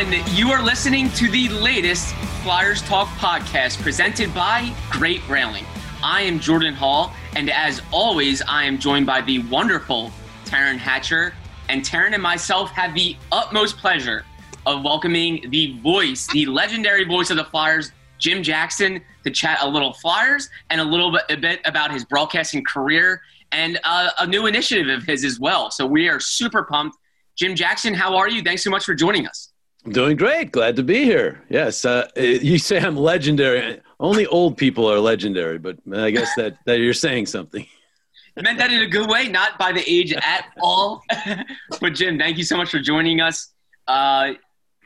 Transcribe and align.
Everyone. 0.00 0.34
You 0.34 0.50
are 0.50 0.62
listening 0.62 1.10
to 1.10 1.30
the 1.30 1.48
latest 1.48 2.14
Flyers 2.42 2.80
Talk 2.82 3.08
podcast 3.18 3.82
presented 3.82 4.32
by 4.32 4.72
Great 4.90 5.26
Railing. 5.28 5.66
I 6.02 6.22
am 6.22 6.40
Jordan 6.40 6.72
Hall, 6.72 7.12
and 7.36 7.50
as 7.50 7.82
always, 7.92 8.40
I 8.48 8.64
am 8.64 8.78
joined 8.78 9.04
by 9.04 9.20
the 9.20 9.40
wonderful 9.40 10.10
Taryn 10.46 10.78
Hatcher. 10.78 11.34
And 11.68 11.82
Taryn 11.82 12.14
and 12.14 12.22
myself 12.22 12.70
have 12.70 12.94
the 12.94 13.14
utmost 13.30 13.76
pleasure 13.76 14.24
of 14.64 14.82
welcoming 14.82 15.50
the 15.50 15.78
voice, 15.80 16.26
the 16.28 16.46
legendary 16.46 17.04
voice 17.04 17.28
of 17.28 17.36
the 17.36 17.44
Flyers, 17.44 17.92
Jim 18.18 18.42
Jackson, 18.42 19.02
to 19.24 19.30
chat 19.30 19.58
a 19.60 19.68
little 19.68 19.92
Flyers 19.92 20.48
and 20.70 20.80
a 20.80 20.84
little 20.84 21.12
bit, 21.12 21.22
a 21.28 21.36
bit 21.36 21.60
about 21.66 21.92
his 21.92 22.06
broadcasting 22.06 22.64
career 22.64 23.20
and 23.52 23.78
uh, 23.84 24.08
a 24.18 24.26
new 24.26 24.46
initiative 24.46 24.88
of 24.88 25.04
his 25.04 25.24
as 25.24 25.38
well. 25.38 25.70
So 25.70 25.84
we 25.84 26.08
are 26.08 26.20
super 26.20 26.62
pumped 26.62 26.96
Jim 27.36 27.54
Jackson, 27.54 27.94
how 27.94 28.16
are 28.16 28.28
you? 28.28 28.42
Thanks 28.42 28.62
so 28.62 28.68
much 28.68 28.84
for 28.84 28.94
joining 28.94 29.26
us. 29.26 29.49
Doing 29.88 30.16
great. 30.16 30.52
Glad 30.52 30.76
to 30.76 30.82
be 30.82 31.04
here. 31.04 31.42
Yes, 31.48 31.84
uh, 31.84 32.08
you 32.16 32.58
say 32.58 32.78
I'm 32.78 32.96
legendary. 32.96 33.80
Only 33.98 34.26
old 34.26 34.56
people 34.56 34.90
are 34.90 34.98
legendary, 34.98 35.58
but 35.58 35.78
I 35.92 36.10
guess 36.10 36.34
that, 36.36 36.58
that 36.66 36.80
you're 36.80 36.92
saying 36.94 37.26
something. 37.26 37.66
I 38.36 38.42
meant 38.42 38.58
that 38.58 38.70
in 38.70 38.82
a 38.82 38.86
good 38.86 39.08
way, 39.08 39.28
not 39.28 39.58
by 39.58 39.72
the 39.72 39.82
age 39.90 40.12
at 40.12 40.46
all. 40.60 41.02
but 41.80 41.94
Jim, 41.94 42.18
thank 42.18 42.38
you 42.38 42.44
so 42.44 42.56
much 42.56 42.70
for 42.70 42.78
joining 42.78 43.20
us. 43.20 43.52
Uh, 43.88 44.34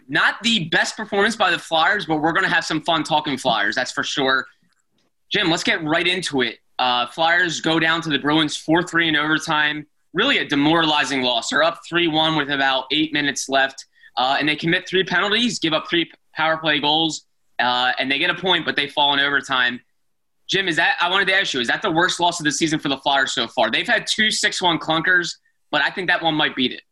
not 0.08 0.42
the 0.42 0.68
best 0.68 0.96
performance 0.96 1.36
by 1.36 1.50
the 1.50 1.58
Flyers, 1.58 2.06
but 2.06 2.16
we're 2.16 2.32
going 2.32 2.44
to 2.44 2.50
have 2.50 2.64
some 2.64 2.80
fun 2.82 3.04
talking 3.04 3.36
Flyers. 3.36 3.74
That's 3.74 3.92
for 3.92 4.02
sure. 4.02 4.46
Jim, 5.30 5.50
let's 5.50 5.64
get 5.64 5.82
right 5.84 6.06
into 6.06 6.42
it. 6.42 6.58
Uh, 6.78 7.06
Flyers 7.06 7.60
go 7.60 7.78
down 7.78 8.00
to 8.02 8.08
the 8.08 8.18
Bruins 8.18 8.56
4 8.56 8.82
3 8.82 9.08
in 9.08 9.16
overtime 9.16 9.86
really 10.14 10.38
a 10.38 10.44
demoralizing 10.44 11.22
loss. 11.22 11.50
They're 11.50 11.62
up 11.62 11.80
3 11.86 12.08
1 12.08 12.36
with 12.36 12.50
about 12.50 12.86
eight 12.90 13.12
minutes 13.12 13.48
left, 13.48 13.84
uh, 14.16 14.36
and 14.38 14.48
they 14.48 14.56
commit 14.56 14.88
three 14.88 15.04
penalties, 15.04 15.58
give 15.58 15.72
up 15.72 15.88
three 15.88 16.10
power 16.34 16.56
play 16.56 16.80
goals, 16.80 17.26
uh, 17.58 17.92
and 17.98 18.10
they 18.10 18.18
get 18.18 18.30
a 18.30 18.34
point, 18.34 18.64
but 18.64 18.76
they 18.76 18.88
fall 18.88 19.14
in 19.14 19.20
overtime. 19.20 19.80
Jim, 20.46 20.68
is 20.68 20.76
that 20.76 20.96
I 21.00 21.08
wanted 21.08 21.28
to 21.28 21.34
ask 21.34 21.54
you, 21.54 21.60
is 21.60 21.68
that 21.68 21.82
the 21.82 21.90
worst 21.90 22.20
loss 22.20 22.38
of 22.38 22.44
the 22.44 22.52
season 22.52 22.78
for 22.78 22.88
the 22.88 22.98
Flyers 22.98 23.32
so 23.32 23.48
far? 23.48 23.70
They've 23.70 23.86
had 23.86 24.06
two 24.06 24.30
6 24.30 24.60
1 24.60 24.78
clunkers, 24.78 25.36
but 25.70 25.80
I 25.82 25.90
think 25.90 26.08
that 26.08 26.22
one 26.22 26.34
might 26.34 26.54
beat 26.54 26.72
it. 26.72 26.82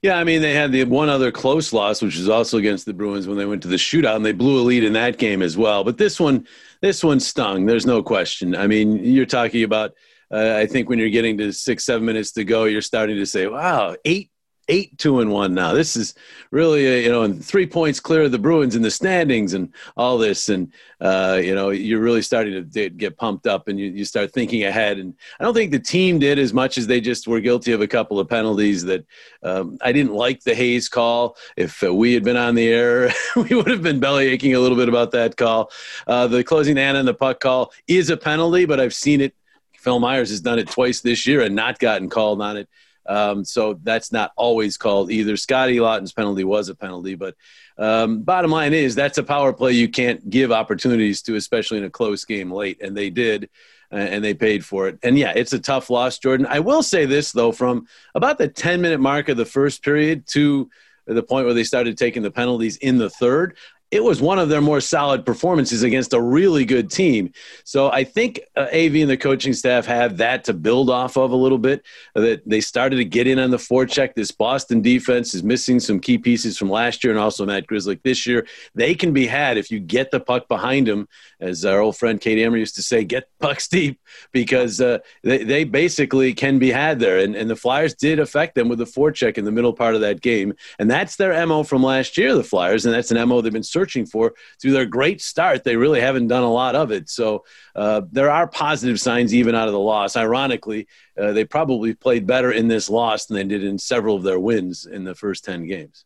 Yeah, 0.00 0.16
I 0.16 0.24
mean, 0.24 0.42
they 0.42 0.54
had 0.54 0.72
the 0.72 0.84
one 0.84 1.08
other 1.08 1.30
close 1.30 1.72
loss, 1.72 2.02
which 2.02 2.16
was 2.16 2.28
also 2.28 2.58
against 2.58 2.86
the 2.86 2.94
Bruins 2.94 3.28
when 3.28 3.36
they 3.36 3.44
went 3.44 3.62
to 3.62 3.68
the 3.68 3.76
shootout, 3.76 4.16
and 4.16 4.24
they 4.24 4.32
blew 4.32 4.60
a 4.60 4.64
lead 4.64 4.82
in 4.82 4.94
that 4.94 5.18
game 5.18 5.42
as 5.42 5.56
well. 5.56 5.84
But 5.84 5.98
this 5.98 6.18
one, 6.18 6.46
this 6.80 7.04
one 7.04 7.20
stung. 7.20 7.66
There's 7.66 7.86
no 7.86 8.02
question. 8.02 8.56
I 8.56 8.66
mean, 8.66 9.04
you're 9.04 9.26
talking 9.26 9.64
about– 9.64 9.92
uh, 10.32 10.56
I 10.56 10.66
think 10.66 10.88
when 10.88 10.98
you're 10.98 11.10
getting 11.10 11.36
to 11.38 11.52
six, 11.52 11.84
seven 11.84 12.06
minutes 12.06 12.32
to 12.32 12.44
go, 12.44 12.64
you're 12.64 12.80
starting 12.80 13.16
to 13.16 13.26
say, 13.26 13.46
wow, 13.46 13.94
eight, 14.06 14.30
eight, 14.68 14.96
two 14.98 15.20
and 15.20 15.30
one 15.30 15.54
now. 15.54 15.72
This 15.72 15.96
is 15.96 16.14
really, 16.50 16.86
a, 16.86 17.02
you 17.02 17.08
know, 17.08 17.22
and 17.22 17.44
three 17.44 17.66
points 17.66 18.00
clear 18.00 18.22
of 18.22 18.32
the 18.32 18.38
Bruins 18.38 18.76
in 18.76 18.82
the 18.82 18.90
standings 18.90 19.54
and 19.54 19.72
all 19.96 20.18
this. 20.18 20.48
And, 20.48 20.72
uh, 21.00 21.40
you 21.42 21.54
know, 21.54 21.70
you're 21.70 22.00
really 22.00 22.22
starting 22.22 22.70
to 22.70 22.90
get 22.90 23.16
pumped 23.16 23.46
up 23.46 23.68
and 23.68 23.78
you, 23.78 23.86
you 23.86 24.04
start 24.04 24.32
thinking 24.32 24.64
ahead. 24.64 24.98
And 24.98 25.14
I 25.40 25.44
don't 25.44 25.54
think 25.54 25.72
the 25.72 25.78
team 25.78 26.18
did 26.18 26.38
as 26.38 26.52
much 26.52 26.78
as 26.78 26.86
they 26.86 27.00
just 27.00 27.26
were 27.26 27.40
guilty 27.40 27.72
of 27.72 27.80
a 27.80 27.88
couple 27.88 28.20
of 28.20 28.28
penalties 28.28 28.84
that 28.84 29.04
um, 29.42 29.78
I 29.82 29.92
didn't 29.92 30.14
like 30.14 30.42
the 30.42 30.54
Hayes 30.54 30.88
call. 30.88 31.36
If 31.56 31.82
uh, 31.82 31.92
we 31.92 32.14
had 32.14 32.24
been 32.24 32.36
on 32.36 32.54
the 32.54 32.68
air, 32.68 33.10
we 33.36 33.54
would 33.56 33.68
have 33.68 33.82
been 33.82 34.00
belly 34.00 34.28
aching 34.28 34.54
a 34.54 34.60
little 34.60 34.78
bit 34.78 34.88
about 34.88 35.10
that 35.12 35.36
call. 35.36 35.70
Uh, 36.06 36.26
the 36.26 36.44
closing 36.44 36.78
Anna 36.78 37.00
and 37.00 37.08
the 37.08 37.14
puck 37.14 37.40
call 37.40 37.72
is 37.88 38.10
a 38.10 38.16
penalty, 38.16 38.64
but 38.64 38.80
I've 38.80 38.94
seen 38.94 39.20
it 39.20 39.34
Phil 39.82 39.98
Myers 39.98 40.30
has 40.30 40.40
done 40.40 40.60
it 40.60 40.68
twice 40.68 41.00
this 41.00 41.26
year 41.26 41.40
and 41.40 41.56
not 41.56 41.80
gotten 41.80 42.08
called 42.08 42.40
on 42.40 42.56
it. 42.56 42.68
Um, 43.06 43.44
so 43.44 43.78
that's 43.82 44.12
not 44.12 44.32
always 44.36 44.76
called 44.76 45.10
either. 45.10 45.36
Scotty 45.36 45.80
Laughton's 45.80 46.12
penalty 46.12 46.44
was 46.44 46.68
a 46.68 46.74
penalty, 46.74 47.14
but 47.14 47.34
um, 47.78 48.22
bottom 48.22 48.50
line 48.50 48.74
is 48.74 48.94
that's 48.94 49.18
a 49.18 49.22
power 49.22 49.52
play 49.52 49.72
you 49.72 49.88
can't 49.88 50.28
give 50.28 50.52
opportunities 50.52 51.22
to, 51.22 51.36
especially 51.36 51.78
in 51.78 51.84
a 51.84 51.90
close 51.90 52.24
game 52.24 52.50
late, 52.50 52.80
and 52.82 52.96
they 52.96 53.10
did, 53.10 53.50
and 53.90 54.24
they 54.24 54.34
paid 54.34 54.64
for 54.64 54.88
it. 54.88 54.98
And 55.02 55.18
yeah, 55.18 55.32
it's 55.34 55.52
a 55.52 55.58
tough 55.58 55.90
loss, 55.90 56.18
Jordan. 56.18 56.46
I 56.46 56.60
will 56.60 56.82
say 56.82 57.04
this 57.04 57.32
though, 57.32 57.52
from 57.52 57.86
about 58.14 58.38
the 58.38 58.48
10 58.48 58.80
minute 58.80 59.00
mark 59.00 59.28
of 59.28 59.36
the 59.36 59.44
first 59.44 59.82
period 59.82 60.26
to 60.28 60.70
the 61.06 61.22
point 61.22 61.46
where 61.46 61.54
they 61.54 61.64
started 61.64 61.98
taking 61.98 62.22
the 62.22 62.30
penalties 62.30 62.76
in 62.76 62.98
the 62.98 63.10
third, 63.10 63.56
it 63.92 64.02
was 64.02 64.22
one 64.22 64.38
of 64.38 64.48
their 64.48 64.62
more 64.62 64.80
solid 64.80 65.26
performances 65.26 65.82
against 65.82 66.14
a 66.14 66.20
really 66.20 66.64
good 66.64 66.90
team. 66.90 67.30
So 67.64 67.90
I 67.90 68.04
think 68.04 68.40
uh, 68.56 68.66
AV 68.72 68.96
and 68.96 69.10
the 69.10 69.18
coaching 69.18 69.52
staff 69.52 69.84
have 69.84 70.16
that 70.16 70.44
to 70.44 70.54
build 70.54 70.88
off 70.88 71.18
of 71.18 71.30
a 71.30 71.36
little 71.36 71.58
bit. 71.58 71.84
That 72.14 72.40
they 72.48 72.62
started 72.62 72.96
to 72.96 73.04
get 73.04 73.26
in 73.26 73.38
on 73.38 73.50
the 73.50 73.58
forecheck. 73.58 74.14
This 74.14 74.30
Boston 74.30 74.80
defense 74.80 75.34
is 75.34 75.42
missing 75.42 75.78
some 75.78 76.00
key 76.00 76.16
pieces 76.16 76.56
from 76.56 76.70
last 76.70 77.04
year 77.04 77.12
and 77.12 77.20
also 77.20 77.44
Matt 77.44 77.66
Grzelcyk 77.66 78.02
this 78.02 78.26
year. 78.26 78.46
They 78.74 78.94
can 78.94 79.12
be 79.12 79.26
had 79.26 79.58
if 79.58 79.70
you 79.70 79.78
get 79.78 80.10
the 80.10 80.20
puck 80.20 80.48
behind 80.48 80.86
them, 80.86 81.06
as 81.38 81.66
our 81.66 81.80
old 81.80 81.98
friend 81.98 82.18
Kate 82.18 82.38
Amber 82.38 82.56
used 82.56 82.76
to 82.76 82.82
say, 82.82 83.04
get 83.04 83.28
pucks 83.40 83.68
deep 83.68 84.00
because 84.32 84.80
uh, 84.80 85.00
they, 85.22 85.44
they 85.44 85.64
basically 85.64 86.32
can 86.32 86.58
be 86.58 86.70
had 86.70 86.98
there. 86.98 87.18
And, 87.18 87.36
and 87.36 87.50
the 87.50 87.56
Flyers 87.56 87.92
did 87.92 88.20
affect 88.20 88.54
them 88.54 88.70
with 88.70 88.78
the 88.78 88.86
forecheck 88.86 89.36
in 89.36 89.44
the 89.44 89.52
middle 89.52 89.74
part 89.74 89.94
of 89.94 90.00
that 90.00 90.22
game. 90.22 90.54
And 90.78 90.90
that's 90.90 91.16
their 91.16 91.46
MO 91.46 91.62
from 91.62 91.82
last 91.82 92.16
year, 92.16 92.34
the 92.34 92.42
Flyers. 92.42 92.86
And 92.86 92.94
that's 92.94 93.10
an 93.10 93.28
MO 93.28 93.42
they've 93.42 93.52
been 93.52 93.62
searching 93.62 93.81
for 94.06 94.34
through 94.60 94.72
their 94.72 94.86
great 94.86 95.20
start. 95.20 95.64
They 95.64 95.76
really 95.76 96.00
haven't 96.00 96.28
done 96.28 96.42
a 96.42 96.52
lot 96.52 96.74
of 96.74 96.90
it. 96.90 97.08
So 97.08 97.44
uh, 97.74 98.02
there 98.10 98.30
are 98.30 98.46
positive 98.46 99.00
signs 99.00 99.34
even 99.34 99.54
out 99.54 99.68
of 99.68 99.72
the 99.72 99.80
loss. 99.80 100.16
Ironically, 100.16 100.86
uh, 101.20 101.32
they 101.32 101.44
probably 101.44 101.94
played 101.94 102.26
better 102.26 102.52
in 102.52 102.68
this 102.68 102.88
loss 102.88 103.26
than 103.26 103.36
they 103.36 103.44
did 103.44 103.64
in 103.64 103.78
several 103.78 104.16
of 104.16 104.22
their 104.22 104.40
wins 104.40 104.86
in 104.86 105.04
the 105.04 105.14
first 105.14 105.44
10 105.44 105.66
games. 105.66 106.04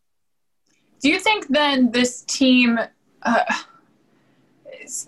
Do 1.01 1.11
you 1.11 1.21
think 1.21 1.49
then 1.49 1.91
this 1.91 2.23
team 2.23 2.79
uh, 3.23 3.45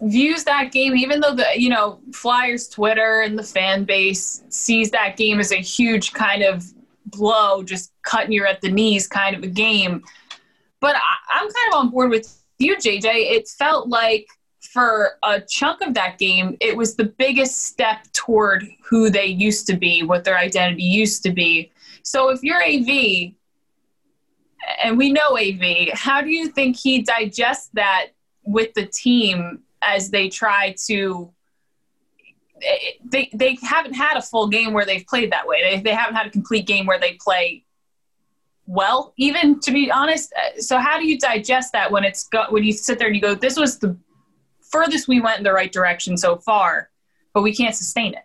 views 0.02 0.44
that 0.44 0.72
game, 0.72 0.96
even 0.96 1.20
though 1.20 1.34
the, 1.34 1.46
you 1.56 1.68
know, 1.68 2.00
Flyers 2.12 2.68
Twitter 2.68 3.22
and 3.22 3.38
the 3.38 3.42
fan 3.42 3.84
base 3.84 4.42
sees 4.48 4.90
that 4.90 5.16
game 5.16 5.40
as 5.40 5.52
a 5.52 5.56
huge 5.56 6.12
kind 6.12 6.42
of 6.42 6.64
blow, 7.06 7.62
just 7.62 7.92
cutting 8.02 8.32
you 8.32 8.44
at 8.46 8.60
the 8.60 8.70
knees 8.70 9.06
kind 9.06 9.36
of 9.36 9.42
a 9.42 9.48
game? 9.48 10.02
But 10.80 10.96
I, 10.96 11.40
I'm 11.40 11.50
kind 11.50 11.72
of 11.72 11.78
on 11.78 11.90
board 11.90 12.10
with 12.10 12.42
you, 12.58 12.76
JJ, 12.76 13.04
it 13.04 13.48
felt 13.48 13.88
like 13.88 14.26
for 14.60 15.18
a 15.22 15.40
chunk 15.40 15.80
of 15.80 15.94
that 15.94 16.18
game, 16.18 16.56
it 16.60 16.76
was 16.76 16.96
the 16.96 17.04
biggest 17.04 17.66
step 17.66 18.06
toward 18.12 18.68
who 18.88 19.10
they 19.10 19.26
used 19.26 19.66
to 19.68 19.76
be, 19.76 20.02
what 20.02 20.24
their 20.24 20.36
identity 20.36 20.82
used 20.82 21.22
to 21.22 21.30
be. 21.30 21.70
So 22.02 22.30
if 22.30 22.42
you're 22.42 22.62
AV, 22.62 23.32
and 24.82 24.98
we 24.98 25.12
know 25.12 25.38
AV, 25.38 25.90
how 25.92 26.20
do 26.20 26.30
you 26.30 26.48
think 26.48 26.76
he 26.76 27.02
digests 27.02 27.70
that 27.74 28.08
with 28.44 28.74
the 28.74 28.86
team 28.86 29.60
as 29.82 30.10
they 30.10 30.28
try 30.28 30.74
to? 30.86 31.32
They, 33.04 33.30
they 33.32 33.56
haven't 33.62 33.94
had 33.94 34.16
a 34.16 34.22
full 34.22 34.48
game 34.48 34.72
where 34.72 34.84
they've 34.84 35.06
played 35.06 35.30
that 35.30 35.46
way. 35.46 35.62
They, 35.62 35.80
they 35.80 35.94
haven't 35.94 36.16
had 36.16 36.26
a 36.26 36.30
complete 36.30 36.66
game 36.66 36.86
where 36.86 36.98
they 36.98 37.16
play 37.20 37.64
well, 38.68 39.14
even 39.16 39.58
to 39.60 39.72
be 39.72 39.90
honest. 39.90 40.32
Uh, 40.36 40.60
so 40.60 40.78
how 40.78 40.98
do 40.98 41.06
you 41.06 41.18
digest 41.18 41.72
that 41.72 41.90
when 41.90 42.04
it's 42.04 42.28
got 42.28 42.52
when 42.52 42.62
you 42.62 42.72
sit 42.72 42.98
there 42.98 43.08
and 43.08 43.16
you 43.16 43.22
go, 43.22 43.34
this 43.34 43.56
was 43.56 43.78
the 43.78 43.96
furthest 44.70 45.08
we 45.08 45.20
went 45.20 45.38
in 45.38 45.44
the 45.44 45.52
right 45.52 45.72
direction 45.72 46.16
so 46.16 46.36
far, 46.36 46.90
but 47.32 47.42
we 47.42 47.54
can't 47.54 47.74
sustain 47.74 48.12
it. 48.12 48.24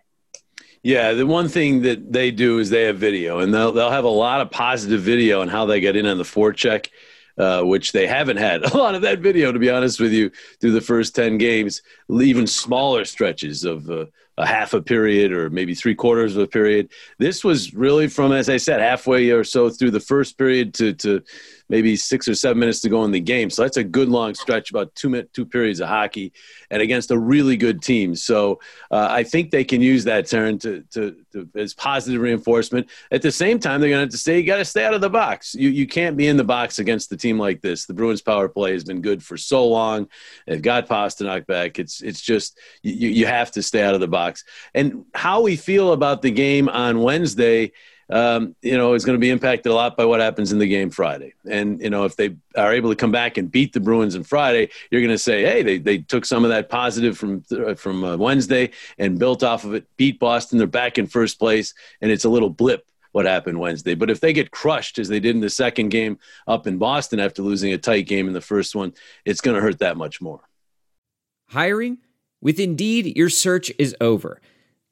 Yeah, 0.82 1.14
the 1.14 1.26
one 1.26 1.48
thing 1.48 1.80
that 1.82 2.12
they 2.12 2.30
do 2.30 2.58
is 2.58 2.68
they 2.68 2.82
have 2.82 2.98
video, 2.98 3.38
and 3.38 3.54
they'll 3.54 3.72
they'll 3.72 3.90
have 3.90 4.04
a 4.04 4.08
lot 4.08 4.42
of 4.42 4.50
positive 4.50 5.00
video 5.00 5.40
on 5.40 5.48
how 5.48 5.64
they 5.64 5.80
get 5.80 5.96
in 5.96 6.04
on 6.04 6.18
the 6.18 6.24
forecheck. 6.24 6.88
Uh, 7.36 7.62
which 7.62 7.90
they 7.90 8.06
haven't 8.06 8.36
had 8.36 8.62
a 8.72 8.76
lot 8.76 8.94
of 8.94 9.02
that 9.02 9.18
video, 9.18 9.50
to 9.50 9.58
be 9.58 9.68
honest 9.68 9.98
with 9.98 10.12
you, 10.12 10.30
through 10.60 10.70
the 10.70 10.80
first 10.80 11.16
10 11.16 11.36
games, 11.36 11.82
even 12.08 12.46
smaller 12.46 13.04
stretches 13.04 13.64
of 13.64 13.90
uh, 13.90 14.06
a 14.36 14.46
half 14.46 14.74
a 14.74 14.82
period 14.82 15.32
or 15.32 15.50
maybe 15.50 15.74
three 15.74 15.94
quarters 15.94 16.36
of 16.36 16.42
a 16.42 16.46
period. 16.46 16.90
This 17.18 17.44
was 17.44 17.74
really 17.74 18.08
from, 18.08 18.32
as 18.32 18.48
I 18.48 18.56
said, 18.56 18.80
halfway 18.80 19.30
or 19.30 19.44
so 19.44 19.70
through 19.70 19.92
the 19.92 20.00
first 20.00 20.38
period 20.38 20.74
to, 20.74 20.92
to 20.94 21.22
maybe 21.68 21.96
six 21.96 22.28
or 22.28 22.34
seven 22.34 22.58
minutes 22.58 22.80
to 22.80 22.88
go 22.88 23.04
in 23.04 23.10
the 23.10 23.20
game. 23.20 23.50
So 23.50 23.62
that's 23.62 23.76
a 23.76 23.84
good 23.84 24.08
long 24.08 24.34
stretch, 24.34 24.70
about 24.70 24.94
two 24.94 25.08
minute, 25.08 25.32
two 25.32 25.46
periods 25.46 25.80
of 25.80 25.88
hockey, 25.88 26.32
and 26.70 26.82
against 26.82 27.10
a 27.10 27.18
really 27.18 27.56
good 27.56 27.82
team. 27.82 28.14
So 28.14 28.60
uh, 28.90 29.08
I 29.10 29.24
think 29.24 29.50
they 29.50 29.64
can 29.64 29.80
use 29.80 30.04
that 30.04 30.26
turn 30.26 30.58
to, 30.60 30.82
to, 30.92 31.16
to, 31.32 31.48
as 31.56 31.74
positive 31.74 32.20
reinforcement. 32.20 32.88
At 33.10 33.22
the 33.22 33.32
same 33.32 33.58
time, 33.58 33.80
they're 33.80 33.90
going 33.90 34.00
to 34.00 34.04
have 34.04 34.10
to 34.10 34.18
say 34.18 34.38
you 34.38 34.46
got 34.46 34.58
to 34.58 34.64
stay 34.64 34.84
out 34.84 34.94
of 34.94 35.00
the 35.00 35.10
box. 35.10 35.54
You 35.54 35.70
you 35.70 35.86
can't 35.86 36.16
be 36.16 36.28
in 36.28 36.36
the 36.36 36.44
box 36.44 36.78
against 36.78 37.12
a 37.12 37.16
team 37.16 37.38
like 37.38 37.60
this. 37.60 37.86
The 37.86 37.94
Bruins 37.94 38.22
power 38.22 38.48
play 38.48 38.72
has 38.72 38.84
been 38.84 39.00
good 39.00 39.22
for 39.22 39.36
so 39.36 39.66
long. 39.66 40.08
They've 40.46 40.60
got 40.60 40.88
Pastrnak 40.88 41.46
back. 41.46 41.78
It's 41.78 42.02
it's 42.02 42.20
just 42.20 42.58
you 42.82 43.08
you 43.08 43.26
have 43.26 43.50
to 43.52 43.62
stay 43.62 43.82
out 43.82 43.94
of 43.94 44.00
the 44.00 44.08
box. 44.08 44.44
And 44.74 45.04
how 45.14 45.40
we 45.40 45.56
feel 45.56 45.92
about 45.92 46.22
the 46.22 46.30
game 46.30 46.68
on 46.68 47.00
Wednesday 47.00 47.72
um, 48.10 48.54
you 48.62 48.76
know, 48.76 48.94
is 48.94 49.04
going 49.04 49.16
to 49.16 49.20
be 49.20 49.30
impacted 49.30 49.70
a 49.70 49.74
lot 49.74 49.96
by 49.96 50.04
what 50.04 50.20
happens 50.20 50.52
in 50.52 50.58
the 50.58 50.66
game 50.66 50.90
Friday. 50.90 51.34
And, 51.48 51.80
you 51.80 51.90
know, 51.90 52.04
if 52.04 52.16
they 52.16 52.36
are 52.56 52.72
able 52.72 52.90
to 52.90 52.96
come 52.96 53.12
back 53.12 53.36
and 53.36 53.50
beat 53.50 53.72
the 53.72 53.80
Bruins 53.80 54.16
on 54.16 54.24
Friday, 54.24 54.70
you're 54.90 55.00
going 55.00 55.10
to 55.10 55.18
say, 55.18 55.42
hey, 55.42 55.62
they, 55.62 55.78
they 55.78 55.98
took 55.98 56.24
some 56.24 56.44
of 56.44 56.50
that 56.50 56.68
positive 56.68 57.16
from, 57.16 57.44
uh, 57.50 57.74
from 57.74 58.04
uh, 58.04 58.16
Wednesday 58.16 58.70
and 58.98 59.18
built 59.18 59.42
off 59.42 59.64
of 59.64 59.74
it, 59.74 59.86
beat 59.96 60.18
Boston. 60.18 60.58
They're 60.58 60.66
back 60.66 60.98
in 60.98 61.06
first 61.06 61.38
place, 61.38 61.74
and 62.00 62.10
it's 62.10 62.24
a 62.24 62.30
little 62.30 62.50
blip 62.50 62.86
what 63.12 63.26
happened 63.26 63.60
Wednesday. 63.60 63.94
But 63.94 64.10
if 64.10 64.18
they 64.18 64.32
get 64.32 64.50
crushed 64.50 64.98
as 64.98 65.06
they 65.08 65.20
did 65.20 65.36
in 65.36 65.40
the 65.40 65.48
second 65.48 65.90
game 65.90 66.18
up 66.48 66.66
in 66.66 66.78
Boston 66.78 67.20
after 67.20 67.42
losing 67.42 67.72
a 67.72 67.78
tight 67.78 68.08
game 68.08 68.26
in 68.26 68.32
the 68.32 68.40
first 68.40 68.74
one, 68.74 68.92
it's 69.24 69.40
going 69.40 69.54
to 69.54 69.62
hurt 69.62 69.78
that 69.78 69.96
much 69.96 70.20
more. 70.20 70.40
Hiring? 71.48 71.98
With 72.40 72.58
Indeed, 72.58 73.16
your 73.16 73.30
search 73.30 73.70
is 73.78 73.94
over. 74.00 74.40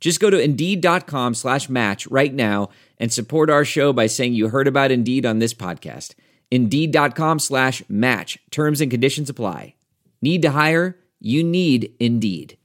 Just 0.00 0.18
go 0.18 0.30
to 0.30 0.40
Indeed.com 0.40 1.34
slash 1.34 1.68
match 1.68 2.06
right 2.06 2.32
now 2.32 2.70
and 2.98 3.12
support 3.12 3.50
our 3.50 3.64
show 3.64 3.92
by 3.92 4.06
saying 4.06 4.32
you 4.32 4.48
heard 4.48 4.66
about 4.66 4.90
Indeed 4.90 5.26
on 5.26 5.38
this 5.38 5.54
podcast. 5.54 6.14
Indeed.com 6.50 7.38
slash 7.38 7.82
match. 7.88 8.38
Terms 8.50 8.80
and 8.80 8.90
conditions 8.90 9.30
apply. 9.30 9.74
Need 10.22 10.42
to 10.42 10.50
hire? 10.50 10.96
You 11.20 11.44
need 11.44 11.94
Indeed. 12.00 12.56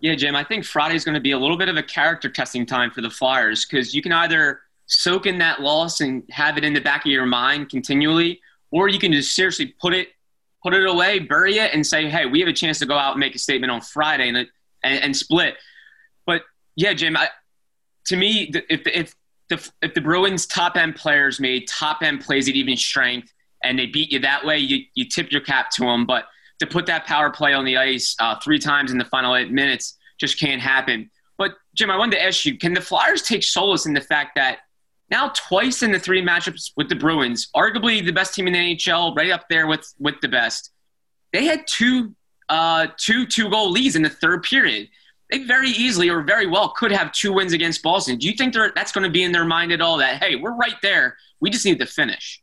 Yeah, 0.00 0.14
Jim, 0.14 0.34
I 0.34 0.44
think 0.44 0.64
Friday 0.64 0.94
is 0.94 1.04
going 1.04 1.16
to 1.16 1.20
be 1.20 1.32
a 1.32 1.38
little 1.38 1.58
bit 1.58 1.68
of 1.68 1.76
a 1.76 1.82
character 1.82 2.30
testing 2.30 2.64
time 2.64 2.90
for 2.90 3.02
the 3.02 3.10
Flyers 3.10 3.66
because 3.66 3.94
you 3.94 4.00
can 4.00 4.12
either 4.12 4.60
soak 4.86 5.26
in 5.26 5.38
that 5.38 5.60
loss 5.60 6.00
and 6.00 6.22
have 6.30 6.56
it 6.56 6.64
in 6.64 6.72
the 6.72 6.80
back 6.80 7.04
of 7.04 7.12
your 7.12 7.26
mind 7.26 7.68
continually, 7.68 8.40
or 8.70 8.88
you 8.88 8.98
can 8.98 9.12
just 9.12 9.34
seriously 9.34 9.74
put 9.80 9.92
it 9.92 10.08
put 10.62 10.74
it 10.74 10.86
away, 10.86 11.18
bury 11.18 11.56
it, 11.58 11.72
and 11.72 11.86
say, 11.86 12.08
hey, 12.08 12.26
we 12.26 12.38
have 12.38 12.48
a 12.48 12.52
chance 12.52 12.78
to 12.78 12.86
go 12.86 12.94
out 12.94 13.12
and 13.12 13.20
make 13.20 13.34
a 13.34 13.38
statement 13.38 13.70
on 13.70 13.80
Friday 13.80 14.28
and, 14.28 14.36
and, 14.36 14.48
and 14.82 15.16
split 15.16 15.56
yeah, 16.76 16.92
Jim. 16.92 17.16
I, 17.16 17.28
to 18.06 18.16
me, 18.16 18.52
if 18.68 18.86
if 18.86 19.14
the 19.48 19.70
if 19.82 19.94
the 19.94 20.00
Bruins 20.00 20.46
top 20.46 20.76
end 20.76 20.96
players 20.96 21.40
made 21.40 21.68
top 21.68 22.02
end 22.02 22.20
plays 22.20 22.48
at 22.48 22.54
even 22.54 22.76
strength 22.76 23.32
and 23.62 23.78
they 23.78 23.86
beat 23.86 24.10
you 24.10 24.18
that 24.20 24.44
way, 24.44 24.58
you 24.58 24.84
you 24.94 25.04
tip 25.04 25.30
your 25.30 25.42
cap 25.42 25.70
to 25.72 25.82
them. 25.82 26.06
But 26.06 26.26
to 26.60 26.66
put 26.66 26.86
that 26.86 27.06
power 27.06 27.30
play 27.30 27.52
on 27.52 27.64
the 27.64 27.76
ice 27.76 28.16
uh, 28.20 28.36
three 28.42 28.58
times 28.58 28.90
in 28.92 28.98
the 28.98 29.04
final 29.04 29.36
eight 29.36 29.50
minutes 29.50 29.96
just 30.18 30.38
can't 30.38 30.60
happen. 30.60 31.10
But 31.38 31.54
Jim, 31.74 31.90
I 31.90 31.96
wanted 31.96 32.16
to 32.16 32.24
ask 32.24 32.44
you: 32.44 32.56
Can 32.56 32.74
the 32.74 32.80
Flyers 32.80 33.22
take 33.22 33.42
solace 33.42 33.86
in 33.86 33.92
the 33.92 34.00
fact 34.00 34.32
that 34.36 34.60
now 35.10 35.32
twice 35.34 35.82
in 35.82 35.90
the 35.90 35.98
three 35.98 36.22
matchups 36.22 36.72
with 36.76 36.88
the 36.88 36.96
Bruins, 36.96 37.48
arguably 37.54 38.04
the 38.04 38.12
best 38.12 38.34
team 38.34 38.46
in 38.46 38.52
the 38.52 38.76
NHL, 38.76 39.16
right 39.16 39.30
up 39.30 39.46
there 39.50 39.66
with 39.66 39.92
with 39.98 40.14
the 40.22 40.28
best, 40.28 40.70
they 41.32 41.44
had 41.44 41.66
two 41.66 42.14
uh, 42.48 42.86
two 42.96 43.26
two 43.26 43.50
goal 43.50 43.70
leads 43.70 43.96
in 43.96 44.02
the 44.02 44.10
third 44.10 44.42
period 44.42 44.88
they 45.30 45.44
very 45.44 45.70
easily 45.70 46.08
or 46.08 46.22
very 46.22 46.46
well 46.46 46.70
could 46.70 46.92
have 46.92 47.12
two 47.12 47.32
wins 47.32 47.52
against 47.52 47.82
Boston. 47.82 48.18
Do 48.18 48.26
you 48.26 48.34
think 48.34 48.54
that's 48.74 48.92
going 48.92 49.04
to 49.04 49.10
be 49.10 49.22
in 49.22 49.32
their 49.32 49.44
mind 49.44 49.72
at 49.72 49.80
all? 49.80 49.98
That 49.98 50.22
hey, 50.22 50.36
we're 50.36 50.54
right 50.54 50.76
there. 50.82 51.16
We 51.40 51.50
just 51.50 51.64
need 51.64 51.78
to 51.78 51.86
finish. 51.86 52.42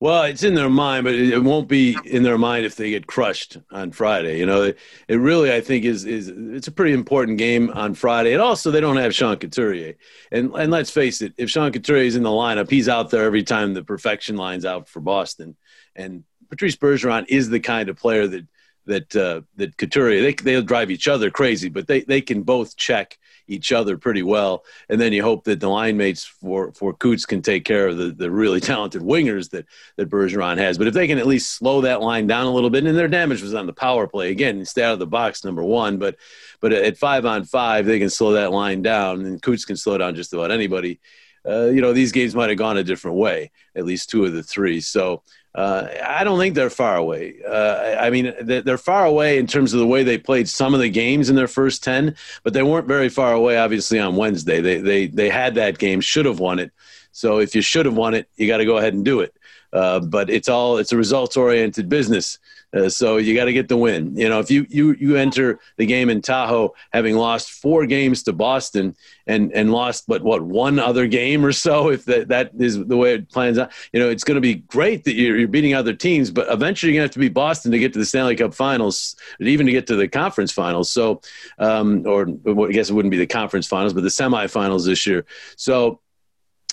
Well, 0.00 0.22
it's 0.22 0.42
in 0.42 0.54
their 0.54 0.70
mind, 0.70 1.04
but 1.04 1.14
it 1.14 1.42
won't 1.42 1.68
be 1.68 1.94
in 2.06 2.22
their 2.22 2.38
mind 2.38 2.64
if 2.64 2.74
they 2.74 2.88
get 2.88 3.06
crushed 3.06 3.58
on 3.70 3.92
Friday. 3.92 4.38
You 4.38 4.46
know, 4.46 4.62
it, 4.62 4.78
it 5.08 5.16
really, 5.16 5.52
I 5.52 5.60
think, 5.60 5.84
is 5.84 6.06
is 6.06 6.28
it's 6.28 6.68
a 6.68 6.72
pretty 6.72 6.94
important 6.94 7.36
game 7.36 7.70
on 7.70 7.94
Friday. 7.94 8.32
And 8.32 8.40
also, 8.40 8.70
they 8.70 8.80
don't 8.80 8.96
have 8.96 9.14
Sean 9.14 9.36
Couturier. 9.36 9.94
And 10.32 10.54
and 10.54 10.70
let's 10.70 10.90
face 10.90 11.20
it, 11.20 11.34
if 11.36 11.50
Sean 11.50 11.70
Couturier 11.70 12.04
is 12.04 12.16
in 12.16 12.22
the 12.22 12.30
lineup, 12.30 12.70
he's 12.70 12.88
out 12.88 13.10
there 13.10 13.24
every 13.24 13.42
time 13.42 13.74
the 13.74 13.84
perfection 13.84 14.36
line's 14.36 14.64
out 14.64 14.88
for 14.88 15.00
Boston. 15.00 15.56
And 15.94 16.24
Patrice 16.48 16.76
Bergeron 16.76 17.26
is 17.28 17.50
the 17.50 17.60
kind 17.60 17.88
of 17.88 17.96
player 17.96 18.26
that– 18.26 18.46
that 18.90 19.16
uh, 19.16 19.40
that 19.56 19.76
Couturier 19.76 20.20
they 20.20 20.32
they'll 20.34 20.62
drive 20.62 20.90
each 20.90 21.08
other 21.08 21.30
crazy, 21.30 21.68
but 21.68 21.86
they, 21.86 22.02
they 22.02 22.20
can 22.20 22.42
both 22.42 22.76
check 22.76 23.18
each 23.46 23.72
other 23.72 23.96
pretty 23.96 24.22
well. 24.22 24.64
And 24.88 25.00
then 25.00 25.12
you 25.12 25.22
hope 25.22 25.44
that 25.44 25.60
the 25.60 25.68
line 25.68 25.96
mates 25.96 26.24
for 26.24 26.72
for 26.72 26.92
Coots 26.92 27.24
can 27.24 27.40
take 27.40 27.64
care 27.64 27.88
of 27.88 27.96
the, 27.96 28.10
the 28.10 28.30
really 28.30 28.60
talented 28.72 29.02
wingers 29.02 29.50
that 29.50 29.66
that 29.96 30.10
Bergeron 30.10 30.58
has. 30.58 30.76
But 30.76 30.88
if 30.88 30.94
they 30.94 31.06
can 31.06 31.18
at 31.18 31.26
least 31.26 31.52
slow 31.56 31.80
that 31.82 32.02
line 32.02 32.26
down 32.26 32.46
a 32.46 32.52
little 32.52 32.70
bit, 32.70 32.84
and 32.84 32.96
their 32.96 33.08
damage 33.08 33.42
was 33.42 33.54
on 33.54 33.66
the 33.66 33.72
power 33.72 34.06
play 34.06 34.30
again, 34.30 34.64
stay 34.64 34.82
out 34.82 34.92
of 34.92 34.98
the 34.98 35.06
box 35.06 35.44
number 35.44 35.62
one. 35.62 35.98
But 35.98 36.16
but 36.60 36.72
at 36.72 36.98
five 36.98 37.24
on 37.24 37.44
five, 37.44 37.86
they 37.86 37.98
can 37.98 38.10
slow 38.10 38.32
that 38.32 38.52
line 38.52 38.82
down, 38.82 39.24
and 39.24 39.40
Coots 39.40 39.64
can 39.64 39.76
slow 39.76 39.96
down 39.98 40.14
just 40.14 40.32
about 40.32 40.50
anybody. 40.50 41.00
Uh, 41.48 41.66
you 41.66 41.80
know, 41.80 41.94
these 41.94 42.12
games 42.12 42.34
might 42.34 42.50
have 42.50 42.58
gone 42.58 42.76
a 42.76 42.84
different 42.84 43.16
way, 43.16 43.50
at 43.74 43.86
least 43.86 44.10
two 44.10 44.26
of 44.26 44.32
the 44.34 44.42
three. 44.42 44.78
So 44.78 45.22
uh, 45.54 45.88
I 46.04 46.22
don't 46.24 46.38
think 46.38 46.54
they're 46.54 46.70
far 46.70 46.96
away. 46.96 47.36
Uh, 47.46 47.96
I 47.98 48.10
mean, 48.10 48.32
they're 48.40 48.78
far 48.78 49.04
away 49.04 49.38
in 49.38 49.46
terms 49.46 49.72
of 49.72 49.80
the 49.80 49.86
way 49.86 50.02
they 50.02 50.18
played 50.18 50.48
some 50.48 50.74
of 50.74 50.80
the 50.80 50.88
games 50.88 51.28
in 51.28 51.36
their 51.36 51.48
first 51.48 51.82
ten, 51.82 52.14
but 52.44 52.52
they 52.52 52.62
weren't 52.62 52.86
very 52.86 53.08
far 53.08 53.32
away. 53.32 53.58
Obviously, 53.58 53.98
on 53.98 54.16
Wednesday, 54.16 54.60
they 54.60 54.78
they 54.78 55.06
they 55.08 55.28
had 55.28 55.56
that 55.56 55.78
game, 55.78 56.00
should 56.00 56.26
have 56.26 56.38
won 56.38 56.58
it. 56.60 56.72
So 57.12 57.40
if 57.40 57.54
you 57.54 57.62
should 57.62 57.86
have 57.86 57.96
won 57.96 58.14
it, 58.14 58.28
you 58.36 58.46
got 58.46 58.58
to 58.58 58.64
go 58.64 58.76
ahead 58.76 58.94
and 58.94 59.04
do 59.04 59.20
it. 59.20 59.34
Uh, 59.72 60.00
but 60.00 60.30
it's 60.30 60.48
all 60.48 60.78
it's 60.78 60.92
a 60.92 60.96
results 60.96 61.36
oriented 61.36 61.88
business. 61.88 62.38
Uh, 62.72 62.88
so 62.88 63.16
you 63.16 63.34
got 63.34 63.46
to 63.46 63.52
get 63.52 63.68
the 63.68 63.76
win. 63.76 64.16
You 64.16 64.28
know, 64.28 64.38
if 64.38 64.50
you, 64.50 64.64
you 64.68 64.92
you 64.92 65.16
enter 65.16 65.58
the 65.76 65.86
game 65.86 66.08
in 66.08 66.22
Tahoe 66.22 66.72
having 66.92 67.16
lost 67.16 67.50
four 67.50 67.84
games 67.84 68.22
to 68.24 68.32
Boston 68.32 68.94
and 69.26 69.52
and 69.52 69.72
lost 69.72 70.04
but 70.06 70.22
what 70.22 70.42
one 70.42 70.78
other 70.78 71.08
game 71.08 71.44
or 71.44 71.52
so, 71.52 71.90
if 71.90 72.04
that 72.04 72.28
that 72.28 72.52
is 72.58 72.84
the 72.84 72.96
way 72.96 73.14
it 73.14 73.28
plans 73.28 73.58
out, 73.58 73.72
you 73.92 73.98
know, 73.98 74.08
it's 74.08 74.22
going 74.22 74.36
to 74.36 74.40
be 74.40 74.54
great 74.54 75.04
that 75.04 75.14
you're, 75.14 75.36
you're 75.36 75.48
beating 75.48 75.74
other 75.74 75.92
teams, 75.92 76.30
but 76.30 76.46
eventually 76.50 76.92
you're 76.92 77.00
going 77.00 77.08
to 77.08 77.10
have 77.10 77.14
to 77.14 77.18
beat 77.18 77.34
Boston 77.34 77.72
to 77.72 77.78
get 77.78 77.92
to 77.92 77.98
the 77.98 78.06
Stanley 78.06 78.36
Cup 78.36 78.54
Finals, 78.54 79.16
even 79.40 79.66
to 79.66 79.72
get 79.72 79.88
to 79.88 79.96
the 79.96 80.06
conference 80.06 80.52
finals. 80.52 80.92
So, 80.92 81.22
um, 81.58 82.06
or 82.06 82.28
I 82.28 82.72
guess 82.72 82.88
it 82.90 82.94
wouldn't 82.94 83.10
be 83.10 83.18
the 83.18 83.26
conference 83.26 83.66
finals, 83.66 83.94
but 83.94 84.02
the 84.02 84.08
semifinals 84.08 84.86
this 84.86 85.06
year. 85.06 85.26
So 85.56 86.00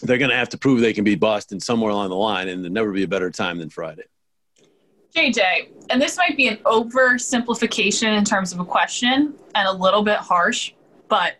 they're 0.02 0.18
going 0.18 0.32
to 0.32 0.38
have 0.38 0.50
to 0.50 0.58
prove 0.58 0.80
they 0.80 0.94
can 0.94 1.04
beat 1.04 1.20
Boston 1.20 1.60
somewhere 1.60 1.92
along 1.92 2.10
the 2.10 2.16
line, 2.16 2.48
and 2.50 2.64
there'll 2.64 2.74
never 2.74 2.92
be 2.92 3.04
a 3.04 3.08
better 3.08 3.32
time 3.32 3.58
than 3.58 3.70
Friday. 3.70 4.04
JJ, 5.16 5.70
and 5.90 6.02
this 6.02 6.18
might 6.18 6.38
be 6.38 6.48
an 6.48 6.58
oversimplification 6.58 8.18
in 8.18 8.24
terms 8.24 8.54
of 8.54 8.60
a 8.60 8.66
question 8.66 9.34
and 9.56 9.68
a 9.68 9.72
little 9.72 10.04
bit 10.04 10.18
harsh, 10.18 10.74
but 11.08 11.38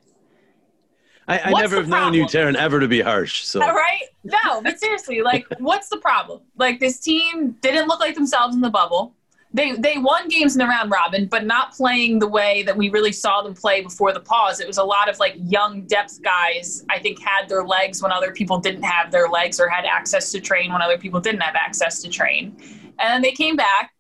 I, 1.28 1.40
I 1.40 1.52
never 1.52 1.76
have 1.76 1.90
known 1.90 2.14
you, 2.14 2.24
Taryn, 2.24 2.56
ever 2.56 2.80
to 2.80 2.88
be 2.88 3.02
harsh. 3.02 3.44
So 3.44 3.62
All 3.62 3.74
right? 3.74 4.04
No, 4.24 4.62
but 4.62 4.80
seriously, 4.80 5.22
like, 5.22 5.46
what's 5.60 5.90
the 5.90 5.98
problem? 5.98 6.42
Like, 6.56 6.80
this 6.80 7.00
team 7.00 7.52
didn't 7.62 7.88
look 7.88 8.00
like 8.00 8.16
themselves 8.16 8.56
in 8.56 8.62
the 8.62 8.70
bubble. 8.70 9.14
They 9.58 9.72
they 9.72 9.98
won 9.98 10.28
games 10.28 10.54
in 10.56 10.60
the 10.60 10.68
round 10.68 10.92
robin, 10.92 11.26
but 11.26 11.44
not 11.44 11.74
playing 11.74 12.20
the 12.20 12.28
way 12.28 12.62
that 12.62 12.78
we 12.78 12.90
really 12.90 13.12
saw 13.12 13.42
them 13.42 13.56
play 13.56 13.82
before 13.82 14.14
the 14.14 14.20
pause. 14.20 14.60
It 14.60 14.68
was 14.68 14.78
a 14.78 14.84
lot 14.84 15.10
of 15.10 15.18
like 15.18 15.34
young 15.40 15.82
depth 15.88 16.22
guys. 16.22 16.86
I 16.92 17.00
think 17.00 17.20
had 17.20 17.50
their 17.50 17.64
legs 17.64 18.04
when 18.04 18.12
other 18.12 18.32
people 18.32 18.60
didn't 18.60 18.84
have 18.84 19.12
their 19.12 19.28
legs, 19.28 19.60
or 19.60 19.68
had 19.68 19.86
access 19.86 20.32
to 20.34 20.40
train 20.40 20.72
when 20.72 20.84
other 20.84 21.00
people 21.00 21.20
didn't 21.20 21.42
have 21.42 21.56
access 21.56 22.04
to 22.04 22.10
train. 22.10 22.56
And 23.00 23.10
then 23.12 23.22
they 23.24 23.32
came 23.32 23.56
back, 23.56 23.94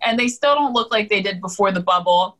and 0.00 0.18
they 0.18 0.28
still 0.28 0.54
don't 0.54 0.72
look 0.72 0.90
like 0.90 1.10
they 1.10 1.20
did 1.20 1.42
before 1.42 1.72
the 1.72 1.80
bubble, 1.80 2.38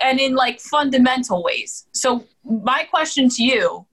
and 0.00 0.18
in 0.18 0.34
like 0.34 0.60
fundamental 0.60 1.42
ways. 1.42 1.86
So 1.92 2.24
my 2.42 2.84
question 2.84 3.28
to 3.28 3.42
you, 3.44 3.86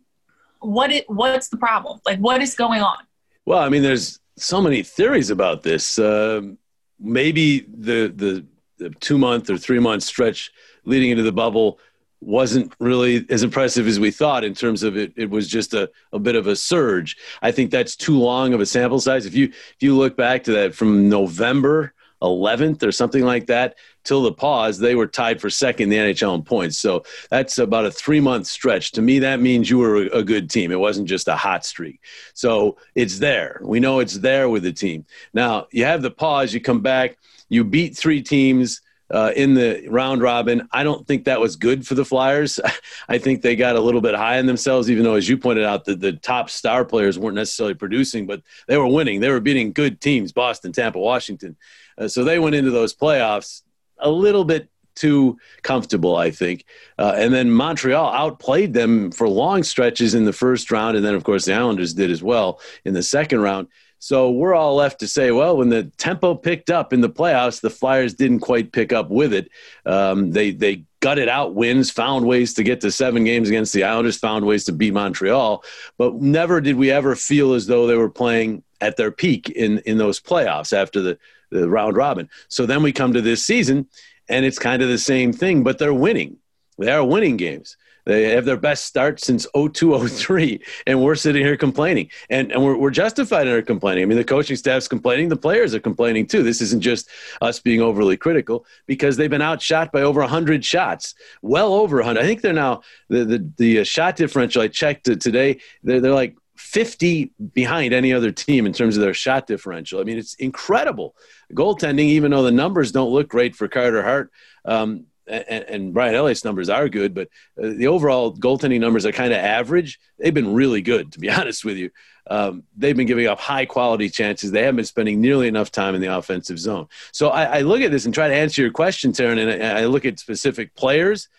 what 0.62 0.90
it 0.90 1.04
what's 1.10 1.50
the 1.50 1.58
problem? 1.58 2.00
Like 2.06 2.20
what 2.20 2.42
is 2.42 2.56
going 2.56 2.82
on? 2.82 3.00
Well, 3.46 3.60
I 3.60 3.68
mean, 3.68 3.84
there's 3.84 4.22
so 4.38 4.62
many 4.62 4.84
theories 4.84 5.32
about 5.32 5.64
this. 5.64 6.00
Um, 6.00 6.58
maybe 7.00 7.62
the 7.62 8.08
the, 8.16 8.46
the 8.78 8.90
two 9.00 9.18
month 9.18 9.50
or 9.50 9.58
three 9.58 9.80
month 9.80 10.04
stretch 10.04 10.52
leading 10.86 11.12
into 11.12 11.24
the 11.24 11.32
bubble 11.32 11.80
wasn't 12.22 12.74
really 12.80 13.26
as 13.30 13.44
impressive 13.44 13.88
as 13.88 14.00
we 14.00 14.12
thought 14.12 14.44
in 14.44 14.54
terms 14.54 14.84
of 14.84 14.98
it. 14.98 15.14
It 15.16 15.30
was 15.30 15.48
just 15.48 15.74
a, 15.74 15.90
a 16.12 16.20
bit 16.20 16.36
of 16.36 16.48
a 16.48 16.56
surge. 16.56 17.16
I 17.42 17.52
think 17.52 17.72
that's 17.72 17.96
too 17.96 18.20
long 18.20 18.54
of 18.54 18.60
a 18.60 18.66
sample 18.66 19.00
size. 19.00 19.26
If 19.26 19.36
you 19.36 19.46
if 19.46 19.78
you 19.80 19.96
look 19.96 20.18
back 20.18 20.44
to 20.44 20.52
that 20.54 20.76
from 20.76 21.10
November 21.10 21.94
11th 22.22 22.84
or 22.84 22.92
something 22.92 23.24
like 23.24 23.48
that 23.48 23.76
till 24.04 24.24
the 24.24 24.32
pause, 24.32 24.80
they 24.80 24.96
were 24.96 25.08
tied 25.08 25.40
for 25.40 25.50
second 25.50 25.92
in 25.92 26.06
the 26.06 26.14
NHL 26.14 26.36
in 26.36 26.44
points. 26.44 26.78
So 26.78 27.04
that's 27.30 27.58
about 27.58 27.86
a 27.86 27.92
three 27.92 28.20
month 28.20 28.48
stretch. 28.48 28.92
To 28.94 29.02
me, 29.02 29.20
that 29.20 29.40
means 29.40 29.70
you 29.70 29.78
were 29.78 29.98
a 29.98 30.24
good 30.24 30.50
team. 30.50 30.72
It 30.72 30.80
wasn't 30.80 31.08
just 31.08 31.28
a 31.28 31.36
hot 31.36 31.66
streak. 31.66 32.02
So 32.34 32.78
it's 32.96 33.20
there. 33.20 33.60
We 33.64 33.80
know 33.80 34.00
it's 34.00 34.18
there 34.18 34.50
with 34.50 34.64
the 34.64 34.74
team. 34.74 35.06
Now 35.34 35.68
you 35.72 35.86
have 35.86 36.02
the 36.02 36.12
pause. 36.12 36.54
You 36.54 36.62
come 36.62 36.82
back. 36.82 37.18
You 37.50 37.64
beat 37.64 37.98
three 37.98 38.22
teams 38.22 38.82
uh, 39.12 39.32
in 39.36 39.54
the 39.56 39.88
round 39.90 40.22
robin. 40.22 40.68
I 40.72 40.84
don't 40.84 41.06
think 41.08 41.26
that 41.26 41.40
was 41.40 41.56
good 41.56 41.86
for 41.86 41.96
the 41.96 42.06
Flyers. 42.06 42.60
I 43.10 43.18
think 43.18 43.42
they 43.42 43.56
got 43.56 43.76
a 43.76 43.82
little 43.82 44.02
bit 44.02 44.16
high 44.16 44.40
on 44.40 44.46
themselves, 44.46 44.90
even 44.90 45.04
though, 45.04 45.16
as 45.16 45.28
you 45.28 45.38
pointed 45.38 45.66
out, 45.66 45.86
the, 45.86 45.96
the 45.96 46.14
top 46.14 46.50
star 46.50 46.86
players 46.86 47.18
weren't 47.18 47.36
necessarily 47.36 47.74
producing, 47.74 48.28
but 48.28 48.44
they 48.68 48.78
were 48.78 48.88
winning. 48.88 49.20
They 49.20 49.30
were 49.30 49.40
beating 49.40 49.74
good 49.74 50.00
teams 50.00 50.32
Boston, 50.32 50.72
Tampa, 50.72 51.00
Washington. 51.00 51.58
Uh, 52.00 52.08
so 52.08 52.24
they 52.24 52.40
went 52.40 52.56
into 52.56 52.72
those 52.72 52.96
playoffs 52.96 53.62
a 54.00 54.10
little 54.10 54.46
bit 54.46 54.70
too 54.96 55.38
comfortable, 55.62 56.16
I 56.16 56.32
think. 56.32 56.66
Uh, 56.98 57.14
and 57.16 57.34
then 57.34 57.52
Montreal 57.52 58.14
outplayed 58.14 58.74
them 58.74 59.12
for 59.12 59.30
long 59.30 59.64
stretches 59.64 60.14
in 60.14 60.26
the 60.26 60.34
first 60.34 60.72
round. 60.72 60.98
And 60.98 61.06
then, 61.06 61.16
of 61.16 61.24
course, 61.24 61.46
the 61.46 61.54
Islanders 61.54 61.94
did 61.94 62.12
as 62.12 62.22
well 62.22 62.60
in 62.86 62.94
the 62.94 63.04
second 63.04 63.42
round. 63.42 63.68
So 64.00 64.32
we're 64.32 64.56
all 64.56 64.76
left 64.76 65.00
to 65.02 65.08
say, 65.08 65.32
well, 65.32 65.58
when 65.58 65.70
the 65.70 65.84
tempo 65.98 66.34
picked 66.34 66.70
up 66.70 66.94
in 66.94 67.02
the 67.02 67.10
playoffs, 67.10 67.60
the 67.60 67.70
Flyers 67.70 68.14
didn't 68.14 68.40
quite 68.40 68.72
pick 68.72 68.94
up 68.94 69.10
with 69.10 69.34
it. 69.34 69.50
Um, 69.86 70.32
they 70.32 70.52
they 70.52 70.86
gutted 71.02 71.28
out 71.28 71.54
wins, 71.54 71.92
found 71.92 72.26
ways 72.26 72.54
to 72.54 72.64
get 72.64 72.82
to 72.82 72.92
seven 72.92 73.26
games 73.26 73.50
against 73.50 73.74
the 73.74 73.84
Islanders, 73.84 74.18
found 74.18 74.46
ways 74.46 74.64
to 74.66 74.72
beat 74.72 74.94
Montreal, 74.94 75.64
but 75.98 76.16
never 76.16 76.62
did 76.62 76.76
we 76.76 76.92
ever 76.92 77.16
feel 77.16 77.54
as 77.54 77.68
though 77.68 77.88
they 77.88 77.96
were 77.96 78.10
playing 78.10 78.64
at 78.82 78.96
their 78.96 79.12
peak 79.12 79.50
in 79.50 79.80
in 79.80 79.98
those 79.98 80.20
playoffs 80.22 80.72
after 80.72 81.02
the 81.02 81.20
the 81.50 81.70
round 81.70 81.96
robin. 81.96 82.30
So 82.48 82.66
then 82.66 82.84
we 82.84 82.92
come 82.92 83.14
to 83.14 83.22
this 83.22 83.46
season, 83.46 83.88
and 84.28 84.46
it's 84.46 84.60
kind 84.60 84.82
of 84.82 84.90
the 84.90 84.98
same 84.98 85.34
thing, 85.34 85.64
but 85.64 85.80
they're 85.80 85.94
winning. 85.94 86.38
They 86.78 86.92
are 86.92 87.04
winning 87.04 87.38
games. 87.38 87.76
They 88.10 88.32
have 88.32 88.46
their 88.46 88.58
best 88.58 88.86
start 88.86 89.20
since 89.20 89.46
0203, 89.54 90.60
and 90.88 91.04
we're 91.04 91.14
sitting 91.14 91.44
here 91.44 91.56
complaining. 91.56 92.10
And, 92.32 92.52
and 92.52 92.64
we're, 92.64 92.76
we're 92.76 92.90
justified 92.90 93.46
in 93.46 93.54
our 93.54 93.62
complaining. 93.62 94.02
I 94.02 94.06
mean, 94.08 94.18
the 94.18 94.24
coaching 94.24 94.56
staff's 94.56 94.88
complaining, 94.88 95.30
the 95.30 95.36
players 95.36 95.76
are 95.76 95.80
complaining 95.80 96.26
too. 96.26 96.42
This 96.42 96.60
isn't 96.60 96.82
just 96.82 97.08
us 97.40 97.60
being 97.60 97.82
overly 97.82 98.18
critical 98.18 98.66
because 98.88 99.16
they've 99.16 99.30
been 99.30 99.44
outshot 99.44 99.92
by 99.92 100.02
over 100.02 100.22
100 100.22 100.66
shots, 100.66 101.14
well 101.44 101.72
over 101.74 101.98
100. 101.98 102.20
I 102.20 102.26
think 102.26 102.42
they're 102.42 102.52
now, 102.52 102.82
the, 103.10 103.26
the, 103.26 103.52
the 103.58 103.84
shot 103.84 104.16
differential, 104.16 104.64
I 104.64 104.70
checked 104.70 105.06
today, 105.06 105.60
they're, 105.84 106.02
they're 106.02 106.14
like 106.14 106.36
50 106.60 107.32
behind 107.54 107.94
any 107.94 108.12
other 108.12 108.32
team 108.32 108.66
in 108.66 108.74
terms 108.74 108.98
of 108.98 109.02
their 109.02 109.14
shot 109.14 109.48
differential. 109.48 110.02
I 110.02 110.04
mean, 110.04 110.18
it's 110.18 110.34
incredible. 110.36 111.16
Goaltending, 111.54 112.00
even 112.00 112.32
though 112.32 112.44
the 112.44 112.52
numbers 112.52 112.92
don't 112.92 113.12
look 113.12 113.30
great 113.30 113.56
for 113.56 113.70
Carter 113.70 114.04
Hart, 114.04 114.32
um, 114.66 115.06
and, 115.26 115.64
and 115.64 115.94
Brian 115.94 116.16
Elliott's 116.16 116.44
numbers 116.44 116.70
are 116.70 116.90
good, 116.90 117.14
but 117.14 117.30
uh, 117.58 117.70
the 117.70 117.88
overall 117.88 118.36
goaltending 118.36 118.82
numbers 118.82 119.06
are 119.06 119.12
kind 119.14 119.32
of 119.32 119.40
average. 119.40 120.00
They've 120.18 120.34
been 120.34 120.54
really 120.54 120.82
good, 120.82 121.14
to 121.14 121.20
be 121.20 121.30
honest 121.32 121.64
with 121.64 121.78
you. 121.78 121.92
Um, 122.30 122.64
they've 122.76 122.98
been 122.98 123.08
giving 123.08 123.28
up 123.28 123.40
high 123.40 123.66
quality 123.66 124.10
chances. 124.10 124.52
They 124.52 124.64
haven't 124.64 124.76
been 124.76 124.86
spending 124.86 125.22
nearly 125.22 125.48
enough 125.48 125.72
time 125.72 125.96
in 125.96 126.02
the 126.02 126.16
offensive 126.18 126.60
zone. 126.60 126.88
So 127.14 127.30
I, 127.30 127.60
I 127.60 127.62
look 127.62 127.82
at 127.82 127.90
this 127.90 128.06
and 128.06 128.14
try 128.14 128.28
to 128.28 128.36
answer 128.36 128.62
your 128.62 128.72
question, 128.72 129.14
Taryn, 129.14 129.40
and 129.40 129.64
I, 129.64 129.82
I 129.82 129.86
look 129.86 130.06
at 130.06 130.20
specific 130.20 130.76
players. 130.76 131.30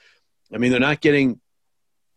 I 0.53 0.57
mean, 0.57 0.71
they're 0.71 0.81
not 0.81 1.01
getting 1.01 1.41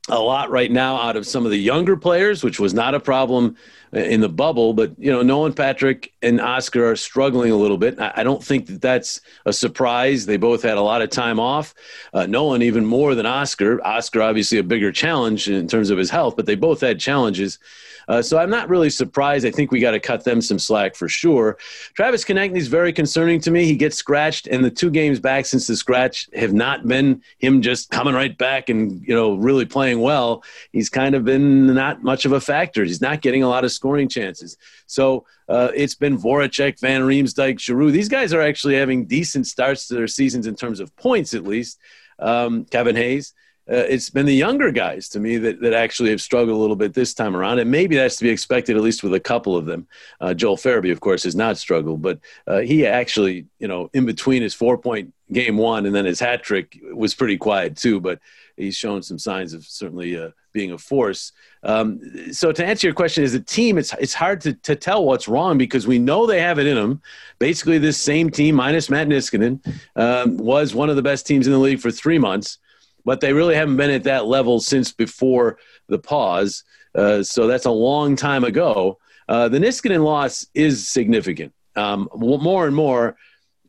a 0.09 0.19
lot 0.19 0.51
right 0.51 0.71
now 0.71 0.97
out 0.97 1.15
of 1.15 1.25
some 1.25 1.45
of 1.45 1.51
the 1.51 1.57
younger 1.57 1.95
players, 1.95 2.43
which 2.43 2.59
was 2.59 2.73
not 2.73 2.93
a 2.93 2.99
problem 2.99 3.55
in 3.93 4.19
the 4.19 4.29
bubble. 4.29 4.73
But 4.73 4.91
you 4.99 5.09
know, 5.09 5.21
Nolan 5.21 5.53
Patrick 5.53 6.13
and 6.21 6.41
Oscar 6.41 6.91
are 6.91 6.95
struggling 6.97 7.51
a 7.51 7.55
little 7.55 7.77
bit. 7.77 7.97
I 7.99 8.23
don't 8.23 8.43
think 8.43 8.65
that 8.67 8.81
that's 8.81 9.21
a 9.45 9.53
surprise. 9.53 10.25
They 10.25 10.37
both 10.37 10.61
had 10.61 10.77
a 10.77 10.81
lot 10.81 11.01
of 11.01 11.09
time 11.09 11.39
off. 11.39 11.73
Uh, 12.13 12.25
Nolan 12.25 12.61
even 12.61 12.85
more 12.85 13.15
than 13.15 13.25
Oscar. 13.25 13.85
Oscar 13.85 14.21
obviously 14.21 14.57
a 14.57 14.63
bigger 14.63 14.91
challenge 14.91 15.49
in 15.49 15.67
terms 15.67 15.89
of 15.89 15.97
his 15.97 16.09
health, 16.09 16.35
but 16.35 16.45
they 16.45 16.55
both 16.55 16.81
had 16.81 16.99
challenges. 16.99 17.59
Uh, 18.07 18.21
so 18.21 18.37
I'm 18.37 18.49
not 18.49 18.69
really 18.69 18.89
surprised. 18.89 19.45
I 19.45 19.51
think 19.51 19.71
we 19.71 19.79
got 19.79 19.91
to 19.91 19.99
cut 19.99 20.23
them 20.23 20.41
some 20.41 20.59
slack 20.59 20.95
for 20.95 21.07
sure. 21.07 21.57
Travis 21.93 22.23
Konecny 22.23 22.57
is 22.57 22.67
very 22.67 22.91
concerning 22.91 23.39
to 23.41 23.51
me. 23.51 23.65
He 23.65 23.75
gets 23.75 23.95
scratched, 23.95 24.47
and 24.47 24.63
the 24.63 24.71
two 24.71 24.89
games 24.89 25.19
back 25.19 25.45
since 25.45 25.67
the 25.67 25.75
scratch 25.75 26.29
have 26.35 26.53
not 26.53 26.87
been 26.87 27.21
him 27.39 27.61
just 27.61 27.89
coming 27.91 28.13
right 28.13 28.37
back 28.37 28.69
and 28.69 29.01
you 29.07 29.15
know 29.15 29.35
really 29.35 29.65
playing 29.65 29.92
well. 30.01 30.43
He's 30.71 30.89
kind 30.89 31.15
of 31.15 31.25
been 31.25 31.73
not 31.73 32.03
much 32.03 32.25
of 32.25 32.31
a 32.31 32.41
factor. 32.41 32.83
He's 32.83 33.01
not 33.01 33.21
getting 33.21 33.43
a 33.43 33.49
lot 33.49 33.63
of 33.63 33.71
scoring 33.71 34.09
chances. 34.09 34.57
So 34.87 35.25
uh, 35.49 35.69
it's 35.75 35.95
been 35.95 36.17
Voracek, 36.17 36.79
Van 36.79 37.01
Riemsdyk, 37.01 37.59
Giroux. 37.59 37.91
These 37.91 38.09
guys 38.09 38.33
are 38.33 38.41
actually 38.41 38.75
having 38.75 39.05
decent 39.05 39.47
starts 39.47 39.87
to 39.87 39.95
their 39.95 40.07
seasons 40.07 40.47
in 40.47 40.55
terms 40.55 40.79
of 40.79 40.95
points, 40.95 41.33
at 41.33 41.43
least. 41.43 41.79
Um, 42.19 42.65
Kevin 42.65 42.95
Hayes 42.95 43.33
uh, 43.69 43.75
it's 43.75 44.09
been 44.09 44.25
the 44.25 44.35
younger 44.35 44.71
guys 44.71 45.07
to 45.09 45.19
me 45.19 45.37
that, 45.37 45.61
that 45.61 45.73
actually 45.73 46.09
have 46.09 46.21
struggled 46.21 46.57
a 46.57 46.59
little 46.59 46.75
bit 46.75 46.93
this 46.93 47.13
time 47.13 47.35
around. 47.35 47.59
And 47.59 47.71
maybe 47.71 47.95
that's 47.95 48.17
to 48.17 48.23
be 48.23 48.29
expected, 48.29 48.75
at 48.75 48.81
least 48.81 49.03
with 49.03 49.13
a 49.13 49.19
couple 49.19 49.55
of 49.55 49.65
them. 49.65 49.87
Uh, 50.19 50.33
Joel 50.33 50.57
Farabee, 50.57 50.91
of 50.91 50.99
course, 50.99 51.23
has 51.23 51.35
not 51.35 51.57
struggled, 51.57 52.01
but 52.01 52.19
uh, 52.45 52.59
he 52.59 52.85
actually, 52.85 53.45
you 53.59 53.67
know, 53.67 53.89
in 53.93 54.05
between 54.05 54.41
his 54.41 54.53
four 54.53 54.77
point 54.77 55.13
game 55.31 55.57
one 55.57 55.85
and 55.85 55.95
then 55.95 56.05
his 56.05 56.19
hat 56.19 56.43
trick 56.43 56.77
was 56.93 57.15
pretty 57.15 57.37
quiet 57.37 57.77
too, 57.77 58.01
but 58.01 58.19
he's 58.57 58.75
shown 58.75 59.01
some 59.01 59.17
signs 59.17 59.53
of 59.53 59.63
certainly 59.65 60.17
uh, 60.17 60.29
being 60.51 60.73
a 60.73 60.77
force. 60.77 61.31
Um, 61.63 62.01
so 62.33 62.51
to 62.51 62.65
answer 62.65 62.85
your 62.85 62.93
question, 62.93 63.23
as 63.23 63.33
a 63.33 63.39
team, 63.39 63.77
it's, 63.77 63.93
it's 63.93 64.13
hard 64.13 64.41
to, 64.41 64.53
to 64.53 64.75
tell 64.75 65.05
what's 65.05 65.29
wrong 65.29 65.57
because 65.57 65.87
we 65.87 65.99
know 65.99 66.27
they 66.27 66.41
have 66.41 66.59
it 66.59 66.67
in 66.67 66.75
them. 66.75 67.01
Basically, 67.39 67.77
this 67.77 67.97
same 67.97 68.29
team, 68.29 68.55
minus 68.55 68.89
Matt 68.89 69.07
Niskanen, 69.07 69.65
um, 69.95 70.37
was 70.37 70.75
one 70.75 70.89
of 70.89 70.97
the 70.97 71.01
best 71.01 71.25
teams 71.25 71.47
in 71.47 71.53
the 71.53 71.59
league 71.59 71.79
for 71.79 71.89
three 71.89 72.19
months 72.19 72.59
but 73.05 73.19
they 73.19 73.33
really 73.33 73.55
haven't 73.55 73.77
been 73.77 73.89
at 73.89 74.03
that 74.03 74.25
level 74.25 74.59
since 74.59 74.91
before 74.91 75.57
the 75.87 75.99
pause. 75.99 76.63
Uh, 76.95 77.23
so 77.23 77.47
that's 77.47 77.65
a 77.65 77.71
long 77.71 78.15
time 78.15 78.43
ago. 78.43 78.97
Uh, 79.27 79.49
the 79.49 79.59
Niskanen 79.59 80.03
loss 80.03 80.45
is 80.53 80.87
significant. 80.87 81.53
Um, 81.75 82.09
more 82.15 82.67
and 82.67 82.75
more, 82.75 83.15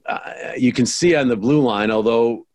uh, 0.07 0.19
you 0.57 0.73
can 0.73 0.87
see 0.87 1.14
on 1.14 1.29
the 1.29 1.37
blue 1.37 1.62
line, 1.62 1.91
although 1.91 2.47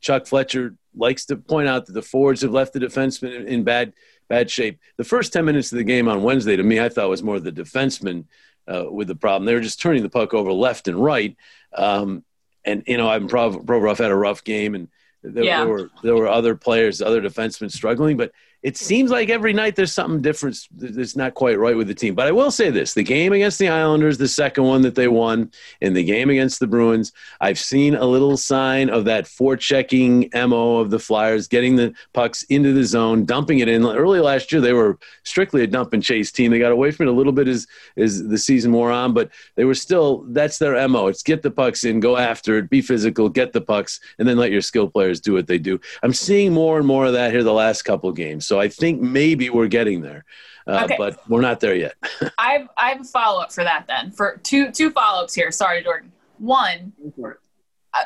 Chuck 0.00 0.26
Fletcher 0.26 0.74
likes 0.94 1.26
to 1.26 1.36
point 1.36 1.68
out 1.68 1.86
that 1.86 1.92
the 1.92 2.02
forwards 2.02 2.42
have 2.42 2.52
left 2.52 2.72
the 2.72 2.80
defensemen 2.80 3.36
in, 3.36 3.46
in 3.46 3.64
bad 3.64 3.92
bad 4.28 4.50
shape. 4.50 4.80
The 4.96 5.04
first 5.04 5.32
10 5.32 5.44
minutes 5.44 5.70
of 5.72 5.78
the 5.78 5.84
game 5.84 6.08
on 6.08 6.22
Wednesday, 6.22 6.56
to 6.56 6.62
me, 6.62 6.80
I 6.80 6.88
thought 6.88 7.08
was 7.08 7.22
more 7.22 7.38
the 7.38 7.52
defensemen 7.52 8.24
uh, 8.66 8.84
with 8.90 9.08
the 9.08 9.14
problem. 9.14 9.46
They 9.46 9.54
were 9.54 9.60
just 9.60 9.80
turning 9.80 10.02
the 10.02 10.10
puck 10.10 10.34
over 10.34 10.52
left 10.52 10.88
and 10.88 11.02
right. 11.02 11.36
Um, 11.72 12.24
and, 12.64 12.82
you 12.86 12.96
know, 12.96 13.04
Provorov 13.20 13.98
had 13.98 14.10
a 14.10 14.16
rough 14.16 14.42
game, 14.42 14.74
and 14.74 14.88
there, 15.26 15.44
yeah. 15.44 15.64
there, 15.64 15.68
were 15.68 15.90
there 16.02 16.14
were 16.14 16.28
other 16.28 16.54
players, 16.54 17.02
other 17.02 17.20
defensemen 17.20 17.70
struggling, 17.70 18.16
but 18.16 18.32
it 18.66 18.76
seems 18.76 19.12
like 19.12 19.28
every 19.28 19.52
night 19.52 19.76
there's 19.76 19.92
something 19.92 20.20
different 20.20 20.58
that's 20.72 21.14
not 21.14 21.34
quite 21.34 21.56
right 21.56 21.76
with 21.76 21.86
the 21.86 21.94
team. 21.94 22.16
But 22.16 22.26
I 22.26 22.32
will 22.32 22.50
say 22.50 22.68
this: 22.68 22.94
the 22.94 23.04
game 23.04 23.32
against 23.32 23.60
the 23.60 23.68
Islanders, 23.68 24.18
the 24.18 24.26
second 24.26 24.64
one 24.64 24.82
that 24.82 24.96
they 24.96 25.06
won, 25.06 25.52
and 25.80 25.96
the 25.96 26.02
game 26.02 26.30
against 26.30 26.58
the 26.58 26.66
Bruins, 26.66 27.12
I've 27.40 27.60
seen 27.60 27.94
a 27.94 28.04
little 28.04 28.36
sign 28.36 28.90
of 28.90 29.04
that 29.04 29.26
forechecking 29.26 30.34
mo 30.48 30.78
of 30.78 30.90
the 30.90 30.98
Flyers, 30.98 31.46
getting 31.46 31.76
the 31.76 31.94
pucks 32.12 32.42
into 32.44 32.72
the 32.72 32.82
zone, 32.82 33.24
dumping 33.24 33.60
it 33.60 33.68
in. 33.68 33.86
Early 33.86 34.18
last 34.18 34.50
year, 34.50 34.60
they 34.60 34.72
were 34.72 34.98
strictly 35.22 35.62
a 35.62 35.68
dump 35.68 35.92
and 35.92 36.02
chase 36.02 36.32
team. 36.32 36.50
They 36.50 36.58
got 36.58 36.72
away 36.72 36.90
from 36.90 37.06
it 37.06 37.12
a 37.12 37.14
little 37.14 37.32
bit 37.32 37.46
as 37.46 37.68
as 37.96 38.26
the 38.26 38.36
season 38.36 38.72
wore 38.72 38.90
on, 38.90 39.14
but 39.14 39.30
they 39.54 39.64
were 39.64 39.76
still 39.76 40.24
that's 40.30 40.58
their 40.58 40.88
mo. 40.88 41.06
It's 41.06 41.22
get 41.22 41.42
the 41.42 41.52
pucks 41.52 41.84
in, 41.84 42.00
go 42.00 42.16
after 42.16 42.58
it, 42.58 42.68
be 42.68 42.82
physical, 42.82 43.28
get 43.28 43.52
the 43.52 43.60
pucks, 43.60 44.00
and 44.18 44.26
then 44.26 44.38
let 44.38 44.50
your 44.50 44.60
skill 44.60 44.90
players 44.90 45.20
do 45.20 45.34
what 45.34 45.46
they 45.46 45.58
do. 45.58 45.78
I'm 46.02 46.12
seeing 46.12 46.52
more 46.52 46.78
and 46.78 46.86
more 46.86 47.06
of 47.06 47.12
that 47.12 47.30
here 47.30 47.44
the 47.44 47.52
last 47.52 47.82
couple 47.82 48.10
games. 48.10 48.44
So 48.44 48.55
I 48.60 48.68
think 48.68 49.00
maybe 49.00 49.50
we're 49.50 49.68
getting 49.68 50.00
there, 50.00 50.24
uh, 50.66 50.82
okay. 50.84 50.96
but 50.98 51.20
we're 51.28 51.40
not 51.40 51.60
there 51.60 51.74
yet. 51.74 51.94
I 52.38 52.52
have 52.52 52.68
I 52.76 52.90
have 52.90 53.00
a 53.00 53.04
follow 53.04 53.40
up 53.40 53.52
for 53.52 53.64
that 53.64 53.86
then. 53.86 54.10
For 54.10 54.40
two 54.42 54.70
two 54.70 54.90
follow 54.90 55.24
ups 55.24 55.34
here. 55.34 55.50
Sorry, 55.50 55.82
Jordan. 55.82 56.12
One, 56.38 56.92
uh, 57.22 57.30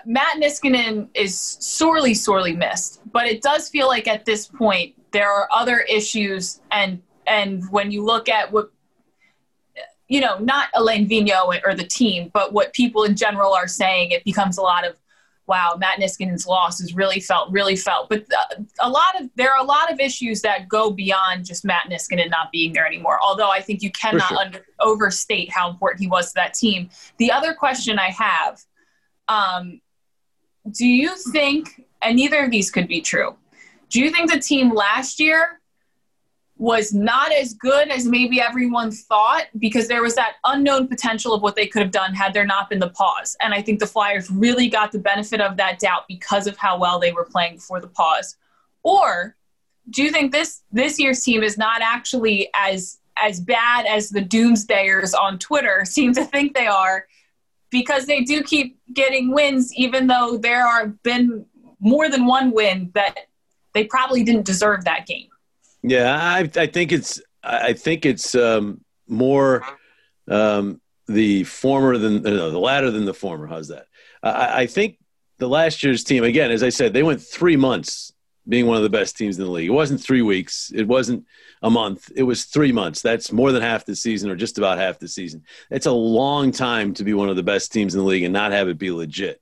Matt 0.07 0.37
Niskanen 0.37 1.09
is 1.15 1.39
sorely 1.39 2.15
sorely 2.15 2.55
missed, 2.55 3.01
but 3.13 3.27
it 3.27 3.43
does 3.43 3.69
feel 3.69 3.89
like 3.89 4.07
at 4.07 4.25
this 4.25 4.47
point 4.47 4.95
there 5.11 5.31
are 5.31 5.49
other 5.53 5.81
issues, 5.81 6.61
and 6.71 7.03
and 7.27 7.63
when 7.71 7.91
you 7.91 8.05
look 8.05 8.29
at 8.29 8.53
what 8.53 8.71
you 10.11 10.21
know, 10.21 10.39
not 10.39 10.69
Alain 10.75 11.09
Vigneault 11.09 11.61
or 11.65 11.73
the 11.73 11.85
team, 11.85 12.31
but 12.35 12.53
what 12.53 12.73
people 12.73 13.05
in 13.05 13.15
general 13.15 13.55
are 13.55 13.69
saying, 13.69 14.11
it 14.11 14.25
becomes 14.25 14.59
a 14.59 14.63
lot 14.63 14.85
of 14.85 14.97
wow, 15.51 15.77
Matt 15.77 15.99
Niskanen's 15.99 16.47
loss 16.47 16.81
is 16.81 16.95
really 16.95 17.19
felt, 17.21 17.51
really 17.51 17.75
felt. 17.75 18.09
But 18.09 18.25
uh, 18.33 18.63
a 18.79 18.89
lot 18.89 19.21
of 19.21 19.29
there 19.35 19.53
are 19.53 19.61
a 19.61 19.67
lot 19.67 19.93
of 19.93 19.99
issues 19.99 20.41
that 20.43 20.69
go 20.69 20.91
beyond 20.91 21.45
just 21.45 21.65
Matt 21.65 21.91
Niskanen 21.91 22.31
not 22.31 22.53
being 22.53 22.73
there 22.73 22.87
anymore. 22.87 23.19
Although 23.21 23.51
I 23.51 23.61
think 23.61 23.83
you 23.83 23.91
cannot 23.91 24.29
sure. 24.29 24.39
under, 24.39 24.65
overstate 24.79 25.51
how 25.53 25.69
important 25.69 26.01
he 26.01 26.07
was 26.07 26.29
to 26.29 26.35
that 26.37 26.55
team. 26.55 26.89
The 27.19 27.33
other 27.33 27.53
question 27.53 27.99
I 27.99 28.11
have, 28.11 28.63
um, 29.27 29.81
do 30.71 30.87
you 30.87 31.17
think, 31.33 31.85
and 32.01 32.15
neither 32.15 32.45
of 32.45 32.51
these 32.53 32.71
could 32.71 32.87
be 32.87 33.01
true, 33.01 33.37
Do 33.91 34.01
you 34.01 34.11
think 34.11 34.31
the 34.31 34.39
team 34.39 34.73
last 34.73 35.19
year 35.21 35.60
was 36.61 36.93
not 36.93 37.33
as 37.33 37.55
good 37.55 37.89
as 37.89 38.05
maybe 38.05 38.39
everyone 38.39 38.91
thought 38.91 39.47
because 39.59 39.89
there 39.89 40.03
was 40.03 40.15
that 40.15 40.35
unknown 40.45 40.87
potential 40.87 41.33
of 41.33 41.41
what 41.41 41.57
they 41.57 41.67
could 41.67 41.81
have 41.81 41.91
done 41.91 42.13
had 42.13 42.35
there 42.35 42.45
not 42.45 42.69
been 42.69 42.79
the 42.79 42.91
pause? 42.91 43.35
And 43.41 43.55
I 43.55 43.63
think 43.63 43.81
the 43.81 43.87
Flyers 43.87 44.31
really 44.31 44.69
got 44.69 44.93
the 44.93 44.99
benefit 44.99 45.41
of 45.41 45.57
that 45.57 45.79
doubt 45.79 46.03
because 46.07 46.47
of 46.47 46.59
how 46.59 46.79
well 46.79 47.01
they 47.01 47.13
were 47.13 47.25
playing 47.25 47.55
before 47.55 47.81
the 47.81 47.89
pause. 47.89 48.37
Or 48.83 49.37
do 49.89 50.03
you 50.03 50.11
think 50.11 50.33
this 50.33 50.61
this 50.71 51.01
year's 51.01 51.25
team 51.25 51.43
is 51.43 51.57
not 51.57 51.81
actually 51.81 52.51
as 52.55 52.99
as 53.17 53.41
bad 53.41 53.87
as 53.87 54.11
the 54.11 54.21
doomsdayers 54.21 55.19
on 55.19 55.39
Twitter 55.39 55.85
seem 55.87 56.13
to 56.13 56.27
think 56.27 56.55
they 56.55 56.67
are 56.67 57.07
because 57.71 58.05
they 58.05 58.23
do 58.23 58.43
keep 58.43 58.79
getting 58.93 59.33
wins 59.33 59.75
even 59.77 60.09
though 60.09 60.37
there 60.37 60.67
are 60.67 60.89
been 60.89 61.47
more 61.81 62.11
than 62.11 62.27
one 62.27 62.51
win 62.51 62.91
that 62.95 63.17
they 63.73 63.85
probably 63.85 64.23
didn't 64.23 64.45
deserve 64.45 64.85
that 64.85 65.07
game. 65.07 65.29
Yeah, 65.83 66.15
I, 66.15 66.51
I 66.61 66.67
think 66.67 66.93
it's 66.93 67.21
I 67.43 67.73
think 67.73 68.05
it's 68.05 68.35
um, 68.35 68.85
more 69.09 69.65
um, 70.29 70.81
the 71.07 71.45
former 71.45 71.97
than 71.97 72.23
no, 72.23 72.51
the 72.51 72.59
latter 72.59 72.91
than 72.91 73.05
the 73.05 73.15
former. 73.15 73.47
How's 73.47 73.69
that? 73.69 73.87
I, 74.23 74.63
I 74.63 74.67
think 74.67 74.99
the 75.39 75.49
last 75.49 75.83
year's 75.83 76.05
team 76.05 76.25
again, 76.25 76.51
as 76.51 76.63
I 76.63 76.69
said, 76.69 76.93
they 76.93 77.03
went 77.03 77.23
three 77.23 77.57
months 77.57 78.13
being 78.49 78.67
one 78.67 78.77
of 78.77 78.83
the 78.83 78.91
best 78.91 79.17
teams 79.17 79.39
in 79.39 79.45
the 79.45 79.51
league. 79.51 79.69
It 79.69 79.73
wasn't 79.73 80.03
three 80.03 80.23
weeks. 80.23 80.73
It 80.75 80.87
wasn't 80.87 81.25
a 81.63 81.71
month. 81.71 82.11
It 82.15 82.23
was 82.25 82.45
three 82.45 82.73
months. 82.73 83.01
That's 83.01 83.33
more 83.33 83.53
than 83.53 83.63
half 83.63 83.85
the 83.85 83.97
season, 83.97 84.31
or 84.31 84.37
just 84.37 84.59
about 84.59 84.79
half 84.79 84.99
the 84.99 85.09
season. 85.09 85.45
It's 85.71 85.87
a 85.87 85.93
long 85.93 86.51
time 86.51 86.95
to 86.95 87.05
be 87.05 87.15
one 87.15 87.29
of 87.29 87.37
the 87.37 87.43
best 87.43 87.73
teams 87.73 87.95
in 87.95 88.01
the 88.01 88.07
league 88.07 88.25
and 88.25 88.33
not 88.33 88.53
have 88.53 88.69
it 88.69 88.79
be 88.79 88.91
legit. 88.91 89.41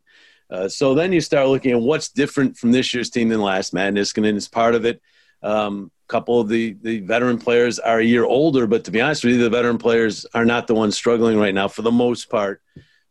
Uh, 0.50 0.68
so 0.68 0.95
then 0.95 1.12
you 1.12 1.21
start 1.21 1.49
looking 1.49 1.73
at 1.73 1.80
what's 1.80 2.09
different 2.09 2.57
from 2.57 2.73
this 2.73 2.95
year's 2.95 3.11
team 3.11 3.28
than 3.28 3.40
last. 3.40 3.75
Matt 3.75 3.92
Niskanen 3.92 4.37
is 4.37 4.49
part 4.49 4.75
of 4.75 4.85
it. 4.85 5.00
Um, 5.42 5.90
couple 6.08 6.40
of 6.40 6.48
the, 6.48 6.76
the 6.82 7.00
veteran 7.00 7.38
players 7.38 7.78
are 7.78 8.00
a 8.00 8.04
year 8.04 8.24
older, 8.24 8.66
but 8.66 8.84
to 8.84 8.90
be 8.90 9.00
honest 9.00 9.24
with 9.24 9.34
you, 9.34 9.42
the 9.42 9.50
veteran 9.50 9.78
players 9.78 10.26
are 10.34 10.44
not 10.44 10.66
the 10.66 10.74
ones 10.74 10.96
struggling 10.96 11.38
right 11.38 11.54
now 11.54 11.68
for 11.68 11.82
the 11.82 11.92
most 11.92 12.30
part. 12.30 12.60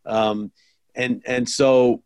Um, 0.06 0.51
and 0.96 1.22
and 1.25 1.48
so 1.48 2.04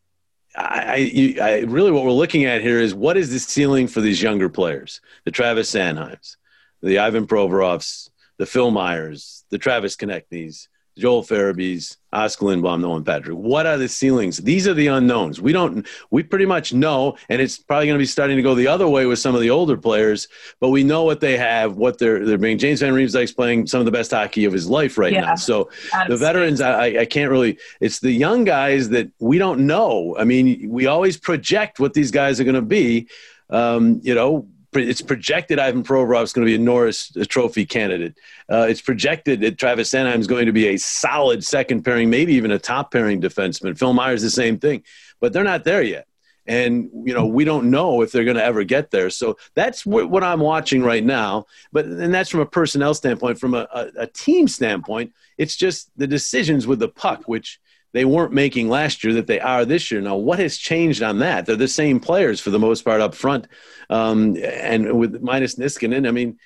I, 0.55 1.35
I, 1.39 1.43
I, 1.43 1.59
really 1.61 1.91
what 1.91 2.03
we're 2.03 2.11
looking 2.11 2.45
at 2.45 2.61
here 2.61 2.79
is 2.79 2.93
what 2.93 3.15
is 3.15 3.31
the 3.31 3.39
ceiling 3.39 3.87
for 3.87 4.01
these 4.01 4.21
younger 4.21 4.49
players, 4.49 5.01
the 5.23 5.31
Travis 5.31 5.69
Sanheims, 5.69 6.35
the 6.81 6.99
Ivan 6.99 7.25
Provorovs, 7.25 8.09
the 8.37 8.45
Phil 8.45 8.71
Myers, 8.71 9.45
the 9.49 9.57
Travis 9.57 9.95
Konecnys, 9.95 10.67
Joel 10.97 11.23
Farabees, 11.23 11.97
Oscar 12.13 12.47
Lindblom, 12.47 12.81
Nolan 12.81 13.03
Patrick. 13.03 13.37
What 13.37 13.65
are 13.65 13.77
the 13.77 13.87
ceilings? 13.87 14.37
These 14.37 14.67
are 14.67 14.73
the 14.73 14.87
unknowns. 14.87 15.39
We 15.41 15.53
don't. 15.53 15.87
We 16.09 16.23
pretty 16.23 16.45
much 16.45 16.73
know, 16.73 17.17
and 17.29 17.41
it's 17.41 17.57
probably 17.57 17.87
going 17.87 17.97
to 17.97 18.01
be 18.01 18.05
starting 18.05 18.35
to 18.35 18.43
go 18.43 18.53
the 18.53 18.67
other 18.67 18.87
way 18.87 19.05
with 19.05 19.19
some 19.19 19.33
of 19.35 19.41
the 19.41 19.49
older 19.49 19.77
players. 19.77 20.27
But 20.59 20.69
we 20.69 20.83
know 20.83 21.03
what 21.03 21.21
they 21.21 21.37
have, 21.37 21.77
what 21.77 21.99
they're 21.99 22.25
they're 22.25 22.37
being. 22.37 22.57
James 22.57 22.81
Van 22.81 22.93
Riemsdyk's 22.93 23.31
playing 23.31 23.67
some 23.67 23.79
of 23.79 23.85
the 23.85 23.91
best 23.91 24.11
hockey 24.11 24.45
of 24.45 24.53
his 24.53 24.69
life 24.69 24.97
right 24.97 25.13
yeah. 25.13 25.21
now. 25.21 25.35
So 25.35 25.69
the 26.07 26.17
veterans, 26.17 26.59
I, 26.59 26.99
I 26.99 27.05
can't 27.05 27.31
really. 27.31 27.57
It's 27.79 27.99
the 27.99 28.11
young 28.11 28.43
guys 28.43 28.89
that 28.89 29.09
we 29.19 29.37
don't 29.37 29.65
know. 29.65 30.15
I 30.17 30.23
mean, 30.25 30.69
we 30.69 30.87
always 30.87 31.17
project 31.17 31.79
what 31.79 31.93
these 31.93 32.11
guys 32.11 32.39
are 32.39 32.43
going 32.43 32.55
to 32.55 32.61
be. 32.61 33.07
Um, 33.49 33.99
you 34.01 34.15
know, 34.15 34.47
it's 34.73 35.01
projected 35.01 35.59
Ivan 35.59 35.83
Provorov 35.83 36.23
is 36.23 36.33
going 36.33 36.45
to 36.45 36.49
be 36.49 36.55
a 36.55 36.63
Norris 36.63 37.11
Trophy 37.27 37.65
candidate. 37.65 38.17
Uh, 38.49 38.67
it's 38.69 38.81
projected 38.81 39.41
that 39.41 39.57
Travis 39.57 39.89
Sanheim 39.89 40.19
is 40.19 40.27
going 40.27 40.45
to 40.45 40.53
be 40.53 40.67
a 40.67 40.77
solid 40.77 41.43
second 41.43 41.83
pairing, 41.83 42.09
maybe 42.09 42.33
even 42.33 42.51
a 42.51 42.59
top 42.59 42.91
pairing 42.91 43.21
defenseman. 43.21 43.77
Phil 43.77 43.93
Myers 43.93 44.21
the 44.21 44.29
same 44.29 44.59
thing, 44.59 44.83
but 45.19 45.33
they're 45.33 45.43
not 45.43 45.63
there 45.63 45.83
yet. 45.83 46.07
And 46.47 46.89
you 47.05 47.13
know 47.13 47.27
we 47.27 47.45
don't 47.45 47.69
know 47.69 48.01
if 48.01 48.11
they're 48.11 48.23
going 48.23 48.37
to 48.37 48.43
ever 48.43 48.63
get 48.63 48.91
there. 48.91 49.09
So 49.09 49.37
that's 49.53 49.85
what, 49.85 50.09
what 50.09 50.23
I'm 50.23 50.39
watching 50.39 50.81
right 50.81 51.03
now. 51.03 51.45
But 51.71 51.85
and 51.85 52.13
that's 52.13 52.29
from 52.29 52.39
a 52.39 52.45
personnel 52.45 52.93
standpoint. 52.93 53.39
From 53.39 53.53
a, 53.53 53.67
a, 53.73 53.91
a 53.99 54.07
team 54.07 54.47
standpoint, 54.47 55.13
it's 55.37 55.55
just 55.55 55.91
the 55.97 56.07
decisions 56.07 56.65
with 56.65 56.79
the 56.79 56.89
puck, 56.89 57.23
which 57.25 57.59
they 57.93 58.05
weren't 58.05 58.31
making 58.31 58.69
last 58.69 59.03
year 59.03 59.13
that 59.13 59.27
they 59.27 59.39
are 59.39 59.65
this 59.65 59.91
year. 59.91 60.01
Now, 60.01 60.15
what 60.15 60.39
has 60.39 60.57
changed 60.57 61.03
on 61.03 61.19
that? 61.19 61.45
They're 61.45 61.55
the 61.55 61.67
same 61.67 61.99
players 61.99 62.39
for 62.39 62.49
the 62.49 62.59
most 62.59 62.83
part 62.83 63.01
up 63.01 63.13
front, 63.13 63.47
um, 63.89 64.37
and 64.37 64.97
with 64.97 65.21
minus 65.21 65.55
Niskanen, 65.55 66.07
I 66.07 66.11
mean, 66.11 66.37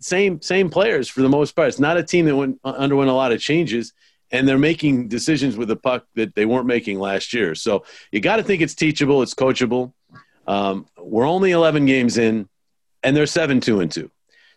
same 0.00 0.40
same 0.42 0.70
players 0.70 1.08
for 1.08 1.22
the 1.22 1.28
most 1.28 1.52
part. 1.52 1.68
It's 1.68 1.78
not 1.78 1.96
a 1.96 2.02
team 2.02 2.26
that 2.26 2.36
went 2.36 2.58
underwent 2.64 3.10
a 3.10 3.14
lot 3.14 3.32
of 3.32 3.40
changes, 3.40 3.92
and 4.30 4.48
they're 4.48 4.58
making 4.58 5.08
decisions 5.08 5.56
with 5.56 5.68
the 5.68 5.76
puck 5.76 6.06
that 6.14 6.34
they 6.34 6.44
weren't 6.44 6.66
making 6.66 6.98
last 6.98 7.32
year. 7.32 7.54
So 7.54 7.84
you 8.10 8.20
got 8.20 8.36
to 8.36 8.42
think 8.42 8.62
it's 8.62 8.74
teachable, 8.74 9.22
it's 9.22 9.34
coachable. 9.34 9.92
Um, 10.46 10.86
we're 10.98 11.26
only 11.26 11.52
11 11.52 11.86
games 11.86 12.18
in, 12.18 12.48
and 13.02 13.16
they're 13.16 13.26
seven 13.26 13.60
two 13.60 13.80
and 13.80 13.90
two. 13.90 14.10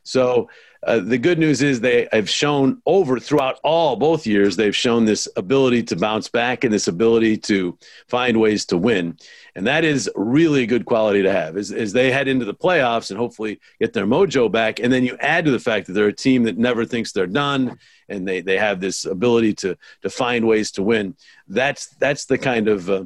So 0.03 0.49
uh, 0.83 0.99
the 0.99 1.17
good 1.17 1.39
news 1.39 1.61
is 1.61 1.79
they 1.79 2.07
have 2.11 2.29
shown 2.29 2.81
over 2.85 3.19
throughout 3.19 3.59
all 3.63 3.95
both 3.95 4.27
years 4.27 4.55
they've 4.55 4.75
shown 4.75 5.05
this 5.05 5.27
ability 5.35 5.83
to 5.83 5.95
bounce 5.95 6.29
back 6.29 6.63
and 6.63 6.73
this 6.73 6.87
ability 6.87 7.37
to 7.37 7.77
find 8.07 8.39
ways 8.39 8.65
to 8.65 8.77
win. 8.77 9.17
And 9.55 9.65
that 9.65 9.83
is 9.83 10.09
really 10.15 10.63
a 10.63 10.67
good 10.67 10.85
quality 10.85 11.23
to 11.23 11.31
have. 11.31 11.57
As, 11.57 11.71
as 11.71 11.93
they 11.93 12.11
head 12.11 12.27
into 12.27 12.45
the 12.45 12.53
playoffs 12.53 13.09
and 13.09 13.17
hopefully 13.17 13.59
get 13.79 13.93
their 13.93 14.05
mojo 14.05 14.51
back 14.51 14.79
and 14.79 14.93
then 14.93 15.03
you 15.03 15.17
add 15.19 15.45
to 15.45 15.51
the 15.51 15.59
fact 15.59 15.87
that 15.87 15.93
they're 15.93 16.07
a 16.07 16.13
team 16.13 16.43
that 16.43 16.57
never 16.57 16.85
thinks 16.85 17.11
they're 17.11 17.27
done 17.27 17.77
and 18.09 18.27
they, 18.27 18.41
they 18.41 18.57
have 18.57 18.79
this 18.79 19.05
ability 19.05 19.53
to 19.53 19.77
to 20.01 20.09
find 20.09 20.47
ways 20.47 20.71
to 20.71 20.83
win. 20.83 21.15
That's 21.47 21.87
that's 21.99 22.25
the 22.25 22.37
kind 22.37 22.67
of 22.67 22.89
uh, 22.89 23.05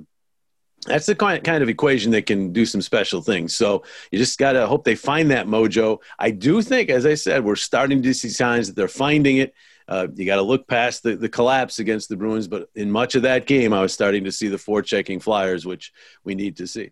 that's 0.85 1.05
the 1.05 1.15
kind 1.15 1.63
of 1.63 1.69
equation 1.69 2.11
that 2.11 2.25
can 2.25 2.51
do 2.51 2.65
some 2.65 2.81
special 2.81 3.21
things. 3.21 3.55
So 3.55 3.83
you 4.11 4.17
just 4.17 4.39
got 4.39 4.53
to 4.53 4.65
hope 4.65 4.83
they 4.83 4.95
find 4.95 5.29
that 5.31 5.47
mojo. 5.47 5.99
I 6.17 6.31
do 6.31 6.61
think, 6.61 6.89
as 6.89 7.05
I 7.05 7.13
said, 7.13 7.43
we're 7.43 7.55
starting 7.55 8.01
to 8.01 8.13
see 8.13 8.29
signs 8.29 8.67
that 8.67 8.75
they're 8.75 8.87
finding 8.87 9.37
it. 9.37 9.53
Uh, 9.87 10.07
you 10.15 10.25
got 10.25 10.37
to 10.37 10.41
look 10.41 10.67
past 10.67 11.03
the, 11.03 11.15
the 11.15 11.29
collapse 11.29 11.79
against 11.79 12.09
the 12.09 12.15
Bruins, 12.15 12.47
but 12.47 12.69
in 12.75 12.89
much 12.89 13.15
of 13.15 13.23
that 13.23 13.45
game, 13.45 13.73
I 13.73 13.81
was 13.81 13.93
starting 13.93 14.23
to 14.23 14.31
see 14.31 14.47
the 14.47 14.57
forechecking 14.57 15.21
Flyers, 15.21 15.65
which 15.65 15.91
we 16.23 16.33
need 16.33 16.57
to 16.57 16.67
see. 16.67 16.91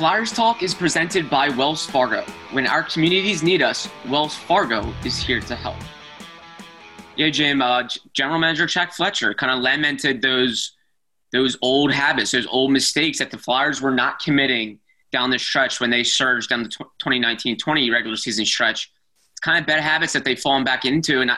Flyers 0.00 0.32
Talk 0.32 0.62
is 0.62 0.72
presented 0.72 1.28
by 1.28 1.50
Wells 1.50 1.84
Fargo. 1.84 2.22
When 2.52 2.66
our 2.66 2.82
communities 2.82 3.42
need 3.42 3.60
us, 3.60 3.86
Wells 4.08 4.34
Fargo 4.34 4.94
is 5.04 5.18
here 5.18 5.40
to 5.40 5.54
help. 5.54 5.76
Yeah, 7.16 7.28
Jim. 7.28 7.60
Uh, 7.60 7.86
General 8.14 8.38
Manager 8.38 8.66
Chuck 8.66 8.94
Fletcher 8.94 9.34
kind 9.34 9.52
of 9.52 9.58
lamented 9.58 10.22
those 10.22 10.72
those 11.34 11.58
old 11.60 11.92
habits, 11.92 12.30
those 12.30 12.46
old 12.46 12.72
mistakes 12.72 13.18
that 13.18 13.30
the 13.30 13.36
Flyers 13.36 13.82
were 13.82 13.90
not 13.90 14.20
committing 14.20 14.78
down 15.12 15.28
the 15.28 15.38
stretch 15.38 15.80
when 15.80 15.90
they 15.90 16.02
surged 16.02 16.48
down 16.48 16.62
the 16.62 16.70
2019-20 17.04 17.92
regular 17.92 18.16
season 18.16 18.46
stretch. 18.46 18.90
It's 19.32 19.40
kind 19.40 19.60
of 19.60 19.66
bad 19.66 19.80
habits 19.80 20.14
that 20.14 20.24
they've 20.24 20.40
fallen 20.40 20.64
back 20.64 20.86
into, 20.86 21.20
and 21.20 21.30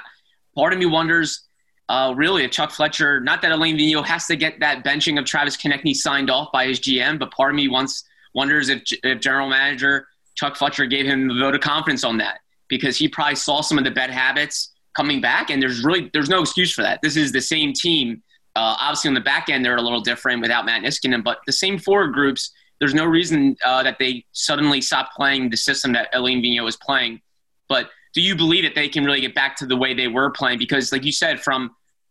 part 0.55 0.73
of 0.73 0.79
me 0.79 0.87
wonders. 0.87 1.49
Uh, 1.89 2.15
really, 2.17 2.45
if 2.45 2.53
Chuck 2.53 2.71
Fletcher, 2.71 3.19
not 3.19 3.43
that 3.43 3.51
Alain 3.51 3.77
Vigneault 3.77 4.07
has 4.07 4.27
to 4.29 4.37
get 4.37 4.61
that 4.61 4.85
benching 4.85 5.19
of 5.19 5.25
Travis 5.25 5.57
Konecny 5.57 5.97
signed 5.97 6.31
off 6.31 6.53
by 6.53 6.69
his 6.69 6.79
GM, 6.79 7.19
but 7.19 7.33
part 7.33 7.51
of 7.51 7.57
me 7.57 7.67
wants 7.67 8.05
wonders 8.35 8.69
if, 8.69 8.83
if 9.03 9.21
general 9.21 9.49
manager 9.49 10.07
Chuck 10.35 10.57
Fletcher 10.57 10.87
gave 10.87 11.07
him 11.07 11.31
a 11.31 11.39
vote 11.39 11.55
of 11.55 11.61
confidence 11.61 12.05
on 12.05 12.19
that 12.19 12.41
because 12.69 12.97
he 12.97 13.09
probably 13.09 13.37
saw 13.37 13.61
some 13.61 13.79
of 13.79 13.85
the 13.85 13.91
bad 13.91 14.11
habits 14.11 14.73
coming 14.97 15.21
back, 15.21 15.51
and 15.51 15.63
there's 15.63 15.85
really 15.85 16.11
there's 16.13 16.29
no 16.29 16.41
excuse 16.41 16.73
for 16.73 16.83
that. 16.83 17.01
This 17.03 17.17
is 17.17 17.33
the 17.33 17.41
same 17.41 17.73
team. 17.73 18.23
Uh, 18.55 18.77
obviously, 18.81 19.09
on 19.09 19.15
the 19.15 19.21
back 19.21 19.49
end, 19.49 19.65
they're 19.65 19.77
a 19.77 19.83
little 19.83 20.01
different 20.01 20.41
without 20.43 20.67
Matt 20.67 20.83
Niskanen, 20.83 21.25
but 21.25 21.39
the 21.47 21.53
same 21.53 21.79
forward 21.79 22.13
groups. 22.13 22.53
There's 22.81 22.95
no 22.95 23.05
reason 23.05 23.57
uh, 23.65 23.83
that 23.85 23.99
they 23.99 24.25
suddenly 24.33 24.81
stop 24.81 25.13
playing 25.15 25.51
the 25.51 25.57
system 25.57 25.93
that 25.93 26.09
Alain 26.13 26.43
Vigneault 26.43 26.65
was 26.65 26.77
playing. 26.77 27.21
But 27.69 27.91
do 28.13 28.21
you 28.21 28.35
believe 28.35 28.65
that 28.65 28.75
they 28.75 28.89
can 28.89 29.05
really 29.05 29.21
get 29.21 29.37
back 29.37 29.57
to 29.59 29.67
the 29.67 29.77
way 29.77 29.95
they 29.95 30.09
were 30.09 30.31
playing? 30.31 30.59
Because, 30.59 30.91
like 30.91 31.05
you 31.05 31.13
said, 31.13 31.41
from 31.41 31.71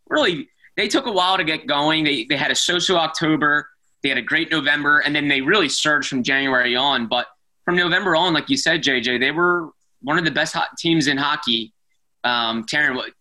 really 0.09 0.47
they 0.77 0.87
took 0.87 1.07
a 1.07 1.11
while 1.11 1.37
to 1.37 1.43
get 1.43 1.67
going. 1.67 2.03
They 2.03 2.25
they 2.25 2.37
had 2.37 2.51
a 2.51 2.55
so-so 2.55 2.97
October. 2.97 3.67
They 4.03 4.09
had 4.09 4.17
a 4.17 4.23
great 4.23 4.51
November, 4.51 4.99
and 4.99 5.15
then 5.15 5.27
they 5.27 5.41
really 5.41 5.69
surged 5.69 6.09
from 6.09 6.23
January 6.23 6.75
on. 6.75 7.07
But 7.07 7.27
from 7.65 7.75
November 7.75 8.15
on, 8.15 8.33
like 8.33 8.49
you 8.49 8.57
said, 8.57 8.83
JJ, 8.83 9.19
they 9.19 9.31
were 9.31 9.69
one 10.01 10.17
of 10.17 10.25
the 10.25 10.31
best 10.31 10.55
teams 10.77 11.07
in 11.07 11.17
hockey. 11.17 11.73
Um, 12.23 12.65
Taryn, 12.65 12.95
what? 12.95 13.11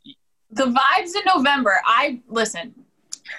The 0.50 0.64
vibes 0.64 1.14
in 1.14 1.22
November. 1.26 1.80
I 1.84 2.20
listen. 2.28 2.74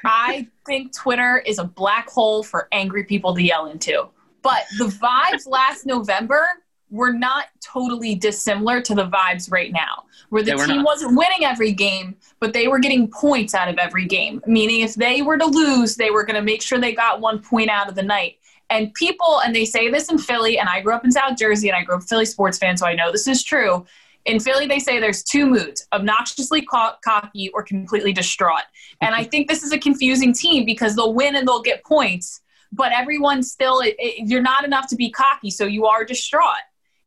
I 0.05 0.47
think 0.65 0.95
Twitter 0.95 1.43
is 1.45 1.59
a 1.59 1.65
black 1.65 2.09
hole 2.09 2.43
for 2.43 2.67
angry 2.71 3.03
people 3.03 3.35
to 3.35 3.41
yell 3.41 3.65
into. 3.65 4.07
But 4.41 4.63
the 4.77 4.85
vibes 4.85 5.47
last 5.47 5.85
November 5.85 6.47
were 6.91 7.13
not 7.13 7.47
totally 7.61 8.13
dissimilar 8.13 8.81
to 8.81 8.93
the 8.93 9.07
vibes 9.07 9.51
right 9.51 9.71
now, 9.71 10.03
where 10.29 10.43
the 10.43 10.55
team 10.55 10.77
not. 10.77 10.85
wasn't 10.85 11.17
winning 11.17 11.45
every 11.45 11.71
game, 11.71 12.15
but 12.39 12.53
they 12.53 12.67
were 12.67 12.79
getting 12.79 13.09
points 13.09 13.55
out 13.55 13.69
of 13.69 13.77
every 13.77 14.05
game. 14.05 14.41
Meaning, 14.45 14.81
if 14.81 14.95
they 14.95 15.21
were 15.21 15.37
to 15.37 15.45
lose, 15.45 15.95
they 15.95 16.11
were 16.11 16.23
going 16.23 16.35
to 16.35 16.41
make 16.41 16.61
sure 16.61 16.79
they 16.79 16.93
got 16.93 17.21
one 17.21 17.39
point 17.39 17.69
out 17.69 17.89
of 17.89 17.95
the 17.95 18.03
night. 18.03 18.37
And 18.69 18.93
people, 18.93 19.41
and 19.43 19.55
they 19.55 19.65
say 19.65 19.89
this 19.89 20.09
in 20.09 20.17
Philly, 20.17 20.59
and 20.59 20.69
I 20.69 20.81
grew 20.81 20.93
up 20.93 21.03
in 21.03 21.11
South 21.11 21.37
Jersey, 21.37 21.69
and 21.69 21.75
I 21.75 21.83
grew 21.83 21.95
up 21.95 22.01
a 22.01 22.05
Philly 22.05 22.25
sports 22.25 22.57
fan, 22.57 22.77
so 22.77 22.85
I 22.85 22.93
know 22.93 23.11
this 23.11 23.27
is 23.27 23.43
true. 23.43 23.85
In 24.25 24.39
Philly, 24.39 24.67
they 24.67 24.79
say 24.79 24.99
there's 24.99 25.23
two 25.23 25.45
moods 25.45 25.87
obnoxiously 25.93 26.61
co- 26.61 26.93
cocky 27.03 27.49
or 27.49 27.63
completely 27.63 28.13
distraught. 28.13 28.63
And 29.01 29.15
I 29.15 29.23
think 29.23 29.47
this 29.47 29.63
is 29.63 29.71
a 29.71 29.79
confusing 29.79 30.31
team 30.31 30.63
because 30.63 30.95
they'll 30.95 31.13
win 31.13 31.35
and 31.35 31.47
they'll 31.47 31.63
get 31.63 31.83
points, 31.83 32.41
but 32.71 32.91
everyone 32.91 33.41
still, 33.43 33.79
it, 33.79 33.95
it, 33.97 34.29
you're 34.29 34.41
not 34.41 34.63
enough 34.63 34.87
to 34.89 34.95
be 34.95 35.09
cocky, 35.09 35.49
so 35.49 35.65
you 35.65 35.85
are 35.87 36.05
distraught. 36.05 36.61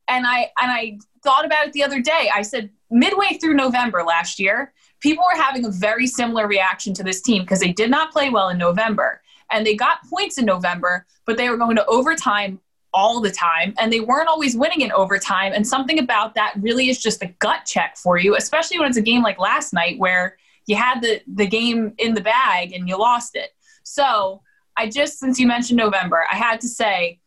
And 0.09 0.27
I, 0.27 0.51
and 0.61 0.71
I 0.71 0.99
thought 1.23 1.45
about 1.45 1.67
it 1.67 1.73
the 1.73 1.83
other 1.83 2.01
day. 2.01 2.31
I 2.35 2.43
said, 2.43 2.71
midway 2.91 3.39
through 3.41 3.55
November 3.55 4.03
last 4.03 4.39
year, 4.39 4.73
people 5.01 5.25
were 5.25 5.41
having 5.41 5.65
a 5.65 5.71
very 5.71 6.07
similar 6.07 6.47
reaction 6.47 6.95
to 6.95 7.03
this 7.03 7.21
team 7.21 7.43
because 7.43 7.61
they 7.61 7.73
did 7.73 7.91
not 7.91 8.13
play 8.13 8.31
well 8.31 8.49
in 8.51 8.59
November. 8.59 9.21
And 9.51 9.67
they 9.67 9.77
got 9.77 9.99
points 10.09 10.39
in 10.39 10.47
November, 10.47 11.07
but 11.27 11.37
they 11.37 11.49
were 11.49 11.57
going 11.57 11.77
to 11.77 11.87
overtime 11.87 12.61
all 12.95 13.21
the 13.21 13.31
time 13.31 13.75
and 13.79 13.93
they 13.93 14.01
weren't 14.01 14.29
always 14.29 14.57
winning 14.57 14.81
in 14.81 14.93
overtime 14.93 15.53
and 15.53 15.67
something 15.67 15.99
about 15.99 16.35
that 16.37 16.55
really 16.61 16.89
is 16.89 17.03
just 17.03 17.23
a 17.23 17.27
gut 17.41 17.65
check 17.67 17.97
for 17.97 18.17
you 18.17 18.37
especially 18.37 18.79
when 18.79 18.89
it's 18.89 18.97
a 18.97 19.03
game 19.03 19.21
like 19.21 19.39
last 19.39 19.73
night 19.73 19.99
where 19.99 20.37
you 20.67 20.77
had 20.77 21.03
the 21.03 21.21
the 21.35 21.47
game 21.47 21.93
in 21.99 22.15
the 22.15 22.21
bag 22.21 22.73
and 22.73 22.89
you 22.89 22.97
lost 22.97 23.35
it 23.35 23.51
so 23.83 24.41
i 24.77 24.89
just 24.89 25.19
since 25.19 25.41
you 25.41 25.47
mentioned 25.47 25.77
november 25.77 26.25
i 26.31 26.37
had 26.37 26.61
to 26.61 26.69
say 26.69 27.19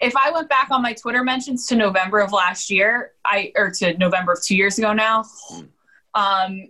if 0.00 0.16
i 0.16 0.30
went 0.30 0.48
back 0.48 0.70
on 0.70 0.82
my 0.82 0.92
twitter 0.92 1.22
mentions 1.22 1.66
to 1.66 1.76
november 1.76 2.20
of 2.20 2.32
last 2.32 2.70
year 2.70 3.12
i 3.24 3.52
or 3.56 3.70
to 3.70 3.96
november 3.98 4.32
of 4.32 4.42
two 4.42 4.56
years 4.56 4.78
ago 4.78 4.92
now 4.92 5.24
um 6.14 6.68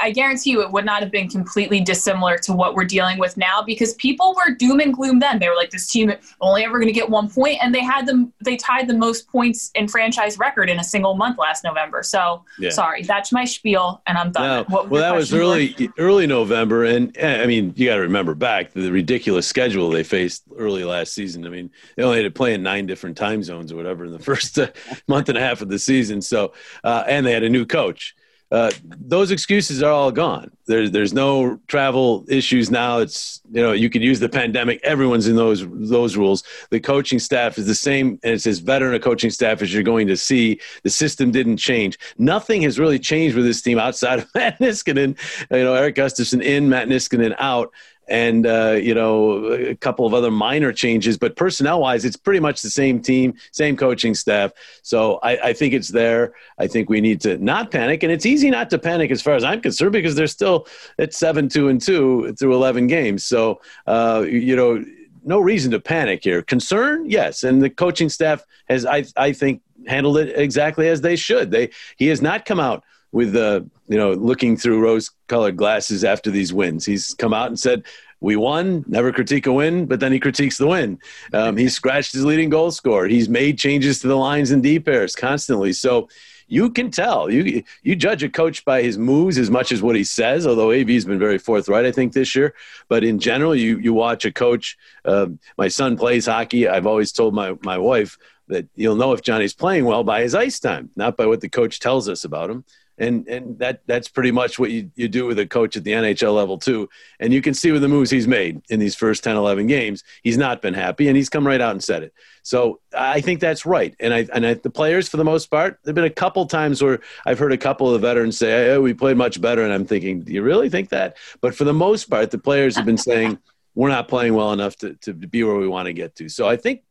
I 0.00 0.10
guarantee 0.10 0.50
you 0.50 0.62
it 0.62 0.70
would 0.70 0.84
not 0.84 1.02
have 1.02 1.10
been 1.10 1.28
completely 1.28 1.80
dissimilar 1.80 2.38
to 2.38 2.52
what 2.52 2.74
we're 2.74 2.84
dealing 2.84 3.18
with 3.18 3.36
now 3.36 3.62
because 3.62 3.94
people 3.94 4.34
were 4.36 4.54
doom 4.54 4.80
and 4.80 4.94
gloom 4.94 5.18
then. 5.18 5.38
They 5.38 5.48
were 5.48 5.56
like, 5.56 5.70
this 5.70 5.88
team 5.88 6.12
only 6.40 6.64
ever 6.64 6.78
going 6.78 6.88
to 6.88 6.92
get 6.92 7.08
one 7.08 7.28
point, 7.28 7.58
and 7.62 7.74
they 7.74 7.82
had 7.82 8.06
them. 8.06 8.32
They 8.44 8.56
tied 8.56 8.88
the 8.88 8.94
most 8.94 9.28
points 9.28 9.70
in 9.74 9.88
franchise 9.88 10.38
record 10.38 10.70
in 10.70 10.78
a 10.78 10.84
single 10.84 11.14
month 11.14 11.38
last 11.38 11.64
November. 11.64 12.02
So 12.02 12.44
Yeah. 12.58 12.70
sorry, 12.70 13.02
that's 13.02 13.32
my 13.32 13.44
spiel, 13.44 14.02
and 14.06 14.16
I'm 14.18 14.32
done. 14.32 14.66
No, 14.70 14.84
well, 14.88 15.00
that 15.02 15.14
was 15.14 15.32
early, 15.32 15.90
early 15.98 16.26
November, 16.26 16.84
and 16.84 17.16
eh, 17.16 17.42
I 17.42 17.46
mean, 17.46 17.72
you 17.76 17.86
got 17.86 17.96
to 17.96 18.02
remember 18.02 18.34
back 18.34 18.72
the 18.72 18.90
ridiculous 18.90 19.46
schedule 19.46 19.90
they 19.90 20.04
faced 20.04 20.44
early 20.56 20.84
last 20.84 21.12
season. 21.14 21.46
I 21.46 21.50
mean, 21.50 21.70
they 21.96 22.02
only 22.02 22.18
had 22.18 22.24
to 22.24 22.30
play 22.30 22.54
in 22.54 22.62
nine 22.62 22.86
different 22.86 23.16
time 23.16 23.42
zones 23.42 23.72
or 23.72 23.76
whatever 23.76 24.04
in 24.04 24.12
the 24.12 24.18
first 24.26 24.58
uh, 24.58 24.68
month 25.08 25.28
and 25.28 25.38
a 25.38 25.40
half 25.40 25.62
of 25.62 25.68
the 25.68 25.78
season. 25.78 26.22
So, 26.22 26.52
uh, 26.84 27.04
and 27.06 27.26
they 27.26 27.32
had 27.32 27.42
a 27.42 27.48
new 27.48 27.66
coach. 27.66 28.14
Uh, 28.50 28.70
those 28.82 29.32
excuses 29.32 29.82
are 29.82 29.90
all 29.90 30.12
gone. 30.12 30.50
There's 30.66 30.92
there's 30.92 31.12
no 31.12 31.58
travel 31.66 32.24
issues 32.28 32.70
now. 32.70 32.98
It's 32.98 33.40
you 33.50 33.60
know 33.60 33.72
you 33.72 33.90
could 33.90 34.02
use 34.02 34.20
the 34.20 34.28
pandemic. 34.28 34.80
Everyone's 34.84 35.26
in 35.26 35.34
those 35.34 35.66
those 35.68 36.16
rules. 36.16 36.44
The 36.70 36.78
coaching 36.78 37.18
staff 37.18 37.58
is 37.58 37.66
the 37.66 37.74
same, 37.74 38.20
and 38.22 38.34
it's 38.34 38.46
as 38.46 38.60
veteran 38.60 38.94
a 38.94 39.00
coaching 39.00 39.30
staff 39.30 39.62
as 39.62 39.74
you're 39.74 39.82
going 39.82 40.06
to 40.06 40.16
see. 40.16 40.60
The 40.84 40.90
system 40.90 41.32
didn't 41.32 41.56
change. 41.56 41.98
Nothing 42.18 42.62
has 42.62 42.78
really 42.78 43.00
changed 43.00 43.34
with 43.34 43.44
this 43.44 43.62
team 43.62 43.78
outside 43.78 44.20
of 44.20 44.28
Matt 44.34 44.60
Niskanen. 44.60 45.18
You 45.50 45.64
know, 45.64 45.74
Erik 45.74 45.96
Gustafsson 45.96 46.42
in, 46.42 46.68
Matt 46.68 46.88
Niskanen 46.88 47.34
out 47.38 47.72
and 48.08 48.46
uh, 48.46 48.78
you 48.80 48.94
know 48.94 49.44
a 49.46 49.74
couple 49.74 50.06
of 50.06 50.14
other 50.14 50.30
minor 50.30 50.72
changes, 50.72 51.18
but 51.18 51.36
personnel 51.36 51.80
wise, 51.80 52.04
it's 52.04 52.16
pretty 52.16 52.40
much 52.40 52.62
the 52.62 52.70
same 52.70 53.00
team, 53.00 53.34
same 53.52 53.76
coaching 53.76 54.14
staff. 54.14 54.52
So 54.82 55.18
I, 55.22 55.48
I 55.48 55.52
think 55.52 55.74
it's 55.74 55.88
there. 55.88 56.34
I 56.58 56.66
think 56.66 56.88
we 56.88 57.00
need 57.00 57.20
to 57.22 57.38
not 57.38 57.70
panic, 57.70 58.02
and 58.02 58.12
it's 58.12 58.26
easy 58.26 58.50
not 58.50 58.70
to 58.70 58.78
panic 58.78 59.10
as 59.10 59.22
far 59.22 59.34
as 59.34 59.44
I'm 59.44 59.60
concerned 59.60 59.92
because 59.92 60.14
they're 60.14 60.26
still 60.26 60.66
at 60.98 61.14
seven 61.14 61.48
two 61.48 61.68
and 61.68 61.80
two 61.80 62.34
through 62.38 62.54
eleven 62.54 62.86
games. 62.86 63.24
So 63.24 63.60
uh, 63.86 64.24
you 64.28 64.56
know. 64.56 64.84
No 65.28 65.40
reason 65.40 65.72
to 65.72 65.80
panic 65.80 66.22
here. 66.22 66.40
Concern, 66.40 67.10
yes, 67.10 67.42
and 67.42 67.60
the 67.60 67.68
coaching 67.68 68.08
staff 68.08 68.44
has, 68.68 68.86
I, 68.86 69.06
I 69.16 69.32
think, 69.32 69.60
handled 69.88 70.18
it 70.18 70.38
exactly 70.38 70.86
as 70.88 71.00
they 71.00 71.16
should. 71.16 71.50
They 71.50 71.70
he 71.96 72.06
has 72.06 72.22
not 72.22 72.44
come 72.44 72.60
out 72.60 72.84
with 73.16 73.34
uh, 73.34 73.62
you 73.88 73.96
know 73.96 74.12
looking 74.12 74.58
through 74.58 74.78
rose-colored 74.82 75.56
glasses 75.56 76.04
after 76.04 76.30
these 76.30 76.52
wins. 76.52 76.84
He's 76.84 77.14
come 77.14 77.32
out 77.32 77.48
and 77.48 77.58
said, 77.58 77.84
"We 78.20 78.36
won." 78.36 78.84
Never 78.86 79.10
critique 79.10 79.46
a 79.46 79.52
win, 79.52 79.86
but 79.86 80.00
then 80.00 80.12
he 80.12 80.20
critiques 80.20 80.58
the 80.58 80.66
win. 80.66 80.98
Um, 81.32 81.56
he 81.56 81.70
scratched 81.70 82.12
his 82.12 82.26
leading 82.26 82.50
goal 82.50 82.70
scorer. 82.70 83.08
He's 83.08 83.30
made 83.30 83.58
changes 83.58 84.00
to 84.00 84.08
the 84.08 84.16
lines 84.16 84.50
and 84.50 84.62
D 84.62 84.78
pairs 84.78 85.16
constantly. 85.16 85.72
So 85.72 86.10
you 86.46 86.70
can 86.70 86.90
tell 86.90 87.30
you 87.30 87.62
you 87.82 87.96
judge 87.96 88.22
a 88.22 88.28
coach 88.28 88.66
by 88.66 88.82
his 88.82 88.98
moves 88.98 89.38
as 89.38 89.50
much 89.50 89.72
as 89.72 89.80
what 89.80 89.96
he 89.96 90.04
says. 90.04 90.46
Although 90.46 90.72
AV's 90.72 91.06
been 91.06 91.18
very 91.18 91.38
forthright, 91.38 91.86
I 91.86 91.92
think 91.92 92.12
this 92.12 92.34
year. 92.36 92.54
But 92.86 93.02
in 93.02 93.18
general, 93.18 93.56
you 93.56 93.78
you 93.78 93.94
watch 93.94 94.26
a 94.26 94.32
coach. 94.44 94.76
Uh, 95.06 95.28
my 95.56 95.68
son 95.68 95.96
plays 95.96 96.26
hockey. 96.26 96.68
I've 96.68 96.86
always 96.86 97.12
told 97.12 97.32
my 97.34 97.56
my 97.62 97.78
wife 97.78 98.18
that 98.48 98.66
you'll 98.76 98.94
know 99.02 99.12
if 99.12 99.22
Johnny's 99.22 99.54
playing 99.54 99.86
well 99.86 100.04
by 100.04 100.20
his 100.20 100.34
ice 100.34 100.60
time, 100.60 100.90
not 100.94 101.16
by 101.16 101.26
what 101.26 101.40
the 101.40 101.48
coach 101.48 101.80
tells 101.80 102.08
us 102.08 102.24
about 102.24 102.50
him. 102.50 102.64
And 102.98 103.28
and 103.28 103.58
that 103.58 103.82
that's 103.86 104.08
pretty 104.08 104.30
much 104.30 104.58
what 104.58 104.70
you, 104.70 104.90
you 104.94 105.08
do 105.08 105.26
with 105.26 105.38
a 105.38 105.46
coach 105.46 105.76
at 105.76 105.84
the 105.84 105.92
NHL 105.92 106.34
level 106.34 106.56
too. 106.56 106.88
And 107.20 107.32
you 107.32 107.42
can 107.42 107.52
see 107.52 107.70
with 107.70 107.82
the 107.82 107.88
moves 107.88 108.10
he's 108.10 108.26
made 108.26 108.62
in 108.70 108.80
these 108.80 108.94
first 108.94 109.22
10, 109.22 109.36
11 109.36 109.66
games, 109.66 110.02
he's 110.22 110.38
not 110.38 110.62
been 110.62 110.72
happy 110.72 111.08
and 111.08 111.16
he's 111.16 111.28
come 111.28 111.46
right 111.46 111.60
out 111.60 111.72
and 111.72 111.84
said 111.84 112.02
it. 112.02 112.14
So 112.42 112.80
I 112.96 113.20
think 113.20 113.40
that's 113.40 113.66
right. 113.66 113.94
And 114.00 114.14
I 114.14 114.26
and 114.32 114.46
I, 114.46 114.54
the 114.54 114.70
players 114.70 115.08
for 115.08 115.18
the 115.18 115.24
most 115.24 115.50
part, 115.50 115.78
there've 115.82 115.94
been 115.94 116.04
a 116.04 116.10
couple 116.10 116.46
times 116.46 116.82
where 116.82 117.00
I've 117.26 117.38
heard 117.38 117.52
a 117.52 117.58
couple 117.58 117.86
of 117.86 118.00
the 118.00 118.06
veterans 118.06 118.38
say, 118.38 118.50
hey, 118.50 118.78
we 118.78 118.94
played 118.94 119.16
much 119.16 119.40
better. 119.40 119.62
And 119.62 119.72
I'm 119.72 119.84
thinking, 119.84 120.22
do 120.22 120.32
you 120.32 120.42
really 120.42 120.70
think 120.70 120.88
that? 120.90 121.16
But 121.40 121.54
for 121.54 121.64
the 121.64 121.74
most 121.74 122.04
part, 122.08 122.30
the 122.30 122.38
players 122.38 122.76
have 122.76 122.86
been 122.86 122.96
saying 122.96 123.38
we're 123.74 123.90
not 123.90 124.08
playing 124.08 124.32
well 124.32 124.52
enough 124.52 124.76
to, 124.76 124.94
to 125.02 125.12
be 125.12 125.44
where 125.44 125.56
we 125.56 125.68
want 125.68 125.86
to 125.86 125.92
get 125.92 126.16
to. 126.16 126.28
So 126.30 126.48
I 126.48 126.56
think 126.56 126.82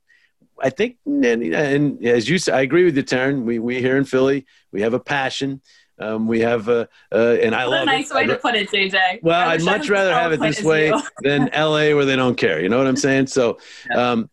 I 0.62 0.70
think, 0.70 0.98
and, 1.06 1.26
and 1.26 2.06
as 2.06 2.30
you 2.30 2.38
say, 2.38 2.54
I 2.54 2.62
agree 2.62 2.86
with 2.86 2.96
you, 2.96 3.04
Taryn. 3.04 3.44
We 3.44 3.60
we 3.60 3.82
here 3.82 3.98
in 3.98 4.06
Philly, 4.06 4.46
we 4.72 4.82
have 4.82 4.94
a 4.94 5.00
passion. 5.00 5.62
Um, 5.97 6.27
we 6.27 6.41
have 6.41 6.67
a, 6.67 6.89
uh, 7.12 7.38
and 7.41 7.55
I 7.55 7.67
What 7.67 7.84
a 7.84 7.86
nice 7.86 8.12
it. 8.12 8.15
way 8.15 8.25
to 8.25 8.36
put 8.36 8.55
it, 8.55 8.69
JJ. 8.69 9.23
well, 9.23 9.49
I'd 9.49 9.63
much 9.63 9.89
rather 9.89 10.13
have 10.13 10.34
it 10.34 10.41
this 10.41 10.62
way 10.62 10.91
than 11.21 11.49
LA 11.55 11.95
where 11.95 12.05
they 12.05 12.15
don't 12.17 12.36
care. 12.36 12.62
You 12.62 12.69
know 12.69 12.77
what 12.77 12.88
I'm 12.88 12.97
saying? 12.97 13.27
So, 13.27 13.60
um, 13.93 14.29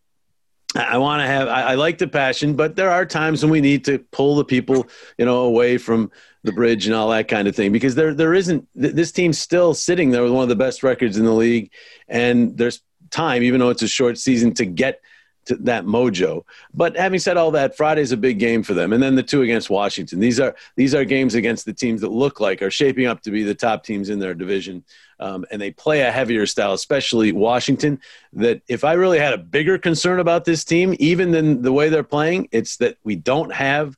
I, 0.75 0.97
want 0.97 1.21
to 1.21 1.27
have, 1.27 1.47
I, 1.47 1.61
I 1.61 1.75
like 1.75 1.99
the 1.99 2.07
passion, 2.07 2.55
but 2.55 2.75
there 2.75 2.89
are 2.89 3.05
times 3.05 3.43
when 3.43 3.51
we 3.51 3.61
need 3.61 3.85
to 3.85 3.99
pull 4.11 4.35
the 4.35 4.43
people, 4.43 4.87
you 5.17 5.25
know, 5.25 5.43
away 5.43 5.77
from 5.77 6.11
the 6.43 6.51
bridge 6.51 6.85
and 6.85 6.95
all 6.95 7.09
that 7.11 7.27
kind 7.27 7.47
of 7.47 7.55
thing 7.55 7.71
because 7.71 7.95
there, 7.95 8.13
there 8.13 8.33
isn't, 8.33 8.67
th- 8.79 8.93
this 8.93 9.11
team's 9.11 9.37
still 9.37 9.73
sitting 9.73 10.11
there 10.11 10.23
with 10.23 10.31
one 10.31 10.43
of 10.43 10.49
the 10.49 10.55
best 10.55 10.83
records 10.83 11.17
in 11.17 11.25
the 11.25 11.31
league. 11.31 11.71
And 12.07 12.57
there's 12.57 12.81
time, 13.11 13.43
even 13.43 13.59
though 13.59 13.69
it's 13.69 13.83
a 13.83 13.87
short 13.87 14.17
season, 14.17 14.53
to 14.55 14.65
get 14.65 14.99
that 15.45 15.85
mojo. 15.85 16.43
But 16.73 16.95
having 16.95 17.19
said 17.19 17.37
all 17.37 17.51
that, 17.51 17.75
Friday's 17.75 18.11
a 18.11 18.17
big 18.17 18.39
game 18.39 18.63
for 18.63 18.73
them, 18.73 18.93
and 18.93 19.01
then 19.01 19.15
the 19.15 19.23
two 19.23 19.41
against 19.41 19.69
Washington. 19.69 20.19
These 20.19 20.39
are 20.39 20.55
these 20.75 20.95
are 20.95 21.05
games 21.05 21.35
against 21.35 21.65
the 21.65 21.73
teams 21.73 22.01
that 22.01 22.11
look 22.11 22.39
like 22.39 22.61
are 22.61 22.71
shaping 22.71 23.05
up 23.05 23.21
to 23.21 23.31
be 23.31 23.43
the 23.43 23.55
top 23.55 23.83
teams 23.83 24.09
in 24.09 24.19
their 24.19 24.33
division, 24.33 24.83
um, 25.19 25.45
and 25.51 25.61
they 25.61 25.71
play 25.71 26.01
a 26.01 26.11
heavier 26.11 26.45
style, 26.45 26.73
especially 26.73 27.31
Washington. 27.31 27.99
That 28.33 28.61
if 28.67 28.83
I 28.83 28.93
really 28.93 29.19
had 29.19 29.33
a 29.33 29.37
bigger 29.37 29.77
concern 29.77 30.19
about 30.19 30.45
this 30.45 30.63
team, 30.63 30.95
even 30.99 31.31
than 31.31 31.61
the 31.61 31.73
way 31.73 31.89
they're 31.89 32.03
playing, 32.03 32.49
it's 32.51 32.77
that 32.77 32.97
we 33.03 33.15
don't 33.15 33.53
have 33.53 33.97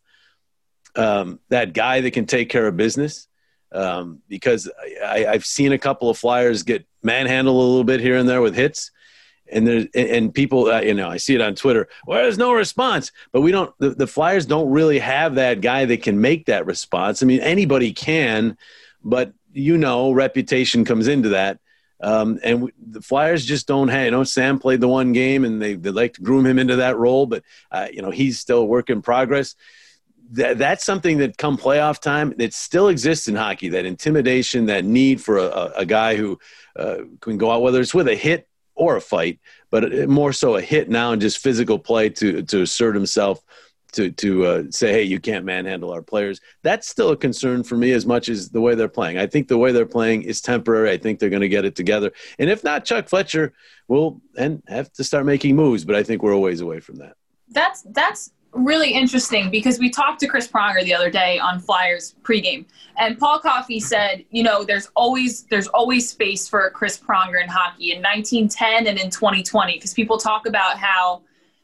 um, 0.95 1.39
that 1.49 1.73
guy 1.73 2.01
that 2.01 2.11
can 2.11 2.25
take 2.25 2.49
care 2.49 2.67
of 2.67 2.77
business. 2.77 3.27
Um, 3.71 4.21
because 4.29 4.69
I, 5.03 5.25
I've 5.25 5.45
seen 5.45 5.73
a 5.73 5.77
couple 5.77 6.09
of 6.09 6.17
Flyers 6.17 6.63
get 6.63 6.85
manhandled 7.03 7.55
a 7.55 7.59
little 7.59 7.83
bit 7.83 7.99
here 7.99 8.15
and 8.15 8.29
there 8.29 8.41
with 8.41 8.55
hits 8.55 8.91
and 9.51 9.67
there's 9.67 9.85
and 9.93 10.33
people 10.33 10.67
uh, 10.67 10.81
you 10.81 10.93
know 10.93 11.09
i 11.09 11.17
see 11.17 11.35
it 11.35 11.41
on 11.41 11.55
twitter 11.55 11.87
well 12.05 12.21
there's 12.21 12.37
no 12.37 12.53
response. 12.53 13.11
But 13.31 13.41
we 13.41 13.51
don't 13.51 13.73
the, 13.79 13.91
the 13.91 14.07
flyers 14.07 14.45
don't 14.45 14.69
really 14.69 14.99
have 14.99 15.35
that 15.35 15.61
guy 15.61 15.85
that 15.85 16.03
can 16.03 16.19
make 16.21 16.45
that 16.47 16.65
response. 16.65 17.21
I 17.21 17.25
mean 17.25 17.41
anybody 17.41 17.93
can 17.93 18.57
but 19.03 19.33
you 19.53 19.77
know 19.77 20.11
reputation 20.11 20.85
comes 20.85 21.07
into 21.07 21.29
that. 21.29 21.59
Um, 22.01 22.39
and 22.43 22.63
we, 22.63 22.71
the 22.77 23.01
flyers 23.01 23.45
just 23.45 23.67
don't 23.67 23.87
have 23.87 24.05
you 24.05 24.11
know 24.11 24.23
sam 24.23 24.59
played 24.59 24.81
the 24.81 24.87
one 24.87 25.13
game 25.13 25.45
and 25.45 25.61
they, 25.61 25.75
they 25.75 25.91
like 25.91 26.13
to 26.15 26.21
groom 26.21 26.45
him 26.45 26.59
into 26.59 26.75
that 26.77 26.97
role 26.97 27.25
but 27.25 27.43
uh, 27.71 27.87
you 27.91 28.01
know 28.01 28.11
he's 28.11 28.39
still 28.39 28.59
a 28.59 28.65
work 28.65 28.89
in 28.89 29.01
progress. 29.01 29.55
That, 30.31 30.57
that's 30.57 30.83
something 30.83 31.19
that 31.19 31.37
come 31.37 31.55
playoff 31.55 32.01
time 32.01 32.33
that 32.37 32.51
still 32.51 32.87
exists 32.87 33.27
in 33.27 33.35
hockey 33.35 33.69
that 33.69 33.85
intimidation 33.85 34.65
that 34.65 34.83
need 34.83 35.21
for 35.21 35.37
a, 35.37 35.45
a, 35.45 35.71
a 35.77 35.85
guy 35.85 36.15
who 36.15 36.39
uh, 36.75 36.97
can 37.21 37.37
go 37.37 37.51
out 37.51 37.61
whether 37.61 37.79
it's 37.79 37.93
with 37.93 38.07
a 38.07 38.15
hit 38.15 38.49
or 38.75 38.97
a 38.97 39.01
fight, 39.01 39.39
but 39.71 40.09
more 40.09 40.33
so 40.33 40.55
a 40.55 40.61
hit 40.61 40.89
now 40.89 41.11
and 41.11 41.21
just 41.21 41.39
physical 41.39 41.79
play 41.79 42.09
to 42.09 42.43
to 42.43 42.61
assert 42.61 42.95
himself 42.95 43.41
to 43.93 44.11
to 44.11 44.45
uh, 44.45 44.63
say, 44.69 44.91
hey, 44.91 45.03
you 45.03 45.19
can't 45.19 45.45
manhandle 45.45 45.91
our 45.91 46.01
players. 46.01 46.39
That's 46.61 46.87
still 46.87 47.09
a 47.09 47.17
concern 47.17 47.63
for 47.63 47.75
me 47.75 47.91
as 47.91 48.05
much 48.05 48.29
as 48.29 48.49
the 48.49 48.61
way 48.61 48.75
they're 48.75 48.87
playing. 48.87 49.17
I 49.17 49.25
think 49.25 49.47
the 49.47 49.57
way 49.57 49.71
they're 49.71 49.85
playing 49.85 50.23
is 50.23 50.41
temporary. 50.41 50.91
I 50.91 50.97
think 50.97 51.19
they're 51.19 51.29
going 51.29 51.41
to 51.41 51.49
get 51.49 51.65
it 51.65 51.75
together, 51.75 52.11
and 52.37 52.49
if 52.49 52.63
not, 52.63 52.85
Chuck 52.85 53.09
Fletcher 53.09 53.53
will 53.87 54.21
and 54.37 54.61
have 54.67 54.91
to 54.93 55.03
start 55.03 55.25
making 55.25 55.55
moves. 55.55 55.85
But 55.85 55.95
I 55.95 56.03
think 56.03 56.21
we're 56.21 56.33
a 56.33 56.39
ways 56.39 56.61
away 56.61 56.79
from 56.79 56.97
that. 56.97 57.15
That's 57.49 57.83
that's 57.83 58.31
really 58.55 58.91
interesting 58.91 59.51
because 59.51 59.79
we 59.79 59.89
talked 59.89 60.19
to 60.21 60.27
Chris 60.27 60.47
Pronger 60.47 60.83
the 60.83 60.93
other 60.93 61.09
day 61.09 61.37
on 61.37 61.59
Flyers 61.59 62.15
pregame, 62.23 62.65
and 62.97 63.19
Paul 63.19 63.39
Coffey 63.39 63.79
said, 63.79 64.25
you 64.31 64.43
know, 64.43 64.63
there's 64.63 64.89
always 64.95 65.43
there's 65.43 65.67
always 65.67 66.09
space 66.09 66.47
for 66.47 66.69
Chris 66.71 66.97
Pronger 66.97 67.41
in 67.43 67.49
hockey 67.49 67.91
in 67.91 68.01
1910 68.01 68.87
and 68.87 68.97
in 68.97 69.09
2020 69.09 69.73
because 69.73 69.93
people 69.93 70.17
talk 70.17 70.47
about 70.47 70.77
how 70.77 71.21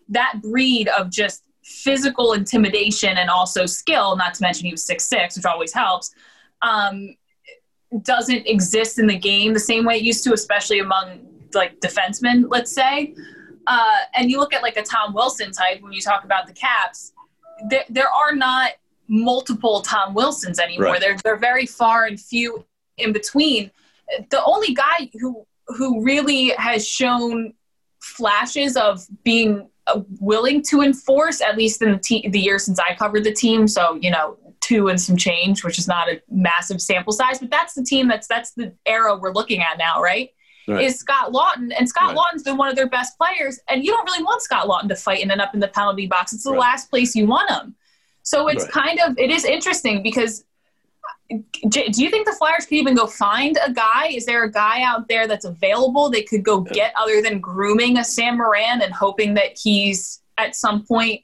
that 0.10 0.42
breed 0.42 0.90
of 0.90 1.10
just 1.10 1.44
physical 1.64 2.34
intimidation 2.34 3.18
and 3.18 3.30
also 3.30 3.66
skill, 3.66 4.16
not 4.16 4.34
to 4.34 4.42
mention 4.44 4.66
he 4.66 4.72
was 4.72 4.84
six 4.84 5.06
six, 5.06 5.36
which 5.38 5.46
always 5.46 5.74
helps, 5.74 6.14
um, 6.62 7.16
doesn't 8.04 8.48
exist 8.48 9.00
in 9.00 9.08
the 9.08 9.18
game 9.18 9.54
the 9.54 9.60
same 9.60 9.86
way 9.86 9.98
it 9.98 10.04
used 10.04 10.24
to, 10.24 10.34
especially 10.34 10.80
among 10.80 11.22
like 11.54 11.80
defensemen, 11.80 12.46
let's 12.50 12.72
say. 12.72 13.14
Uh, 13.68 14.00
and 14.16 14.30
you 14.32 14.40
look 14.40 14.54
at 14.54 14.62
like 14.62 14.78
a 14.78 14.84
Tom 14.84 15.14
Wilson 15.14 15.52
type 15.52 15.82
when 15.82 15.94
you 15.94 16.02
talk 16.02 16.24
about 16.24 16.48
the 16.48 16.54
Caps, 16.54 17.14
there, 17.70 17.84
there 17.90 18.10
are 18.10 18.36
not 18.36 18.72
multiple 19.08 19.82
Tom 19.82 20.14
Wilsons 20.14 20.60
anymore. 20.60 20.94
Right. 20.94 21.02
They're 21.02 21.18
they're 21.24 21.38
very 21.38 21.66
far 21.66 22.06
and 22.06 22.20
few 22.20 22.66
in 22.98 23.14
between. 23.14 23.72
The 24.30 24.44
only 24.44 24.74
guy 24.74 25.10
who 25.20 25.46
who 25.68 26.04
really 26.04 26.50
has 26.58 26.88
shown 26.88 27.54
flashes 28.02 28.76
of 28.76 29.06
being 29.24 29.70
uh, 29.88 30.02
willing 30.20 30.62
to 30.64 30.82
enforce, 30.82 31.42
at 31.42 31.58
least 31.58 31.82
in 31.82 31.92
the, 31.94 31.98
te- 31.98 32.28
the 32.30 32.40
year 32.40 32.60
since 32.60 32.80
I 32.80 32.96
covered 32.96 33.24
the 33.24 33.34
team. 33.34 33.68
So 33.68 33.96
you 34.02 34.12
know, 34.12 34.38
two 34.62 34.88
and 34.88 35.00
some 35.00 35.18
change, 35.18 35.64
which 35.64 35.78
is 35.78 35.88
not 35.88 36.10
a 36.10 36.22
massive 36.30 36.82
sample 36.82 37.14
size, 37.14 37.40
but 37.40 37.52
that's 37.52 37.74
the 37.74 37.84
team. 37.84 38.08
That's 38.08 38.28
that's 38.28 38.52
the 38.52 38.74
era 38.86 39.16
we're 39.18 39.34
looking 39.34 39.62
at 39.62 39.78
now, 39.78 40.02
right? 40.02 40.32
Right. 40.72 40.86
Is 40.86 40.98
Scott 40.98 41.32
Laughton, 41.32 41.72
and 41.78 41.88
Scott 41.88 42.10
right. 42.10 42.18
Laughton's 42.18 42.44
been 42.44 42.58
one 42.58 42.70
of 42.70 42.76
their 42.76 42.90
best 42.90 43.18
players, 43.18 43.60
and 43.70 43.84
you 43.84 43.92
don't 43.92 44.06
really 44.06 44.24
want 44.24 44.42
Scott 44.42 44.68
Laughton 44.68 44.90
to 44.90 44.96
fight 44.96 45.22
and 45.22 45.32
end 45.32 45.42
up 45.42 45.54
in 45.54 45.60
the 45.60 45.68
penalty 45.68 46.08
box. 46.08 46.34
It's 46.34 46.44
the 46.44 46.52
right. 46.52 46.60
last 46.60 46.90
place 46.90 47.16
you 47.16 47.28
want 47.28 47.50
him. 47.50 47.76
So 48.24 48.48
it's 48.48 48.66
kind 48.68 49.00
of 49.00 49.18
it 49.18 49.32
is 49.32 49.46
interesting 49.46 50.04
because 50.04 50.46
do 51.70 51.82
you 51.96 52.10
think 52.10 52.26
the 52.26 52.34
Flyers 52.34 52.66
could 52.66 52.76
even 52.76 52.96
go 52.96 53.08
find 53.08 53.58
a 53.66 53.72
guy? 53.72 54.08
Is 54.08 54.26
there 54.26 54.44
a 54.44 54.52
guy 54.52 54.82
out 54.84 55.08
there 55.08 55.28
that's 55.28 55.46
available 55.46 56.10
they 56.10 56.24
could 56.24 56.44
go 56.44 56.62
get 56.62 56.94
other 56.98 57.22
than 57.22 57.40
grooming 57.40 57.98
a 57.98 58.04
Sam 58.04 58.38
Morin 58.38 58.82
and 58.82 58.94
hoping 58.94 59.34
that 59.36 59.58
he's 59.58 60.22
at 60.38 60.56
some 60.56 60.86
point, 60.86 61.22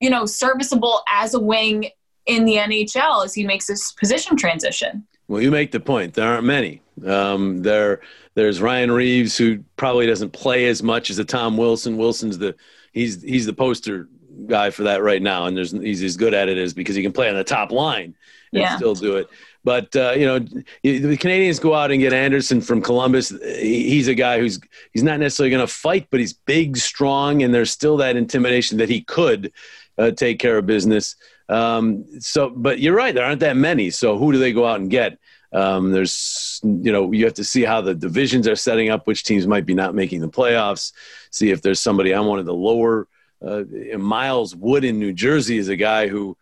you 0.00 0.08
know, 0.08 0.24
serviceable 0.24 1.02
as 1.12 1.34
a 1.34 1.40
wing 1.40 1.90
in 2.26 2.46
the 2.46 2.56
NHL 2.56 3.24
as 3.24 3.34
he 3.34 3.44
makes 3.44 3.66
this 3.66 3.92
position 3.92 4.36
transition? 4.36 5.06
Well, 5.28 5.42
you 5.42 5.50
make 5.50 5.72
the 5.72 5.80
point. 5.80 6.14
There 6.14 6.28
aren't 6.28 6.44
many. 6.44 6.82
Um, 7.06 7.62
there, 7.62 8.00
there's 8.34 8.60
Ryan 8.60 8.92
Reaves, 8.92 9.36
who 9.36 9.64
probably 9.76 10.06
doesn't 10.06 10.32
play 10.32 10.66
as 10.66 10.82
much 10.82 11.10
as 11.10 11.18
a 11.18 11.24
Tom 11.24 11.56
Wilson. 11.56 11.96
Wilson's 11.96 12.38
the 12.38 12.54
he's 12.92 13.22
he's 13.22 13.46
the 13.46 13.52
poster 13.52 14.08
guy 14.46 14.70
for 14.70 14.84
that 14.84 15.02
right 15.02 15.22
now, 15.22 15.46
and 15.46 15.56
there's 15.56 15.72
he's 15.72 16.02
as 16.02 16.16
good 16.16 16.34
at 16.34 16.48
it 16.48 16.58
as 16.58 16.74
because 16.74 16.94
he 16.94 17.02
can 17.02 17.12
play 17.12 17.28
on 17.28 17.36
the 17.36 17.44
top 17.44 17.72
line 17.72 18.14
and 18.52 18.62
yeah. 18.62 18.76
still 18.76 18.94
do 18.94 19.16
it. 19.16 19.28
But 19.64 19.96
uh, 19.96 20.12
you 20.12 20.26
know, 20.26 20.38
the 20.38 21.16
Canadiens 21.16 21.60
go 21.60 21.74
out 21.74 21.90
and 21.90 22.00
get 22.00 22.12
Anderson 22.12 22.60
from 22.60 22.82
Columbus. 22.82 23.30
He's 23.58 24.08
a 24.08 24.14
guy 24.14 24.38
who's 24.38 24.60
he's 24.92 25.02
not 25.02 25.20
necessarily 25.20 25.50
going 25.50 25.66
to 25.66 25.72
fight, 25.72 26.06
but 26.10 26.20
he's 26.20 26.34
big, 26.34 26.76
strong, 26.76 27.42
and 27.42 27.54
there's 27.54 27.70
still 27.70 27.96
that 27.96 28.16
intimidation 28.16 28.78
that 28.78 28.90
he 28.90 29.00
could 29.00 29.52
uh, 29.96 30.10
take 30.10 30.38
care 30.38 30.58
of 30.58 30.66
business. 30.66 31.16
Um, 31.48 32.20
so, 32.20 32.50
but 32.50 32.80
you're 32.80 32.94
right, 32.94 33.14
there 33.14 33.24
aren't 33.24 33.40
that 33.40 33.56
many. 33.56 33.90
So 33.90 34.18
who 34.18 34.32
do 34.32 34.38
they 34.38 34.52
go 34.52 34.66
out 34.66 34.80
and 34.80 34.90
get? 34.90 35.18
Um, 35.52 35.92
there's, 35.92 36.60
you 36.62 36.90
know, 36.90 37.12
you 37.12 37.24
have 37.24 37.34
to 37.34 37.44
see 37.44 37.62
how 37.62 37.80
the 37.80 37.94
divisions 37.94 38.48
are 38.48 38.56
setting 38.56 38.90
up, 38.90 39.06
which 39.06 39.24
teams 39.24 39.46
might 39.46 39.66
be 39.66 39.74
not 39.74 39.94
making 39.94 40.20
the 40.20 40.28
playoffs. 40.28 40.92
See 41.30 41.50
if 41.50 41.62
there's 41.62 41.80
somebody 41.80 42.12
on 42.12 42.26
one 42.26 42.38
of 42.38 42.46
the 42.46 42.54
lower. 42.54 43.06
Uh, 43.44 43.64
Miles 43.96 44.56
Wood 44.56 44.84
in 44.84 44.98
New 44.98 45.12
Jersey 45.12 45.58
is 45.58 45.68
a 45.68 45.76
guy 45.76 46.08
who 46.08 46.36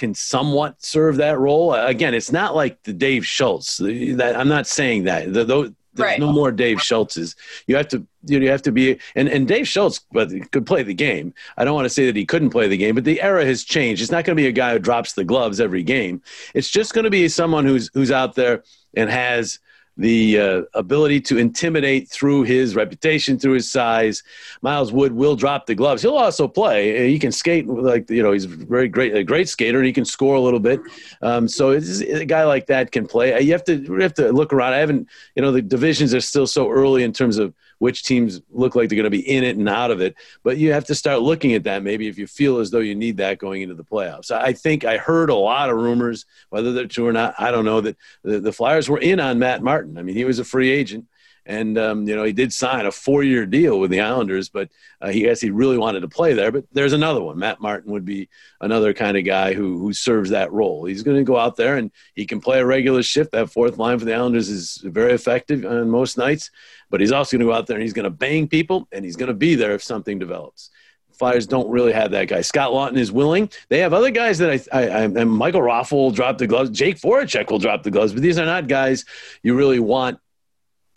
can 0.00 0.14
somewhat 0.14 0.82
serve 0.82 1.16
that 1.16 1.38
role. 1.38 1.74
Again, 1.74 2.14
it's 2.14 2.32
not 2.32 2.56
like 2.56 2.82
the 2.84 2.92
Dave 2.94 3.26
Schultz. 3.26 3.76
That 3.76 4.34
I'm 4.34 4.48
not 4.48 4.66
saying 4.66 5.04
that. 5.04 5.30
The, 5.32 5.44
there's 5.44 5.74
right. 6.00 6.20
no 6.20 6.32
more 6.32 6.52
Dave 6.52 6.78
Schultzes. 6.78 7.36
You 7.66 7.76
have 7.76 7.88
to 7.88 8.06
you 8.26 8.50
have 8.50 8.62
to 8.62 8.72
be 8.72 8.98
and, 9.14 9.28
and 9.28 9.46
Dave 9.46 9.66
Schultz 9.66 10.00
but 10.12 10.30
could 10.50 10.66
play 10.66 10.82
the 10.82 10.94
game. 10.94 11.34
I 11.56 11.64
don't 11.64 11.74
want 11.74 11.86
to 11.86 11.90
say 11.90 12.06
that 12.06 12.16
he 12.16 12.26
couldn't 12.26 12.50
play 12.50 12.68
the 12.68 12.76
game, 12.76 12.94
but 12.94 13.04
the 13.04 13.20
era 13.20 13.44
has 13.44 13.64
changed. 13.64 14.02
It's 14.02 14.10
not 14.10 14.24
going 14.24 14.36
to 14.36 14.42
be 14.42 14.48
a 14.48 14.52
guy 14.52 14.72
who 14.72 14.78
drops 14.78 15.12
the 15.12 15.24
gloves 15.24 15.60
every 15.60 15.82
game. 15.82 16.22
It's 16.54 16.70
just 16.70 16.94
going 16.94 17.04
to 17.04 17.10
be 17.10 17.28
someone 17.28 17.64
who's 17.64 17.90
who's 17.94 18.10
out 18.10 18.34
there 18.34 18.62
and 18.94 19.10
has 19.10 19.58
the 20.00 20.40
uh, 20.40 20.62
ability 20.72 21.20
to 21.20 21.36
intimidate 21.36 22.08
through 22.08 22.42
his 22.44 22.74
reputation, 22.74 23.38
through 23.38 23.52
his 23.52 23.70
size. 23.70 24.22
Miles 24.62 24.92
Wood 24.92 25.12
will 25.12 25.36
drop 25.36 25.66
the 25.66 25.74
gloves. 25.74 26.00
He'll 26.00 26.16
also 26.16 26.48
play. 26.48 27.10
He 27.10 27.18
can 27.18 27.30
skate 27.30 27.68
like 27.68 28.08
you 28.08 28.22
know 28.22 28.32
he's 28.32 28.46
very 28.46 28.88
great, 28.88 29.14
a 29.14 29.22
great 29.22 29.48
skater, 29.48 29.78
and 29.78 29.86
he 29.86 29.92
can 29.92 30.06
score 30.06 30.36
a 30.36 30.40
little 30.40 30.58
bit. 30.58 30.80
Um, 31.20 31.46
so 31.46 31.72
a 31.72 32.24
guy 32.24 32.44
like 32.44 32.66
that 32.66 32.92
can 32.92 33.06
play. 33.06 33.38
You 33.42 33.52
have 33.52 33.64
to 33.64 33.76
you 33.76 34.00
have 34.00 34.14
to 34.14 34.32
look 34.32 34.54
around. 34.54 34.72
I 34.72 34.78
haven't 34.78 35.06
you 35.34 35.42
know 35.42 35.52
the 35.52 35.62
divisions 35.62 36.14
are 36.14 36.20
still 36.22 36.46
so 36.46 36.70
early 36.70 37.04
in 37.04 37.12
terms 37.12 37.36
of 37.36 37.54
which 37.80 38.04
teams 38.04 38.42
look 38.50 38.74
like 38.74 38.88
they're 38.88 38.96
going 38.96 39.04
to 39.04 39.10
be 39.10 39.28
in 39.28 39.42
it 39.42 39.56
and 39.56 39.68
out 39.68 39.90
of 39.90 40.02
it. 40.02 40.14
But 40.44 40.58
you 40.58 40.72
have 40.72 40.84
to 40.84 40.94
start 40.94 41.22
looking 41.22 41.54
at 41.54 41.64
that 41.64 41.82
maybe 41.82 42.08
if 42.08 42.18
you 42.18 42.26
feel 42.26 42.58
as 42.58 42.70
though 42.70 42.78
you 42.78 42.94
need 42.94 43.16
that 43.16 43.38
going 43.38 43.62
into 43.62 43.74
the 43.74 43.82
playoffs. 43.82 44.30
I 44.30 44.52
think 44.52 44.84
I 44.84 44.98
heard 44.98 45.30
a 45.30 45.34
lot 45.34 45.70
of 45.70 45.76
rumors, 45.76 46.26
whether 46.50 46.72
they're 46.72 46.86
true 46.86 47.08
or 47.08 47.12
not, 47.12 47.34
I 47.38 47.50
don't 47.50 47.64
know, 47.64 47.80
that 47.80 47.96
the, 48.22 48.38
the 48.38 48.52
Flyers 48.52 48.88
were 48.88 49.00
in 49.00 49.18
on 49.18 49.38
Matt 49.38 49.62
Martin. 49.62 49.96
I 49.96 50.02
mean, 50.02 50.14
he 50.14 50.26
was 50.26 50.38
a 50.38 50.44
free 50.44 50.70
agent. 50.70 51.06
And 51.50 51.76
um, 51.78 52.06
you 52.06 52.14
know 52.14 52.22
he 52.22 52.32
did 52.32 52.52
sign 52.52 52.86
a 52.86 52.92
four-year 52.92 53.44
deal 53.44 53.80
with 53.80 53.90
the 53.90 54.00
Islanders, 54.00 54.48
but 54.48 54.68
uh, 55.00 55.08
he 55.08 55.22
guess 55.22 55.40
he 55.40 55.50
really 55.50 55.76
wanted 55.76 56.00
to 56.02 56.08
play 56.08 56.32
there. 56.32 56.52
But 56.52 56.64
there's 56.70 56.92
another 56.92 57.20
one. 57.20 57.40
Matt 57.40 57.60
Martin 57.60 57.90
would 57.90 58.04
be 58.04 58.28
another 58.60 58.94
kind 58.94 59.16
of 59.16 59.24
guy 59.24 59.52
who 59.52 59.78
who 59.78 59.92
serves 59.92 60.30
that 60.30 60.52
role. 60.52 60.84
He's 60.84 61.02
going 61.02 61.16
to 61.16 61.24
go 61.24 61.36
out 61.36 61.56
there 61.56 61.76
and 61.76 61.90
he 62.14 62.24
can 62.24 62.40
play 62.40 62.60
a 62.60 62.64
regular 62.64 63.02
shift. 63.02 63.32
That 63.32 63.50
fourth 63.50 63.78
line 63.78 63.98
for 63.98 64.04
the 64.04 64.14
Islanders 64.14 64.48
is 64.48 64.80
very 64.84 65.12
effective 65.12 65.64
on 65.64 65.90
most 65.90 66.16
nights, 66.16 66.52
but 66.88 67.00
he's 67.00 67.10
also 67.10 67.36
going 67.36 67.46
to 67.46 67.52
go 67.52 67.58
out 67.58 67.66
there 67.66 67.76
and 67.76 67.82
he's 67.82 67.94
going 67.94 68.04
to 68.04 68.10
bang 68.10 68.46
people 68.46 68.86
and 68.92 69.04
he's 69.04 69.16
going 69.16 69.26
to 69.26 69.34
be 69.34 69.56
there 69.56 69.74
if 69.74 69.82
something 69.82 70.20
develops. 70.20 70.70
Flyers 71.18 71.48
don't 71.48 71.68
really 71.68 71.92
have 71.92 72.12
that 72.12 72.28
guy. 72.28 72.42
Scott 72.42 72.70
Laughton 72.70 72.96
is 72.96 73.10
willing. 73.10 73.50
They 73.68 73.80
have 73.80 73.92
other 73.92 74.10
guys 74.10 74.38
that 74.38 74.50
I, 74.72 74.78
I, 74.78 74.86
I 74.86 75.02
and 75.02 75.30
Michael 75.30 75.62
Raffl 75.62 75.92
will 75.92 76.12
drop 76.12 76.38
the 76.38 76.46
gloves. 76.46 76.70
Jake 76.70 77.00
Voracek 77.00 77.50
will 77.50 77.58
drop 77.58 77.82
the 77.82 77.90
gloves, 77.90 78.12
but 78.12 78.22
these 78.22 78.38
are 78.38 78.46
not 78.46 78.68
guys 78.68 79.04
you 79.42 79.56
really 79.56 79.80
want 79.80 80.20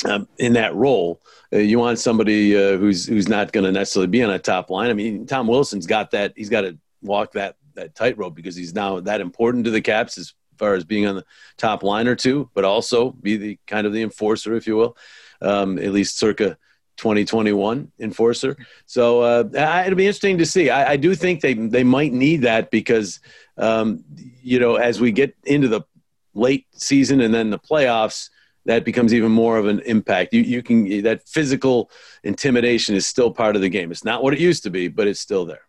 um, 0.05 0.27
in 0.37 0.53
that 0.53 0.75
role. 0.75 1.21
Uh, 1.51 1.57
you 1.57 1.79
want 1.79 1.99
somebody 1.99 2.55
uh, 2.55 2.77
who's 2.77 3.05
who's 3.05 3.27
not 3.27 3.51
going 3.51 3.65
to 3.65 3.71
necessarily 3.71 4.07
be 4.07 4.23
on 4.23 4.31
a 4.31 4.39
top 4.39 4.69
line. 4.69 4.89
I 4.89 4.93
mean, 4.93 5.25
Tom 5.25 5.47
Wilson's 5.47 5.87
got 5.87 6.11
that. 6.11 6.33
He's 6.35 6.49
got 6.49 6.61
to 6.61 6.77
walk 7.01 7.33
that 7.33 7.55
that 7.75 7.95
tightrope 7.95 8.35
because 8.35 8.55
he's 8.55 8.73
now 8.73 8.99
that 9.01 9.21
important 9.21 9.65
to 9.65 9.71
the 9.71 9.81
Caps 9.81 10.17
as 10.17 10.33
far 10.57 10.75
as 10.75 10.83
being 10.83 11.05
on 11.05 11.15
the 11.15 11.25
top 11.57 11.83
line 11.83 12.07
or 12.07 12.15
two, 12.15 12.49
but 12.53 12.63
also 12.63 13.11
be 13.11 13.37
the 13.37 13.59
kind 13.67 13.87
of 13.87 13.93
the 13.93 14.01
enforcer, 14.01 14.55
if 14.55 14.67
you 14.67 14.75
will, 14.75 14.97
um, 15.41 15.79
at 15.79 15.91
least 15.91 16.17
circa 16.17 16.57
2021 16.97 17.91
enforcer. 17.99 18.55
So 18.85 19.21
uh, 19.21 19.83
it'll 19.85 19.97
be 19.97 20.05
interesting 20.05 20.37
to 20.37 20.45
see. 20.45 20.69
I, 20.69 20.91
I, 20.91 20.97
do 20.97 21.15
think 21.15 21.41
they 21.41 21.53
they 21.53 21.83
might 21.83 22.13
need 22.13 22.43
that 22.43 22.71
because 22.71 23.19
um, 23.57 24.03
you 24.41 24.59
know 24.59 24.75
as 24.75 25.01
we 25.01 25.11
get 25.11 25.35
into 25.43 25.67
the 25.67 25.81
late 26.33 26.65
season 26.73 27.21
and 27.21 27.33
then 27.33 27.49
the 27.49 27.59
playoffs 27.59 28.29
that 28.65 28.85
becomes 28.85 29.13
even 29.13 29.31
more 29.31 29.57
of 29.57 29.65
an 29.67 29.79
impact. 29.81 30.33
You, 30.33 30.41
you 30.41 30.63
can 30.63 31.03
that 31.03 31.27
physical 31.27 31.89
intimidation 32.23 32.95
is 32.95 33.05
still 33.05 33.31
part 33.31 33.55
of 33.55 33.61
the 33.61 33.69
game. 33.69 33.91
It's 33.91 34.05
not 34.05 34.23
what 34.23 34.33
it 34.33 34.39
used 34.39 34.63
to 34.63 34.69
be, 34.69 34.87
but 34.87 35.07
it's 35.07 35.19
still 35.19 35.45
there. 35.45 35.63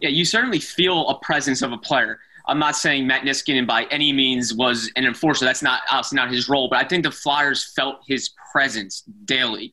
Yeah, 0.00 0.10
you 0.10 0.24
certainly 0.24 0.58
feel 0.58 1.08
a 1.08 1.18
presence 1.20 1.62
of 1.62 1.72
a 1.72 1.78
player. 1.78 2.18
I'm 2.48 2.58
not 2.58 2.76
saying 2.76 3.06
Matt 3.06 3.22
Niskanen 3.22 3.66
by 3.66 3.84
any 3.84 4.12
means 4.12 4.54
was 4.54 4.90
an 4.96 5.04
enforcer. 5.04 5.44
That's 5.44 5.62
not 5.62 5.82
obviously 5.90 6.16
not 6.16 6.30
his 6.30 6.48
role, 6.48 6.68
but 6.68 6.84
I 6.84 6.86
think 6.86 7.02
the 7.02 7.10
Flyers 7.10 7.72
felt 7.74 8.00
his 8.06 8.30
presence 8.52 9.02
daily. 9.24 9.72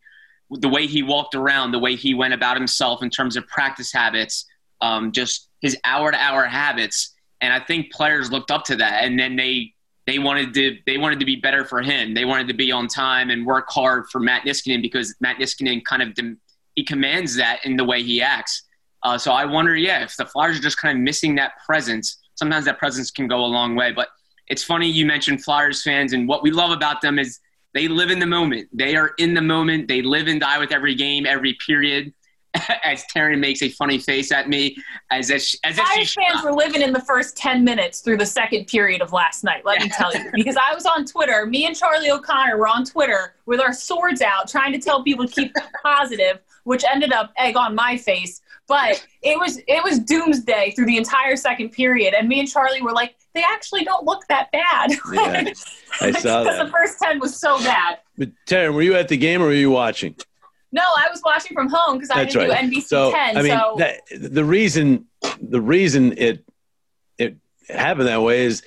The 0.50 0.70
way 0.70 0.88
he 0.88 1.04
walked 1.04 1.36
around, 1.36 1.72
the 1.72 1.80
way 1.80 1.96
he 1.96 2.14
went 2.14 2.34
about 2.34 2.58
himself 2.58 3.04
in 3.04 3.10
terms 3.10 3.36
of 3.36 3.48
practice 3.48 3.92
habits, 3.92 4.46
um, 4.82 5.12
just 5.12 5.50
his 5.62 5.78
hour 5.84 6.12
to 6.12 6.18
hour 6.18 6.46
habits. 6.46 7.14
And 7.42 7.54
I 7.54 7.60
think 7.60 7.92
players 7.92 8.32
looked 8.32 8.50
up 8.50 8.64
to 8.66 8.76
that. 8.78 9.04
And 9.04 9.20
then 9.20 9.36
they 9.36 9.73
they 10.06 10.20
wanted 10.20 10.54
to 10.54 10.78
they 10.86 10.98
wanted 10.98 11.20
to 11.20 11.26
be 11.26 11.38
better 11.38 11.66
for 11.66 11.82
him. 11.82 12.14
They 12.14 12.26
wanted 12.26 12.48
to 12.50 12.54
be 12.54 12.72
on 12.72 12.88
time 12.88 13.30
and 13.30 13.46
work 13.46 13.70
hard 13.70 14.10
for 14.12 14.20
Matt 14.20 14.44
Niskanen 14.44 14.82
because 14.82 15.16
Matt 15.22 15.38
Niskanen 15.38 15.84
kind 15.84 16.02
of 16.02 16.18
he 16.76 16.84
commands 16.84 17.36
that 17.36 17.60
in 17.66 17.78
the 17.78 17.84
way 17.84 18.04
he 18.04 18.22
acts. 18.22 18.64
Uh, 19.04 19.18
so 19.18 19.32
I 19.32 19.46
wonder, 19.46 19.76
yeah, 19.76 20.04
if 20.04 20.16
the 20.16 20.26
Flyers 20.26 20.58
are 20.58 20.62
just 20.62 20.78
kind 20.78 20.98
of 20.98 21.04
missing 21.04 21.36
that 21.36 21.54
presence, 21.66 22.18
sometimes 22.36 22.66
that 22.66 22.80
presence 22.80 23.12
can 23.12 23.28
go 23.28 23.38
a 23.38 23.46
long 23.46 23.76
way. 23.76 23.92
But 23.92 24.10
it's 24.48 24.64
funny 24.64 24.90
you 24.90 25.06
mentioned 25.06 25.44
Flyers 25.44 25.84
fans, 25.84 26.14
and 26.14 26.28
what 26.28 26.42
we 26.42 26.52
love 26.52 26.72
about 26.72 27.02
them 27.02 27.20
is 27.20 27.40
they 27.74 27.88
live 27.88 28.12
in 28.12 28.20
the 28.20 28.26
moment. 28.26 28.70
They 28.74 28.96
are 28.96 29.12
in 29.18 29.34
the 29.34 29.42
moment. 29.42 29.88
They 29.88 30.02
live 30.02 30.28
and 30.28 30.40
die 30.40 30.58
with 30.58 30.72
every 30.72 30.96
game, 30.96 31.26
every 31.26 31.58
period. 31.66 32.14
as 32.84 33.04
Terry 33.06 33.36
makes 33.36 33.62
a 33.62 33.70
funny 33.70 33.98
face 33.98 34.32
at 34.32 34.48
me, 34.48 34.78
as 35.12 35.30
if, 35.30 35.42
she, 35.42 35.58
as 35.64 35.78
if 35.78 35.86
Flyers 35.86 36.10
she 36.10 36.22
fans 36.22 36.44
were 36.44 36.54
living 36.54 36.82
in 36.82 36.94
the 36.94 37.02
first 37.02 37.36
10 37.38 37.64
minutes 37.64 38.02
through 38.02 38.18
the 38.18 38.26
second 38.26 38.66
period 38.66 39.02
of 39.02 39.12
last 39.12 39.44
night, 39.44 39.66
let 39.66 39.82
me 39.82 39.90
tell 39.90 40.14
you. 40.14 40.30
Because 40.34 40.56
I 40.58 40.74
was 40.74 40.86
on 40.86 41.06
Twitter, 41.06 41.46
me 41.46 41.66
and 41.66 41.76
Charlie 41.76 42.12
O'Connor 42.12 42.58
were 42.58 42.68
on 42.68 42.86
Twitter 42.86 43.36
with 43.46 43.60
our 43.60 43.74
swords 43.74 44.22
out 44.22 44.48
trying 44.48 44.72
to 44.74 44.80
tell 44.80 45.04
people 45.04 45.28
to 45.28 45.34
keep 45.34 45.54
positive, 45.84 46.40
which 46.64 46.84
ended 46.84 47.12
up 47.12 47.34
egg 47.38 47.58
on 47.58 47.76
my 47.76 47.98
face. 47.98 48.42
But 48.68 49.06
it 49.22 49.38
was 49.38 49.58
it 49.68 49.84
was 49.84 50.00
doomsday 50.00 50.72
through 50.72 50.86
the 50.86 50.96
entire 50.96 51.36
second 51.36 51.72
period. 51.72 52.14
And 52.14 52.30
me 52.30 52.40
and 52.40 52.50
Charlie 52.50 52.82
were 52.82 52.94
like, 52.94 53.16
they 53.34 53.44
actually 53.44 53.84
don't 53.84 54.06
look 54.06 54.26
that 54.28 54.52
bad. 54.52 54.92
Yeah, 55.14 55.52
I 56.02 56.12
saw 56.12 56.44
that. 56.44 56.66
the 56.66 56.72
first 56.72 56.98
10 57.00 57.20
was 57.20 57.38
so 57.38 57.60
bad. 57.60 58.00
But 58.18 58.30
Taryn, 58.48 58.74
were 58.74 58.82
you 58.82 58.96
at 58.96 59.10
the 59.10 59.18
game 59.18 59.42
or 59.42 59.48
were 59.48 59.54
you 59.54 59.70
watching? 59.70 60.16
No, 60.74 60.82
I 60.82 61.08
was 61.12 61.22
watching 61.24 61.56
from 61.56 61.70
home 61.70 61.98
because 61.98 62.10
I 62.10 62.24
That's 62.24 62.34
didn't 62.34 62.50
right. 62.50 62.70
do 62.70 62.76
NBC 62.76 62.84
so 62.84 63.12
10. 63.12 63.38
I 63.38 63.42
mean, 63.44 63.58
so 63.58 63.76
that, 63.78 64.02
the 64.12 64.44
reason 64.44 65.06
the 65.40 65.62
reason 65.62 66.18
it 66.18 66.44
it 67.20 67.38
happened 67.70 68.08
that 68.08 68.24
way 68.24 68.44
is 68.44 68.64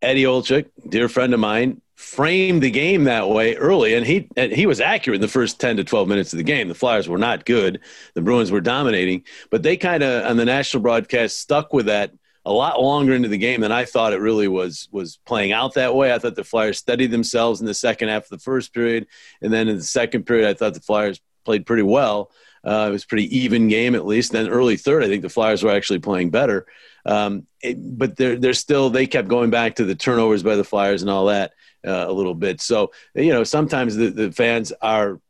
Eddie 0.00 0.22
Olczyk, 0.22 0.66
dear 0.88 1.08
friend 1.08 1.34
of 1.34 1.40
mine, 1.40 1.82
framed 1.96 2.62
the 2.62 2.70
game 2.70 3.04
that 3.04 3.28
way 3.28 3.56
early, 3.56 3.94
and 3.94 4.06
he 4.06 4.28
and 4.36 4.52
he 4.52 4.66
was 4.66 4.80
accurate 4.80 5.16
in 5.16 5.22
the 5.22 5.28
first 5.28 5.60
ten 5.60 5.76
to 5.76 5.84
twelve 5.84 6.06
minutes 6.06 6.32
of 6.32 6.36
the 6.36 6.44
game. 6.44 6.68
The 6.68 6.74
Flyers 6.74 7.08
were 7.08 7.18
not 7.18 7.44
good; 7.44 7.80
the 8.14 8.22
Bruins 8.22 8.52
were 8.52 8.60
dominating, 8.60 9.24
but 9.50 9.64
they 9.64 9.76
kind 9.76 10.04
of 10.04 10.24
on 10.26 10.36
the 10.36 10.44
national 10.44 10.84
broadcast 10.84 11.40
stuck 11.40 11.72
with 11.72 11.86
that 11.86 12.12
a 12.44 12.52
lot 12.52 12.80
longer 12.80 13.14
into 13.14 13.28
the 13.28 13.38
game 13.38 13.62
than 13.62 13.72
I 13.72 13.84
thought 13.84 14.12
it 14.12 14.20
really 14.20 14.48
was 14.48 14.88
was 14.92 15.18
playing 15.24 15.52
out 15.52 15.74
that 15.74 15.94
way. 15.94 16.12
I 16.12 16.18
thought 16.18 16.34
the 16.34 16.44
Flyers 16.44 16.78
steadied 16.78 17.10
themselves 17.10 17.60
in 17.60 17.66
the 17.66 17.74
second 17.74 18.08
half 18.08 18.24
of 18.24 18.30
the 18.30 18.38
first 18.38 18.74
period, 18.74 19.06
and 19.40 19.52
then 19.52 19.68
in 19.68 19.76
the 19.76 19.82
second 19.82 20.24
period, 20.24 20.48
I 20.48 20.54
thought 20.54 20.74
the 20.74 20.80
Flyers 20.80 21.20
played 21.44 21.66
pretty 21.66 21.82
well. 21.82 22.30
Uh, 22.62 22.86
it 22.88 22.92
was 22.92 23.04
pretty 23.04 23.38
even 23.38 23.68
game 23.68 23.94
at 23.94 24.06
least. 24.06 24.32
Then 24.32 24.48
early 24.48 24.76
third, 24.76 25.04
I 25.04 25.08
think 25.08 25.22
the 25.22 25.28
Flyers 25.28 25.62
were 25.62 25.70
actually 25.70 25.98
playing 25.98 26.30
better. 26.30 26.66
Um, 27.06 27.46
it, 27.62 27.76
but 27.78 28.16
they're 28.16 28.38
they're 28.38 28.54
still 28.54 28.90
they 28.90 29.06
kept 29.06 29.28
going 29.28 29.50
back 29.50 29.76
to 29.76 29.84
the 29.84 29.94
turnovers 29.94 30.42
by 30.42 30.56
the 30.56 30.64
Flyers 30.64 31.02
and 31.02 31.10
all 31.10 31.26
that 31.26 31.52
uh, 31.86 32.06
a 32.08 32.12
little 32.12 32.34
bit. 32.34 32.60
So 32.60 32.92
you 33.14 33.32
know 33.32 33.44
sometimes 33.44 33.96
the, 33.96 34.10
the 34.10 34.32
fans 34.32 34.72
are 34.82 35.20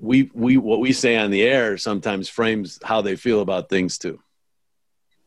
we 0.00 0.30
we 0.34 0.56
what 0.56 0.80
we 0.80 0.92
say 0.92 1.16
on 1.16 1.30
the 1.30 1.42
air 1.42 1.76
sometimes 1.76 2.28
frames 2.28 2.78
how 2.82 3.00
they 3.02 3.16
feel 3.16 3.40
about 3.40 3.68
things 3.68 3.98
too. 3.98 4.20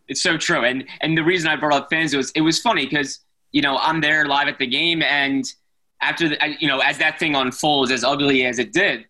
It's 0.08 0.22
so 0.22 0.38
true. 0.38 0.64
And 0.64 0.86
and 1.02 1.18
the 1.18 1.24
reason 1.24 1.50
I 1.50 1.56
brought 1.56 1.74
up 1.74 1.90
fans 1.90 2.16
was 2.16 2.32
it 2.32 2.42
was 2.42 2.60
funny 2.60 2.86
because 2.86 3.20
you 3.52 3.62
know 3.62 3.78
I'm 3.78 4.02
there 4.02 4.26
live 4.26 4.48
at 4.48 4.60
the 4.60 4.68
game, 4.68 5.02
and 5.02 5.46
after 6.02 6.30
the, 6.30 6.38
you 6.60 6.68
know 6.68 6.80
as 6.80 6.98
that 6.98 7.20
thing 7.20 7.36
unfolds 7.36 7.92
as 7.92 8.04
ugly 8.04 8.46
as 8.46 8.60
it 8.60 8.74
did, 8.74 9.06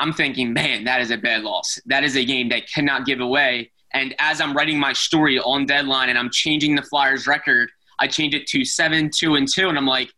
I'm 0.00 0.12
thinking, 0.12 0.52
man, 0.52 0.84
that 0.84 1.00
is 1.00 1.10
a 1.10 1.16
bad 1.16 1.42
loss. 1.42 1.78
That 1.86 2.04
is 2.04 2.16
a 2.16 2.24
game 2.24 2.48
that 2.48 2.68
cannot 2.68 3.06
give 3.06 3.20
away. 3.20 3.70
And 3.94 4.14
as 4.18 4.40
I'm 4.40 4.56
writing 4.56 4.80
my 4.80 4.94
story 4.94 5.38
on 5.38 5.66
deadline 5.66 6.08
and 6.08 6.18
I'm 6.18 6.30
changing 6.30 6.74
the 6.74 6.82
Flyers 6.82 7.26
record, 7.26 7.70
I 7.98 8.08
change 8.08 8.34
it 8.34 8.46
to 8.48 8.64
seven 8.64 9.10
two 9.10 9.36
and 9.36 9.48
two, 9.48 9.68
and 9.68 9.78
I'm 9.78 9.86
like. 9.86 10.12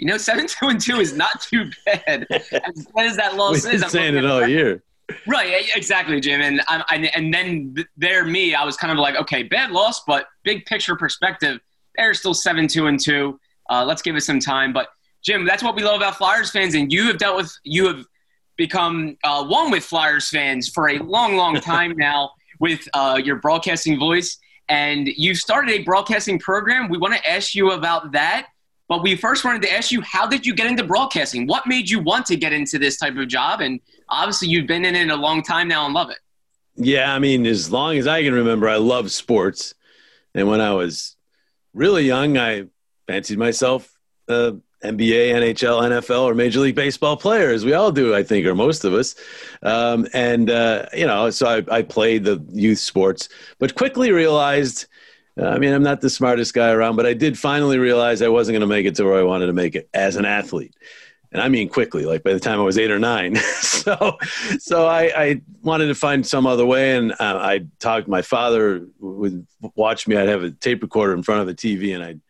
You 0.00 0.06
know, 0.06 0.16
seven 0.16 0.46
two 0.60 0.68
and 0.68 0.80
two 0.80 1.00
is 1.00 1.12
not 1.12 1.40
too 1.42 1.72
bad. 1.84 2.24
As 2.30 2.86
bad 2.94 3.06
as 3.06 3.16
that 3.16 3.34
loss 3.34 3.64
We've 3.64 3.74
is, 3.74 3.80
been 3.80 3.84
I'm 3.84 3.90
saying 3.90 4.14
it 4.14 4.24
all 4.24 4.46
year. 4.46 4.80
Right, 5.26 5.70
exactly, 5.74 6.20
Jim. 6.20 6.40
And 6.40 6.60
I, 6.68 7.10
and 7.14 7.32
then 7.32 7.74
there, 7.96 8.24
me, 8.24 8.54
I 8.54 8.64
was 8.64 8.76
kind 8.76 8.92
of 8.92 8.98
like, 8.98 9.16
okay, 9.16 9.42
bad 9.42 9.70
loss, 9.70 10.04
but 10.04 10.26
big 10.44 10.66
picture 10.66 10.96
perspective, 10.96 11.60
they're 11.96 12.14
still 12.14 12.34
seven 12.34 12.68
two 12.68 12.86
and 12.86 13.00
two. 13.00 13.40
Uh, 13.70 13.84
let's 13.84 14.02
give 14.02 14.16
it 14.16 14.20
some 14.22 14.38
time. 14.38 14.72
But 14.72 14.88
Jim, 15.22 15.44
that's 15.44 15.62
what 15.62 15.74
we 15.74 15.82
love 15.82 15.96
about 15.96 16.16
Flyers 16.16 16.50
fans, 16.50 16.74
and 16.74 16.92
you 16.92 17.06
have 17.06 17.18
dealt 17.18 17.36
with, 17.36 17.52
you 17.64 17.86
have 17.86 18.04
become 18.56 19.16
uh, 19.24 19.44
one 19.44 19.70
with 19.70 19.84
Flyers 19.84 20.28
fans 20.28 20.68
for 20.68 20.90
a 20.90 20.98
long, 20.98 21.36
long 21.36 21.54
time 21.60 21.96
now 21.96 22.30
with 22.60 22.86
uh, 22.92 23.20
your 23.22 23.36
broadcasting 23.36 23.98
voice, 23.98 24.38
and 24.68 25.08
you 25.08 25.34
started 25.34 25.72
a 25.72 25.84
broadcasting 25.84 26.38
program. 26.38 26.88
We 26.88 26.98
want 26.98 27.14
to 27.14 27.30
ask 27.30 27.54
you 27.54 27.72
about 27.72 28.12
that. 28.12 28.48
But 28.88 29.02
we 29.02 29.16
first 29.16 29.44
wanted 29.44 29.60
to 29.62 29.72
ask 29.72 29.92
you, 29.92 30.00
how 30.00 30.26
did 30.26 30.46
you 30.46 30.54
get 30.54 30.66
into 30.66 30.82
broadcasting? 30.82 31.46
What 31.46 31.66
made 31.66 31.90
you 31.90 32.00
want 32.00 32.24
to 32.26 32.36
get 32.36 32.54
into 32.54 32.78
this 32.78 32.96
type 32.96 33.18
of 33.18 33.28
job? 33.28 33.60
And 33.60 33.80
obviously, 34.08 34.48
you've 34.48 34.66
been 34.66 34.84
in 34.84 34.94
it 34.94 35.10
a 35.10 35.16
long 35.16 35.42
time 35.42 35.68
now 35.68 35.84
and 35.84 35.94
love 35.94 36.10
it. 36.10 36.18
Yeah, 36.76 37.12
I 37.12 37.18
mean, 37.18 37.46
as 37.46 37.72
long 37.72 37.96
as 37.96 38.06
I 38.06 38.22
can 38.22 38.34
remember, 38.34 38.68
I 38.68 38.76
love 38.76 39.10
sports. 39.10 39.74
And 40.34 40.46
when 40.48 40.60
I 40.60 40.72
was 40.74 41.16
really 41.74 42.04
young, 42.04 42.38
I 42.38 42.66
fancied 43.06 43.38
myself 43.38 43.92
NBA, 44.84 45.32
NHL, 45.32 45.82
NFL, 45.82 46.22
or 46.22 46.34
Major 46.34 46.60
League 46.60 46.76
Baseball 46.76 47.16
player, 47.16 47.50
as 47.50 47.64
we 47.64 47.72
all 47.72 47.90
do, 47.90 48.14
I 48.14 48.22
think, 48.22 48.46
or 48.46 48.54
most 48.54 48.84
of 48.84 48.94
us. 48.94 49.16
Um, 49.62 50.06
and, 50.12 50.50
uh, 50.50 50.86
you 50.94 51.06
know, 51.06 51.30
so 51.30 51.46
I, 51.46 51.78
I 51.78 51.82
played 51.82 52.24
the 52.24 52.44
youth 52.52 52.78
sports, 52.78 53.28
but 53.58 53.74
quickly 53.74 54.12
realized. 54.12 54.86
uh, 55.36 55.46
I 55.46 55.58
mean, 55.58 55.72
I'm 55.72 55.82
not 55.82 56.00
the 56.00 56.10
smartest 56.10 56.54
guy 56.54 56.70
around, 56.70 56.94
but 56.96 57.06
I 57.06 57.14
did 57.14 57.36
finally 57.36 57.78
realize 57.78 58.22
I 58.22 58.28
wasn't 58.28 58.54
going 58.54 58.60
to 58.60 58.66
make 58.68 58.86
it 58.86 58.94
to 58.96 59.04
where 59.04 59.18
I 59.18 59.24
wanted 59.24 59.46
to 59.46 59.52
make 59.52 59.74
it 59.74 59.88
as 59.94 60.14
an 60.16 60.24
athlete 60.24 60.74
and 61.32 61.42
I 61.42 61.48
mean 61.48 61.68
quickly, 61.68 62.04
like 62.04 62.22
by 62.22 62.32
the 62.32 62.40
time 62.40 62.58
I 62.58 62.62
was 62.62 62.78
eight 62.78 62.90
or 62.90 62.98
nine. 62.98 63.36
so, 63.60 64.16
so 64.58 64.86
I, 64.86 65.02
I 65.16 65.42
wanted 65.62 65.88
to 65.88 65.94
find 65.94 66.26
some 66.26 66.46
other 66.46 66.64
way, 66.64 66.96
and 66.96 67.12
uh, 67.12 67.16
I 67.20 67.66
talked. 67.78 68.08
My 68.08 68.22
father 68.22 68.86
would 68.98 69.46
watch 69.74 70.08
me. 70.08 70.16
I'd 70.16 70.28
have 70.28 70.42
a 70.42 70.50
tape 70.50 70.82
recorder 70.82 71.14
in 71.14 71.22
front 71.22 71.42
of 71.42 71.46
the 71.46 71.54
TV, 71.54 71.94
and 71.94 72.02
I'd 72.02 72.20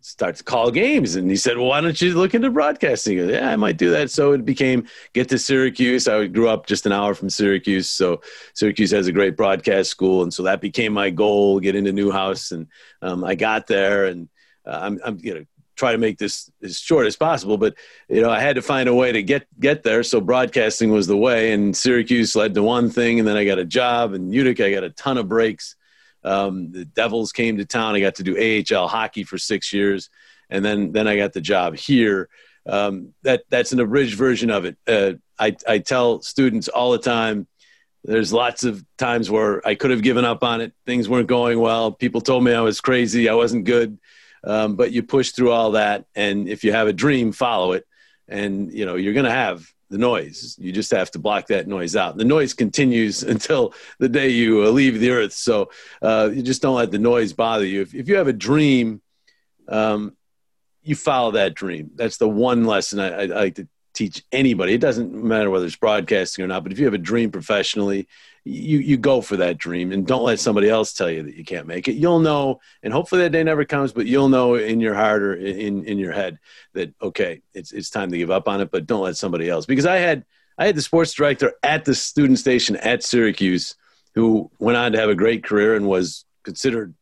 start 0.00 0.36
to 0.36 0.44
call 0.44 0.70
games. 0.70 1.16
And 1.16 1.28
he 1.28 1.36
said, 1.36 1.56
"Well, 1.56 1.66
why 1.66 1.80
don't 1.80 2.00
you 2.00 2.14
look 2.14 2.34
into 2.34 2.50
broadcasting?" 2.50 3.20
I, 3.20 3.24
yeah, 3.24 3.50
I 3.50 3.56
might 3.56 3.78
do 3.78 3.90
that. 3.90 4.10
So 4.10 4.32
it 4.32 4.44
became 4.44 4.86
get 5.12 5.28
to 5.30 5.38
Syracuse. 5.38 6.06
I 6.06 6.26
grew 6.26 6.48
up 6.48 6.66
just 6.66 6.86
an 6.86 6.92
hour 6.92 7.14
from 7.14 7.30
Syracuse, 7.30 7.88
so 7.88 8.20
Syracuse 8.54 8.92
has 8.92 9.08
a 9.08 9.12
great 9.12 9.36
broadcast 9.36 9.90
school, 9.90 10.22
and 10.22 10.32
so 10.32 10.44
that 10.44 10.60
became 10.60 10.92
my 10.92 11.10
goal: 11.10 11.58
get 11.58 11.74
into 11.74 11.92
Newhouse. 11.92 12.52
And 12.52 12.68
um, 13.02 13.24
I 13.24 13.34
got 13.34 13.66
there, 13.66 14.06
and 14.06 14.28
uh, 14.64 14.78
I'm, 14.82 15.00
I'm 15.04 15.18
you 15.20 15.34
know 15.34 15.44
try 15.76 15.92
to 15.92 15.98
make 15.98 16.18
this 16.18 16.50
as 16.62 16.78
short 16.78 17.06
as 17.06 17.16
possible 17.16 17.58
but 17.58 17.74
you 18.08 18.20
know 18.20 18.30
i 18.30 18.40
had 18.40 18.56
to 18.56 18.62
find 18.62 18.88
a 18.88 18.94
way 18.94 19.12
to 19.12 19.22
get 19.22 19.46
get 19.60 19.82
there. 19.82 20.02
So 20.02 20.20
broadcasting 20.20 20.90
was 20.90 21.06
the 21.06 21.16
way 21.16 21.52
and 21.52 21.76
syracuse 21.76 22.34
led 22.34 22.54
to 22.54 22.62
one 22.62 22.90
thing 22.90 23.18
and 23.18 23.28
then 23.28 23.36
i 23.36 23.44
got 23.44 23.58
a 23.58 23.64
job 23.64 24.14
in 24.14 24.32
utica. 24.32 24.66
I 24.66 24.72
got 24.72 24.84
a 24.84 24.90
ton 24.90 25.18
of 25.18 25.28
breaks. 25.28 25.76
Um, 26.24 26.72
the 26.72 26.84
devils 26.84 27.30
came 27.30 27.58
to 27.58 27.64
town. 27.64 27.94
I 27.94 28.00
got 28.00 28.16
to 28.16 28.22
do 28.22 28.36
ahl 28.36 28.88
hockey 28.88 29.22
for 29.24 29.38
six 29.38 29.72
years 29.72 30.10
and 30.50 30.64
then 30.64 30.92
then 30.92 31.06
i 31.06 31.16
got 31.16 31.32
the 31.32 31.40
job 31.40 31.76
here. 31.76 32.28
Um, 32.66 33.14
that 33.22 33.44
that's 33.48 33.72
an 33.72 33.80
abridged 33.80 34.16
version 34.16 34.50
of 34.50 34.64
it. 34.64 34.76
Uh, 34.88 35.12
I, 35.38 35.56
I 35.68 35.78
tell 35.78 36.20
students 36.22 36.68
all 36.68 36.92
the 36.92 36.98
time 36.98 37.46
there's 38.02 38.32
lots 38.32 38.64
of 38.64 38.84
times 38.96 39.30
where 39.30 39.66
i 39.66 39.74
could 39.74 39.90
have 39.90 40.02
given 40.02 40.24
up 40.24 40.42
on 40.42 40.60
it. 40.60 40.72
Things 40.84 41.08
weren't 41.08 41.28
going 41.28 41.60
well. 41.60 41.92
People 41.92 42.20
told 42.20 42.44
me 42.44 42.52
i 42.52 42.60
was 42.60 42.80
crazy. 42.80 43.28
I 43.28 43.34
wasn't 43.34 43.64
good 43.64 43.98
um, 44.46 44.76
but 44.76 44.92
you 44.92 45.02
push 45.02 45.32
through 45.32 45.50
all 45.50 45.72
that 45.72 46.06
and 46.14 46.48
if 46.48 46.64
you 46.64 46.72
have 46.72 46.88
a 46.88 46.92
dream 46.92 47.32
follow 47.32 47.72
it. 47.72 47.84
And 48.28 48.72
you 48.72 48.86
know 48.86 48.96
you're 48.96 49.14
going 49.14 49.26
to 49.26 49.30
have 49.30 49.64
the 49.88 49.98
noise. 49.98 50.56
You 50.58 50.72
just 50.72 50.90
have 50.90 51.12
to 51.12 51.20
block 51.20 51.46
that 51.48 51.68
noise 51.68 51.94
out. 51.94 52.16
The 52.16 52.24
noise 52.24 52.54
continues 52.54 53.22
until 53.34 53.74
the 54.00 54.08
day 54.08 54.30
you 54.30 54.64
uh, 54.64 54.70
leave 54.70 54.98
the 54.98 55.10
earth. 55.10 55.32
So 55.32 55.70
uh, 56.02 56.30
you 56.32 56.42
just 56.42 56.62
don't 56.62 56.74
let 56.74 56.90
the 56.90 56.98
noise 56.98 57.32
bother 57.32 57.64
you. 57.64 57.82
If, 57.82 57.94
if 57.94 58.08
you 58.08 58.16
have 58.16 58.28
a 58.28 58.32
dream 58.32 59.02
um, 59.68 60.16
you 60.82 60.94
follow 60.94 61.32
that 61.32 61.54
dream. 61.54 61.90
That's 61.96 62.16
the 62.16 62.28
one 62.28 62.64
lesson 62.64 63.00
I, 63.00 63.08
I, 63.08 63.22
I 63.22 63.26
like 63.26 63.56
to 63.56 63.68
teach 63.92 64.22
anybody. 64.30 64.74
It 64.74 64.80
doesn't 64.80 65.12
matter 65.12 65.50
whether 65.50 65.66
it's 65.66 65.76
broadcasting 65.76 66.44
or 66.44 66.48
not 66.48 66.62
but 66.62 66.72
if 66.72 66.78
you 66.78 66.84
have 66.84 66.94
a 66.94 66.98
dream 66.98 67.30
professionally 67.30 68.06
you 68.46 68.78
you 68.78 68.96
go 68.96 69.20
for 69.20 69.36
that 69.36 69.58
dream 69.58 69.90
and 69.90 70.06
don't 70.06 70.22
let 70.22 70.38
somebody 70.38 70.68
else 70.68 70.92
tell 70.92 71.10
you 71.10 71.24
that 71.24 71.34
you 71.34 71.44
can't 71.44 71.66
make 71.66 71.88
it. 71.88 71.94
You'll 71.94 72.20
know 72.20 72.60
and 72.84 72.92
hopefully 72.92 73.22
that 73.22 73.30
day 73.30 73.42
never 73.42 73.64
comes 73.64 73.92
but 73.92 74.06
you'll 74.06 74.28
know 74.28 74.54
in 74.54 74.78
your 74.78 74.94
heart 74.94 75.20
or 75.22 75.34
in 75.34 75.84
in 75.84 75.98
your 75.98 76.12
head 76.12 76.38
that 76.72 76.94
okay 77.02 77.42
it's 77.54 77.72
it's 77.72 77.90
time 77.90 78.10
to 78.12 78.18
give 78.18 78.30
up 78.30 78.46
on 78.46 78.60
it 78.60 78.70
but 78.70 78.86
don't 78.86 79.02
let 79.02 79.16
somebody 79.16 79.50
else. 79.50 79.66
Because 79.66 79.84
i 79.84 79.96
had 79.96 80.24
i 80.58 80.66
had 80.66 80.76
the 80.76 80.82
sports 80.82 81.12
director 81.12 81.54
at 81.64 81.84
the 81.84 81.94
student 81.94 82.38
station 82.38 82.76
at 82.76 83.02
syracuse 83.02 83.74
who 84.14 84.48
went 84.60 84.78
on 84.78 84.92
to 84.92 84.98
have 84.98 85.10
a 85.10 85.16
great 85.16 85.42
career 85.42 85.74
and 85.74 85.88
was 85.88 86.24
considered 86.44 86.94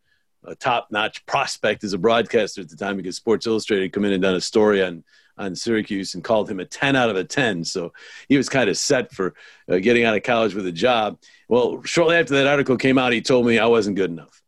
a 0.46 0.54
top-notch 0.54 1.24
prospect 1.26 1.84
as 1.84 1.92
a 1.92 1.98
broadcaster 1.98 2.62
at 2.62 2.70
the 2.70 2.76
time 2.76 2.96
because 2.96 3.16
sports 3.16 3.46
illustrated 3.46 3.92
come 3.92 4.04
in 4.06 4.12
and 4.12 4.22
done 4.22 4.34
a 4.34 4.40
story 4.40 4.82
on 4.82 5.04
on 5.36 5.54
Syracuse 5.54 6.14
and 6.14 6.22
called 6.22 6.50
him 6.50 6.60
a 6.60 6.64
10 6.64 6.96
out 6.96 7.10
of 7.10 7.16
a 7.16 7.24
10. 7.24 7.64
So 7.64 7.92
he 8.28 8.36
was 8.36 8.48
kind 8.48 8.70
of 8.70 8.76
set 8.76 9.12
for 9.12 9.34
uh, 9.68 9.78
getting 9.78 10.04
out 10.04 10.16
of 10.16 10.22
college 10.22 10.54
with 10.54 10.66
a 10.66 10.72
job. 10.72 11.18
Well, 11.48 11.82
shortly 11.82 12.16
after 12.16 12.34
that 12.34 12.46
article 12.46 12.76
came 12.76 12.98
out, 12.98 13.12
he 13.12 13.20
told 13.20 13.46
me 13.46 13.58
I 13.58 13.66
wasn't 13.66 13.96
good 13.96 14.10
enough. 14.10 14.42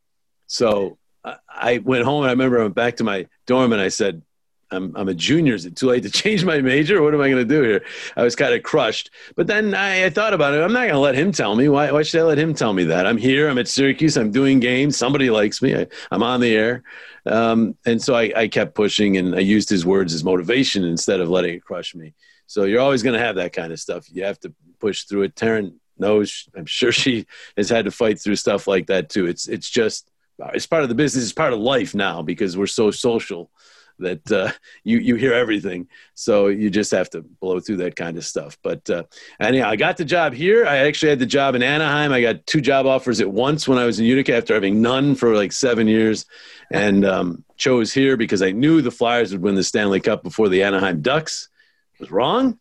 So 0.46 0.98
I, 1.24 1.36
I 1.48 1.78
went 1.78 2.04
home 2.04 2.22
and 2.22 2.28
I 2.28 2.32
remember 2.32 2.58
I 2.58 2.62
went 2.62 2.74
back 2.74 2.96
to 2.96 3.04
my 3.04 3.26
dorm 3.46 3.72
and 3.72 3.82
I 3.82 3.88
said, 3.88 4.22
I'm, 4.70 4.94
I'm 4.96 5.08
a 5.08 5.14
junior. 5.14 5.54
Is 5.54 5.64
it 5.64 5.76
too 5.76 5.86
late 5.86 6.02
to 6.02 6.10
change 6.22 6.44
my 6.44 6.60
major? 6.60 7.02
What 7.02 7.14
am 7.14 7.20
I 7.20 7.30
going 7.30 7.46
to 7.46 7.54
do 7.54 7.62
here? 7.62 7.84
I 8.16 8.22
was 8.22 8.36
kind 8.36 8.54
of 8.54 8.62
crushed. 8.62 9.10
But 9.34 9.46
then 9.46 9.74
I, 9.74 10.04
I 10.04 10.10
thought 10.10 10.34
about 10.34 10.54
it. 10.54 10.60
I'm 10.60 10.72
not 10.72 10.80
going 10.80 10.92
to 10.92 10.98
let 10.98 11.14
him 11.14 11.32
tell 11.32 11.54
me. 11.56 11.68
Why, 11.68 11.90
why 11.90 12.02
should 12.02 12.20
I 12.20 12.24
let 12.24 12.38
him 12.38 12.54
tell 12.54 12.72
me 12.72 12.84
that? 12.84 13.06
I'm 13.06 13.18
here. 13.18 13.48
I'm 13.48 13.58
at 13.58 13.68
Syracuse. 13.68 14.16
I'm 14.16 14.30
doing 14.30 14.60
games. 14.60 14.96
Somebody 14.96 15.30
likes 15.30 15.62
me. 15.62 15.74
I, 15.74 15.86
I'm 16.10 16.22
on 16.22 16.40
the 16.40 16.54
air. 16.54 16.82
Um, 17.26 17.76
and 17.86 18.00
so 18.00 18.14
I, 18.14 18.32
I 18.36 18.48
kept 18.48 18.74
pushing 18.74 19.16
and 19.16 19.34
I 19.34 19.40
used 19.40 19.68
his 19.68 19.84
words 19.84 20.14
as 20.14 20.22
motivation 20.22 20.84
instead 20.84 21.20
of 21.20 21.28
letting 21.28 21.54
it 21.54 21.64
crush 21.64 21.94
me. 21.94 22.14
So 22.46 22.64
you're 22.64 22.80
always 22.80 23.02
going 23.02 23.18
to 23.18 23.24
have 23.24 23.36
that 23.36 23.52
kind 23.52 23.72
of 23.72 23.80
stuff. 23.80 24.06
You 24.12 24.24
have 24.24 24.38
to 24.40 24.54
push 24.78 25.04
through 25.04 25.22
it. 25.22 25.34
Taryn 25.34 25.74
knows. 25.98 26.48
I'm 26.56 26.66
sure 26.66 26.92
she 26.92 27.26
has 27.56 27.68
had 27.68 27.86
to 27.86 27.90
fight 27.90 28.20
through 28.20 28.36
stuff 28.36 28.66
like 28.66 28.86
that 28.86 29.08
too. 29.08 29.26
It's 29.26 29.48
it's 29.48 29.68
just 29.68 30.10
it's 30.38 30.66
part 30.66 30.82
of 30.82 30.88
the 30.88 30.94
business. 30.94 31.24
It's 31.24 31.32
part 31.32 31.52
of 31.52 31.58
life 31.58 31.94
now 31.94 32.22
because 32.22 32.56
we're 32.56 32.66
so 32.66 32.90
social 32.90 33.50
that 33.98 34.30
uh, 34.30 34.52
you 34.84 34.98
you 34.98 35.16
hear 35.16 35.32
everything. 35.32 35.88
So 36.14 36.48
you 36.48 36.70
just 36.70 36.90
have 36.90 37.10
to 37.10 37.22
blow 37.22 37.60
through 37.60 37.78
that 37.78 37.96
kind 37.96 38.16
of 38.16 38.24
stuff. 38.24 38.58
But 38.62 38.88
uh, 38.90 39.04
anyhow, 39.40 39.68
I 39.68 39.76
got 39.76 39.96
the 39.96 40.04
job 40.04 40.32
here. 40.32 40.66
I 40.66 40.78
actually 40.78 41.10
had 41.10 41.18
the 41.18 41.26
job 41.26 41.54
in 41.54 41.62
Anaheim. 41.62 42.12
I 42.12 42.20
got 42.20 42.46
two 42.46 42.60
job 42.60 42.86
offers 42.86 43.20
at 43.20 43.30
once 43.30 43.66
when 43.66 43.78
I 43.78 43.84
was 43.84 43.98
in 43.98 44.06
Utica 44.06 44.36
after 44.36 44.54
having 44.54 44.82
none 44.82 45.14
for 45.14 45.34
like 45.34 45.52
seven 45.52 45.86
years, 45.86 46.26
and 46.70 47.04
um, 47.04 47.44
chose 47.56 47.92
here 47.92 48.16
because 48.16 48.42
I 48.42 48.52
knew 48.52 48.82
the 48.82 48.90
Flyers 48.90 49.32
would 49.32 49.42
win 49.42 49.54
the 49.54 49.64
Stanley 49.64 50.00
Cup 50.00 50.22
before 50.22 50.48
the 50.48 50.62
Anaheim 50.62 51.00
Ducks. 51.02 51.48
Was 51.98 52.10
wrong. 52.10 52.58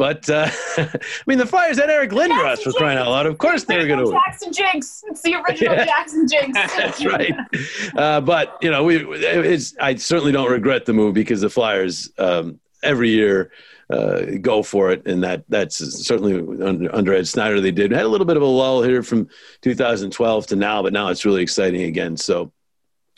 But 0.00 0.30
uh, 0.30 0.48
I 0.78 0.88
mean, 1.26 1.36
the 1.36 1.44
Flyers 1.44 1.78
had 1.78 1.90
Eric 1.90 2.12
Lindros 2.12 2.62
for 2.62 2.72
crying 2.72 2.96
out 2.96 3.08
loud. 3.08 3.26
Of 3.26 3.36
course, 3.36 3.64
they 3.64 3.76
were 3.76 3.86
going 3.86 3.98
to 3.98 4.06
win. 4.06 4.18
Jackson 4.26 4.50
Jinx. 4.50 5.04
It's 5.06 5.20
the 5.20 5.34
original 5.46 5.74
Yeah. 5.74 5.84
Jackson 5.84 6.26
Jinx. 6.26 6.56
That's 6.74 7.04
right. 7.04 7.34
Uh, 7.94 8.22
but 8.22 8.56
you 8.62 8.70
know, 8.70 8.82
we 8.82 9.04
I 9.78 9.96
certainly 9.96 10.32
don't 10.32 10.50
regret 10.50 10.86
the 10.86 10.94
move 10.94 11.12
because 11.12 11.42
the 11.42 11.50
Flyers 11.50 12.10
um, 12.16 12.60
every 12.82 13.10
year 13.10 13.52
uh, 13.90 14.22
go 14.40 14.62
for 14.62 14.90
it, 14.90 15.06
and 15.06 15.22
that 15.22 15.44
that's 15.50 15.76
certainly 15.76 16.64
under, 16.64 16.96
under 16.96 17.12
Ed 17.12 17.28
Snider 17.28 17.60
they 17.60 17.70
did. 17.70 17.90
Had 17.90 18.06
a 18.06 18.08
little 18.08 18.26
bit 18.26 18.38
of 18.38 18.42
a 18.42 18.46
lull 18.46 18.82
here 18.82 19.02
from 19.02 19.28
2012 19.60 20.46
to 20.46 20.56
now, 20.56 20.82
but 20.82 20.94
now 20.94 21.08
it's 21.08 21.26
really 21.26 21.42
exciting 21.42 21.82
again. 21.82 22.16
So 22.16 22.52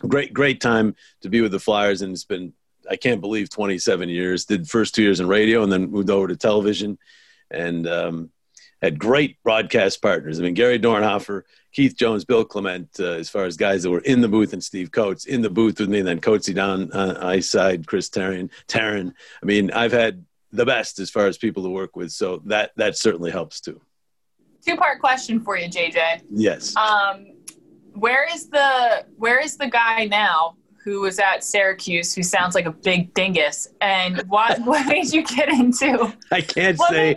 great, 0.01 0.35
great 0.35 0.61
time 0.61 0.97
to 1.21 1.29
be 1.29 1.43
with 1.43 1.53
the 1.53 1.61
Flyers, 1.61 2.03
and 2.03 2.13
it's 2.13 2.25
been 2.25 2.53
I 2.89 2.97
can't 2.97 3.21
believe 3.21 3.51
27 3.51 4.09
years. 4.09 4.45
Did 4.45 4.69
first 4.69 4.95
two 4.95 5.03
years 5.03 5.21
in 5.21 5.29
radio, 5.29 5.63
and 5.63 5.73
then 5.73 5.91
moved 5.91 6.11
over 6.11 6.29
to 6.29 6.37
television, 6.37 6.99
and 7.51 7.87
um, 7.87 8.31
had 8.81 8.99
great 8.99 9.43
broadcast 9.43 10.03
partners. 10.03 10.39
I 10.39 10.43
mean, 10.43 10.55
Gary 10.55 10.79
Dornhoefer, 10.79 11.43
Keith 11.73 11.97
Jones, 11.97 12.25
Bill 12.25 12.45
Clement, 12.45 12.89
uh, 12.99 13.13
as 13.13 13.31
far 13.31 13.45
as 13.45 13.57
guys 13.57 13.83
that 13.85 13.91
were 13.91 14.01
in 14.01 14.21
the 14.21 14.29
booth, 14.29 14.53
and 14.53 14.63
Steve 14.63 14.91
Coates 14.91 15.25
in 15.25 15.43
the 15.43 15.51
booth 15.51 15.79
with 15.81 15.89
me, 15.89 16.01
and 16.01 16.09
then 16.09 16.21
Coatesy 16.21 16.55
down 16.55 16.91
uh, 16.93 17.19
ice 17.23 17.49
side, 17.49 17.87
Chris 17.87 18.11
Therien, 18.11 18.51
Taryn. 18.69 19.15
I 19.43 19.47
mean, 19.47 19.71
I've 19.71 19.93
had 19.93 20.25
the 20.53 20.67
best 20.67 20.99
as 20.99 21.11
far 21.11 21.27
as 21.27 21.39
people 21.39 21.63
to 21.63 21.71
work 21.71 21.97
with, 21.97 22.11
so 22.11 22.43
that 22.47 22.73
that 22.77 22.97
certainly 22.97 23.31
helps 23.31 23.61
too. 23.61 23.81
Two 24.67 24.77
part 24.77 25.01
question 25.01 25.41
for 25.41 25.57
you, 25.57 25.69
JJ. 25.69 26.23
Yes. 26.31 26.77
Um, 26.77 27.33
where 27.95 28.27
is 28.33 28.49
the 28.49 29.05
where 29.17 29.41
is 29.41 29.57
the 29.57 29.69
guy 29.69 30.07
now 30.07 30.57
who 30.85 31.01
was 31.01 31.19
at 31.19 31.45
Syracuse 31.45 32.15
who 32.15 32.23
sounds 32.23 32.55
like 32.55 32.67
a 32.67 32.73
big 32.73 33.15
dingus? 33.15 33.69
And 33.81 34.23
what 34.29 34.61
what 34.65 34.87
made 34.87 35.13
you 35.13 35.25
get 35.25 35.49
into? 35.49 36.13
I 36.31 36.41
can't 36.41 36.79
Well, 36.79 36.91
say. 36.91 37.17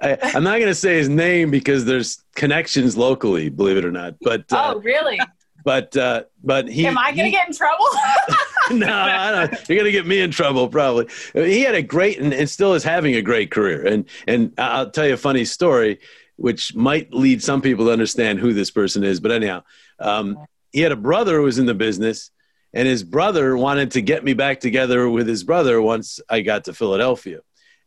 I, 0.00 0.16
I'm 0.22 0.44
not 0.44 0.58
going 0.58 0.68
to 0.68 0.76
say 0.76 0.96
his 0.96 1.08
name 1.08 1.50
because 1.50 1.84
there's 1.84 2.22
connections 2.36 2.96
locally, 2.96 3.48
believe 3.48 3.76
it 3.78 3.84
or 3.84 3.90
not. 3.90 4.14
But 4.20 4.52
uh, 4.52 4.74
oh, 4.76 4.80
really? 4.80 5.18
but 5.64 5.96
uh, 5.96 6.22
but 6.42 6.68
he. 6.68 6.86
Am 6.86 6.96
I 6.96 7.12
gonna 7.12 7.30
get 7.30 7.48
in 7.48 7.54
trouble? 7.54 7.84
no, 8.70 8.90
I 8.90 9.30
don't. 9.32 9.68
You're 9.68 9.78
gonna 9.78 9.90
get 9.90 10.06
me 10.06 10.20
in 10.20 10.30
trouble 10.30 10.68
probably. 10.68 11.08
He 11.34 11.60
had 11.60 11.74
a 11.74 11.82
great 11.82 12.18
and, 12.18 12.32
and 12.32 12.48
still 12.48 12.74
is 12.74 12.84
having 12.84 13.16
a 13.16 13.22
great 13.22 13.50
career. 13.50 13.86
And 13.86 14.04
and 14.26 14.52
I'll 14.56 14.90
tell 14.90 15.06
you 15.06 15.14
a 15.14 15.18
funny 15.18 15.44
story, 15.44 16.00
which 16.36 16.74
might 16.74 17.12
lead 17.12 17.42
some 17.42 17.60
people 17.60 17.86
to 17.86 17.92
understand 17.92 18.38
who 18.38 18.52
this 18.54 18.70
person 18.70 19.04
is. 19.04 19.20
But 19.20 19.32
anyhow, 19.32 19.62
um, 19.98 20.38
he 20.72 20.80
had 20.80 20.92
a 20.92 20.96
brother 20.96 21.36
who 21.36 21.42
was 21.42 21.58
in 21.58 21.66
the 21.66 21.74
business, 21.74 22.30
and 22.72 22.86
his 22.86 23.02
brother 23.02 23.56
wanted 23.56 23.92
to 23.92 24.02
get 24.02 24.24
me 24.24 24.34
back 24.34 24.60
together 24.60 25.08
with 25.08 25.26
his 25.26 25.44
brother 25.44 25.80
once 25.80 26.20
I 26.28 26.40
got 26.40 26.64
to 26.64 26.72
Philadelphia, 26.74 27.40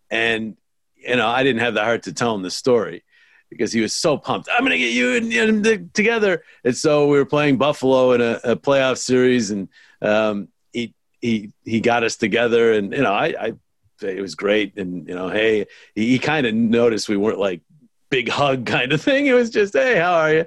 and 0.10 0.58
you 0.96 1.16
know 1.16 1.28
I 1.28 1.44
didn't 1.44 1.62
have 1.62 1.74
the 1.74 1.84
heart 1.84 2.04
to 2.04 2.14
tell 2.14 2.36
him 2.36 2.42
the 2.42 2.52
story. 2.52 3.04
Because 3.50 3.74
he 3.74 3.82
was 3.82 3.94
so 3.94 4.18
pumped, 4.18 4.48
I'm 4.50 4.62
going 4.62 4.72
to 4.72 4.78
get 4.78 4.94
you 4.94 5.18
and, 5.18 5.34
and 5.34 5.66
the- 5.66 5.90
together, 5.94 6.42
and 6.64 6.76
so 6.76 7.08
we 7.08 7.18
were 7.18 7.26
playing 7.26 7.58
Buffalo 7.58 8.14
in 8.14 8.22
a, 8.22 8.40
a 8.46 8.56
playoff 8.56 8.98
series, 8.98 9.52
and 9.52 9.68
um, 10.02 10.48
he 10.72 10.94
he 11.20 11.52
he 11.66 11.82
got 11.82 12.06
us 12.06 12.16
together, 12.16 12.72
and 12.72 12.94
you 12.94 13.02
know, 13.02 13.12
I, 13.12 13.36
I 13.38 13.54
it 14.02 14.22
was 14.22 14.36
great, 14.36 14.78
and 14.78 15.06
you 15.06 15.16
know, 15.16 15.28
hey, 15.28 15.68
he, 15.96 16.12
he 16.12 16.20
kind 16.20 16.48
of 16.48 16.56
noticed 16.56 17.10
we 17.10 17.18
weren't 17.18 17.40
like 17.40 17.62
big 18.10 18.30
hug 18.30 18.66
kind 18.68 18.94
of 18.94 19.02
thing. 19.02 19.26
It 19.26 19.34
was 19.34 19.50
just, 19.50 19.74
hey, 19.74 19.98
how 19.98 20.14
are 20.14 20.34
you? 20.34 20.46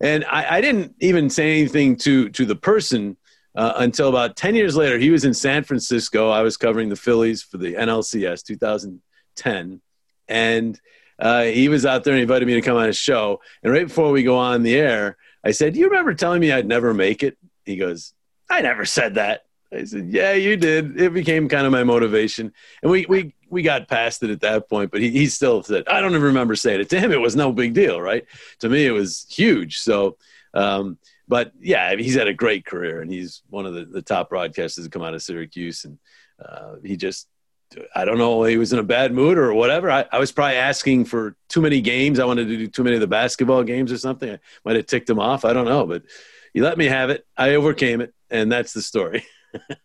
And 0.00 0.24
I, 0.24 0.56
I 0.56 0.60
didn't 0.60 0.94
even 1.00 1.30
say 1.30 1.58
anything 1.58 1.96
to 1.96 2.28
to 2.30 2.44
the 2.44 2.56
person 2.56 3.16
uh, 3.56 3.72
until 3.76 4.08
about 4.08 4.36
ten 4.36 4.54
years 4.54 4.76
later. 4.76 4.98
He 4.98 5.10
was 5.10 5.24
in 5.24 5.34
San 5.34 5.64
Francisco. 5.64 6.30
I 6.30 6.42
was 6.42 6.56
covering 6.56 6.88
the 6.88 6.96
Phillies 6.96 7.42
for 7.42 7.58
the 7.58 7.74
NLCS 7.74 8.44
2010, 8.44 9.80
and 10.28 10.80
uh, 11.18 11.44
he 11.44 11.68
was 11.68 11.86
out 11.86 12.04
there 12.04 12.12
and 12.12 12.22
invited 12.22 12.46
me 12.46 12.54
to 12.54 12.60
come 12.60 12.76
on 12.76 12.86
his 12.86 12.98
show. 12.98 13.40
And 13.62 13.72
right 13.72 13.88
before 13.88 14.10
we 14.10 14.22
go 14.22 14.36
on 14.36 14.62
the 14.62 14.76
air, 14.76 15.16
I 15.42 15.52
said, 15.52 15.74
"Do 15.74 15.80
you 15.80 15.88
remember 15.88 16.14
telling 16.14 16.40
me 16.40 16.52
I'd 16.52 16.66
never 16.66 16.92
make 16.92 17.22
it?" 17.22 17.38
He 17.64 17.76
goes, 17.76 18.12
"I 18.50 18.60
never 18.60 18.84
said 18.84 19.14
that." 19.14 19.44
I 19.72 19.84
said, 19.84 20.08
"Yeah, 20.10 20.32
you 20.32 20.56
did." 20.56 21.00
It 21.00 21.14
became 21.14 21.48
kind 21.48 21.66
of 21.66 21.72
my 21.72 21.84
motivation, 21.84 22.52
and 22.82 22.90
we 22.90 23.06
we 23.08 23.34
we 23.48 23.62
got 23.62 23.88
past 23.88 24.22
it 24.22 24.30
at 24.30 24.40
that 24.40 24.68
point. 24.68 24.90
But 24.90 25.00
he, 25.00 25.10
he 25.10 25.26
still 25.26 25.62
said, 25.62 25.88
"I 25.88 26.00
don't 26.00 26.10
even 26.10 26.22
remember 26.22 26.56
saying 26.56 26.80
it." 26.80 26.90
To 26.90 27.00
him, 27.00 27.12
it 27.12 27.20
was 27.20 27.36
no 27.36 27.52
big 27.52 27.72
deal, 27.72 28.00
right? 28.00 28.24
To 28.60 28.68
me, 28.68 28.86
it 28.86 28.92
was 28.92 29.26
huge. 29.30 29.78
So, 29.78 30.18
um, 30.52 30.98
but 31.28 31.52
yeah, 31.60 31.94
he's 31.96 32.14
had 32.14 32.28
a 32.28 32.34
great 32.34 32.64
career, 32.64 33.00
and 33.00 33.10
he's 33.10 33.42
one 33.50 33.66
of 33.66 33.74
the, 33.74 33.84
the 33.84 34.02
top 34.02 34.30
broadcasters 34.30 34.84
to 34.84 34.90
come 34.90 35.02
out 35.02 35.14
of 35.14 35.22
Syracuse, 35.22 35.84
and 35.84 35.98
uh, 36.44 36.76
he 36.84 36.96
just. 36.96 37.28
I 37.96 38.04
don't 38.04 38.16
know. 38.16 38.44
He 38.44 38.58
was 38.58 38.72
in 38.72 38.78
a 38.78 38.84
bad 38.84 39.12
mood 39.12 39.36
or 39.36 39.52
whatever. 39.52 39.90
I, 39.90 40.04
I 40.12 40.20
was 40.20 40.30
probably 40.30 40.54
asking 40.54 41.06
for 41.06 41.36
too 41.48 41.60
many 41.60 41.80
games. 41.80 42.20
I 42.20 42.24
wanted 42.24 42.46
to 42.46 42.56
do 42.56 42.68
too 42.68 42.84
many 42.84 42.94
of 42.94 43.00
the 43.00 43.08
basketball 43.08 43.64
games 43.64 43.90
or 43.90 43.98
something. 43.98 44.30
I 44.30 44.38
might 44.64 44.76
have 44.76 44.86
ticked 44.86 45.10
him 45.10 45.18
off. 45.18 45.44
I 45.44 45.52
don't 45.52 45.64
know, 45.64 45.84
but 45.84 46.04
he 46.54 46.60
let 46.60 46.78
me 46.78 46.84
have 46.86 47.10
it. 47.10 47.26
I 47.36 47.56
overcame 47.56 48.00
it, 48.00 48.14
and 48.30 48.52
that's 48.52 48.72
the 48.72 48.80
story. 48.80 49.26
Did 49.52 49.78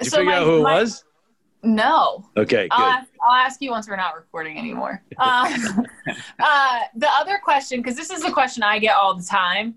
you 0.00 0.10
So 0.10 0.16
figure 0.16 0.32
my- 0.32 0.38
out 0.38 0.44
who 0.46 0.56
it 0.58 0.62
was? 0.62 1.04
No. 1.62 2.28
Okay, 2.36 2.66
I'll 2.72 2.78
good. 2.78 2.98
ask, 3.02 3.10
I'll 3.24 3.34
ask 3.34 3.62
you 3.62 3.70
once 3.70 3.88
we're 3.88 3.96
not 3.96 4.16
recording 4.16 4.58
anymore. 4.58 5.00
Uh, 5.16 5.56
uh, 6.40 6.80
the 6.96 7.08
other 7.20 7.38
question, 7.42 7.80
because 7.80 7.96
this 7.96 8.10
is 8.10 8.22
the 8.22 8.32
question 8.32 8.64
I 8.64 8.80
get 8.80 8.96
all 8.96 9.14
the 9.14 9.24
time. 9.24 9.76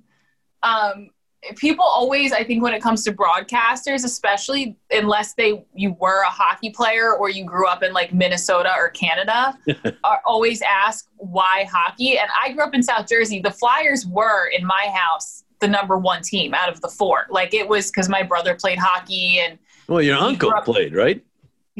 Um, 0.63 1.09
people 1.55 1.85
always, 1.85 2.33
I 2.33 2.43
think, 2.43 2.61
when 2.61 2.73
it 2.73 2.81
comes 2.81 3.03
to 3.05 3.13
broadcasters, 3.13 4.03
especially 4.03 4.75
unless 4.91 5.33
they 5.35 5.65
you 5.73 5.95
were 5.99 6.21
a 6.23 6.29
hockey 6.29 6.69
player 6.69 7.13
or 7.13 7.29
you 7.29 7.45
grew 7.45 7.67
up 7.67 7.81
in 7.83 7.93
like 7.93 8.13
Minnesota 8.13 8.73
or 8.77 8.89
Canada, 8.89 9.57
are 10.03 10.21
always 10.25 10.61
ask 10.61 11.07
why 11.17 11.65
hockey. 11.71 12.17
And 12.17 12.29
I 12.41 12.51
grew 12.51 12.63
up 12.63 12.73
in 12.73 12.83
South 12.83 13.07
Jersey. 13.07 13.39
The 13.39 13.51
Flyers 13.51 14.05
were 14.05 14.47
in 14.47 14.65
my 14.65 14.91
house 14.93 15.43
the 15.59 15.67
number 15.67 15.97
one 15.97 16.21
team 16.21 16.53
out 16.53 16.69
of 16.69 16.79
the 16.81 16.87
four. 16.87 17.25
Like 17.29 17.53
it 17.53 17.67
was 17.67 17.89
because 17.91 18.09
my 18.09 18.23
brother 18.23 18.55
played 18.55 18.79
hockey 18.79 19.39
and 19.39 19.57
Well, 19.87 20.01
your 20.01 20.17
uncle 20.17 20.51
up- 20.53 20.65
played, 20.65 20.93
right? 20.95 21.23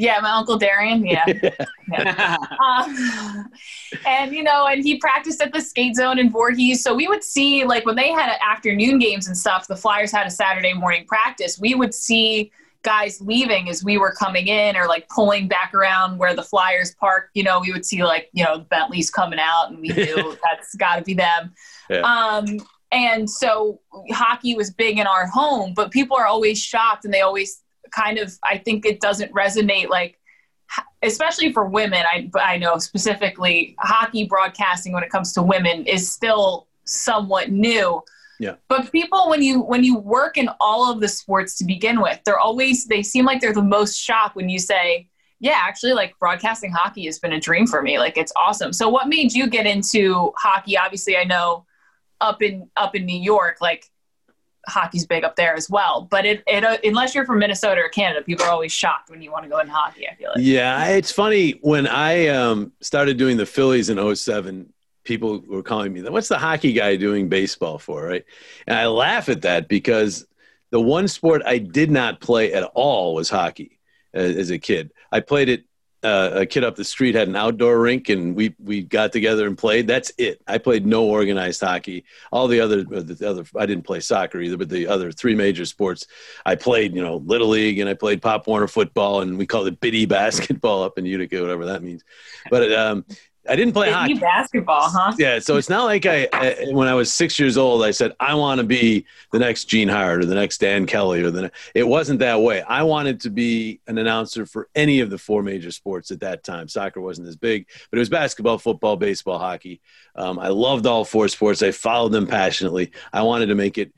Yeah, 0.00 0.18
my 0.20 0.30
uncle 0.30 0.56
Darian. 0.56 1.06
Yeah. 1.92 2.36
Um, 2.64 3.50
and 4.06 4.32
you 4.32 4.44
know, 4.44 4.68
and 4.68 4.80
he 4.80 4.98
practiced 4.98 5.42
at 5.42 5.52
the 5.52 5.60
skate 5.60 5.96
zone 5.96 6.20
in 6.20 6.30
Voorhees. 6.30 6.84
So 6.84 6.94
we 6.94 7.08
would 7.08 7.24
see 7.24 7.64
like 7.64 7.84
when 7.84 7.96
they 7.96 8.10
had 8.10 8.32
afternoon 8.48 9.00
games 9.00 9.26
and 9.26 9.36
stuff. 9.36 9.66
The 9.66 9.74
Flyers 9.74 10.12
had 10.12 10.24
a 10.24 10.30
Saturday 10.30 10.72
morning 10.72 11.04
practice. 11.04 11.58
We 11.58 11.74
would 11.74 11.92
see 11.92 12.52
guys 12.82 13.20
leaving 13.20 13.68
as 13.68 13.82
we 13.82 13.98
were 13.98 14.12
coming 14.12 14.46
in, 14.46 14.76
or 14.76 14.86
like 14.86 15.08
pulling 15.08 15.48
back 15.48 15.74
around 15.74 16.18
where 16.18 16.32
the 16.32 16.44
Flyers 16.44 16.94
park. 16.94 17.30
You 17.34 17.42
know, 17.42 17.58
we 17.58 17.72
would 17.72 17.84
see 17.84 18.04
like 18.04 18.30
you 18.32 18.44
know 18.44 18.60
Bentley's 18.70 19.10
coming 19.10 19.40
out, 19.40 19.70
and 19.70 19.80
we 19.80 19.88
knew 19.88 20.36
that's 20.44 20.76
got 20.76 20.96
to 20.96 21.02
be 21.02 21.14
them. 21.14 21.52
Yeah. 21.88 22.02
Um, 22.02 22.60
and 22.92 23.28
so 23.28 23.80
hockey 24.12 24.54
was 24.54 24.70
big 24.70 25.00
in 25.00 25.08
our 25.08 25.26
home, 25.26 25.74
but 25.74 25.90
people 25.90 26.16
are 26.16 26.26
always 26.26 26.62
shocked, 26.62 27.04
and 27.04 27.12
they 27.12 27.22
always 27.22 27.64
kind 27.90 28.18
of 28.18 28.32
I 28.42 28.58
think 28.58 28.86
it 28.86 29.00
doesn't 29.00 29.32
resonate 29.32 29.88
like 29.88 30.20
especially 31.02 31.52
for 31.52 31.64
women, 31.64 32.04
I, 32.10 32.30
I 32.38 32.58
know 32.58 32.78
specifically 32.78 33.74
hockey 33.78 34.26
broadcasting 34.26 34.92
when 34.92 35.02
it 35.02 35.10
comes 35.10 35.32
to 35.34 35.42
women 35.42 35.86
is 35.86 36.10
still 36.10 36.68
somewhat 36.84 37.50
new. 37.50 38.02
Yeah. 38.38 38.54
But 38.68 38.90
people, 38.90 39.28
when 39.28 39.42
you 39.42 39.60
when 39.60 39.84
you 39.84 39.98
work 39.98 40.38
in 40.38 40.48
all 40.60 40.90
of 40.90 41.00
the 41.00 41.08
sports 41.08 41.56
to 41.58 41.64
begin 41.64 42.00
with, 42.00 42.18
they're 42.24 42.38
always 42.38 42.86
they 42.86 43.02
seem 43.02 43.26
like 43.26 43.40
they're 43.40 43.52
the 43.52 43.62
most 43.62 43.98
shocked 43.98 44.34
when 44.34 44.48
you 44.48 44.58
say, 44.58 45.08
"Yeah, 45.40 45.60
actually, 45.62 45.92
like 45.92 46.18
broadcasting 46.18 46.72
hockey 46.72 47.04
has 47.04 47.18
been 47.18 47.34
a 47.34 47.40
dream 47.40 47.66
for 47.66 47.82
me. 47.82 47.98
Like 47.98 48.16
it's 48.16 48.32
awesome." 48.36 48.72
So, 48.72 48.88
what 48.88 49.08
made 49.08 49.34
you 49.34 49.46
get 49.46 49.66
into 49.66 50.32
hockey? 50.38 50.78
Obviously, 50.78 51.18
I 51.18 51.24
know 51.24 51.66
up 52.22 52.40
in 52.40 52.70
up 52.78 52.94
in 52.94 53.04
New 53.04 53.20
York, 53.20 53.58
like 53.60 53.89
hockey's 54.68 55.06
big 55.06 55.24
up 55.24 55.36
there 55.36 55.54
as 55.54 55.70
well. 55.70 56.06
But 56.10 56.24
it, 56.26 56.42
it 56.46 56.64
uh, 56.64 56.78
unless 56.84 57.14
you're 57.14 57.24
from 57.24 57.38
Minnesota 57.38 57.80
or 57.80 57.88
Canada, 57.88 58.22
people 58.22 58.44
are 58.46 58.50
always 58.50 58.72
shocked 58.72 59.10
when 59.10 59.22
you 59.22 59.30
want 59.30 59.44
to 59.44 59.50
go 59.50 59.58
in 59.58 59.68
hockey. 59.68 60.08
I 60.08 60.14
feel 60.14 60.30
like. 60.30 60.44
Yeah, 60.44 60.86
it's 60.86 61.12
funny 61.12 61.58
when 61.62 61.86
I 61.86 62.28
um, 62.28 62.72
started 62.80 63.16
doing 63.16 63.36
the 63.36 63.46
Phillies 63.46 63.90
in 63.90 64.16
07, 64.16 64.72
people 65.04 65.40
were 65.46 65.62
calling 65.62 65.92
me, 65.92 66.02
"What's 66.02 66.28
the 66.28 66.38
hockey 66.38 66.72
guy 66.72 66.96
doing 66.96 67.28
baseball 67.28 67.78
for?" 67.78 68.04
Right? 68.04 68.24
And 68.66 68.76
I 68.76 68.86
laugh 68.86 69.28
at 69.28 69.42
that 69.42 69.68
because 69.68 70.26
the 70.70 70.80
one 70.80 71.08
sport 71.08 71.42
I 71.44 71.58
did 71.58 71.90
not 71.90 72.20
play 72.20 72.52
at 72.52 72.64
all 72.74 73.14
was 73.14 73.28
hockey 73.28 73.78
as, 74.14 74.36
as 74.36 74.50
a 74.50 74.58
kid. 74.58 74.92
I 75.12 75.20
played 75.20 75.48
it 75.48 75.64
uh, 76.02 76.30
a 76.32 76.46
kid 76.46 76.64
up 76.64 76.76
the 76.76 76.84
street 76.84 77.14
had 77.14 77.28
an 77.28 77.36
outdoor 77.36 77.78
rink, 77.78 78.08
and 78.08 78.34
we 78.34 78.54
we 78.58 78.82
got 78.82 79.12
together 79.12 79.46
and 79.46 79.56
played. 79.56 79.86
That's 79.86 80.10
it. 80.16 80.40
I 80.46 80.58
played 80.58 80.86
no 80.86 81.04
organized 81.04 81.60
hockey. 81.60 82.04
All 82.32 82.48
the 82.48 82.60
other 82.60 82.80
uh, 82.80 83.02
the 83.02 83.28
other 83.28 83.44
I 83.56 83.66
didn't 83.66 83.84
play 83.84 84.00
soccer 84.00 84.40
either, 84.40 84.56
but 84.56 84.70
the 84.70 84.86
other 84.86 85.12
three 85.12 85.34
major 85.34 85.66
sports 85.66 86.06
I 86.46 86.54
played. 86.54 86.94
You 86.94 87.02
know, 87.02 87.16
little 87.16 87.48
league, 87.48 87.78
and 87.78 87.88
I 87.88 87.94
played 87.94 88.22
Pop 88.22 88.46
Warner 88.46 88.68
football, 88.68 89.20
and 89.20 89.36
we 89.36 89.46
called 89.46 89.66
it 89.68 89.80
biddy 89.80 90.06
basketball 90.20 90.82
up 90.82 90.96
in 90.96 91.04
Utica, 91.04 91.40
whatever 91.40 91.66
that 91.66 91.82
means. 91.82 92.02
But 92.50 92.72
um, 92.72 93.04
I 93.48 93.56
didn't 93.56 93.72
play 93.72 93.90
hockey. 93.90 94.14
basketball, 94.14 94.90
huh? 94.90 95.14
Yeah, 95.18 95.38
so 95.38 95.56
it's 95.56 95.70
not 95.70 95.84
like 95.84 96.04
I, 96.04 96.28
I 96.32 96.66
when 96.72 96.88
I 96.88 96.94
was 96.94 97.12
six 97.12 97.38
years 97.38 97.56
old, 97.56 97.82
I 97.82 97.90
said 97.90 98.12
I 98.20 98.34
want 98.34 98.60
to 98.60 98.66
be 98.66 99.06
the 99.32 99.38
next 99.38 99.64
Gene 99.64 99.88
Hart 99.88 100.20
or 100.20 100.26
the 100.26 100.34
next 100.34 100.58
Dan 100.58 100.84
Kelly 100.86 101.22
or 101.22 101.30
the. 101.30 101.50
It 101.74 101.88
wasn't 101.88 102.18
that 102.20 102.42
way. 102.42 102.60
I 102.62 102.82
wanted 102.82 103.20
to 103.20 103.30
be 103.30 103.80
an 103.86 103.96
announcer 103.96 104.44
for 104.44 104.68
any 104.74 105.00
of 105.00 105.08
the 105.08 105.16
four 105.16 105.42
major 105.42 105.70
sports 105.70 106.10
at 106.10 106.20
that 106.20 106.44
time. 106.44 106.68
Soccer 106.68 107.00
wasn't 107.00 107.28
as 107.28 107.36
big, 107.36 107.66
but 107.90 107.96
it 107.96 108.00
was 108.00 108.10
basketball, 108.10 108.58
football, 108.58 108.96
baseball, 108.96 109.38
hockey. 109.38 109.80
Um, 110.14 110.38
I 110.38 110.48
loved 110.48 110.86
all 110.86 111.06
four 111.06 111.26
sports. 111.28 111.62
I 111.62 111.70
followed 111.70 112.12
them 112.12 112.26
passionately. 112.26 112.92
I 113.12 113.22
wanted 113.22 113.46
to 113.46 113.54
make 113.54 113.78
it. 113.78 113.92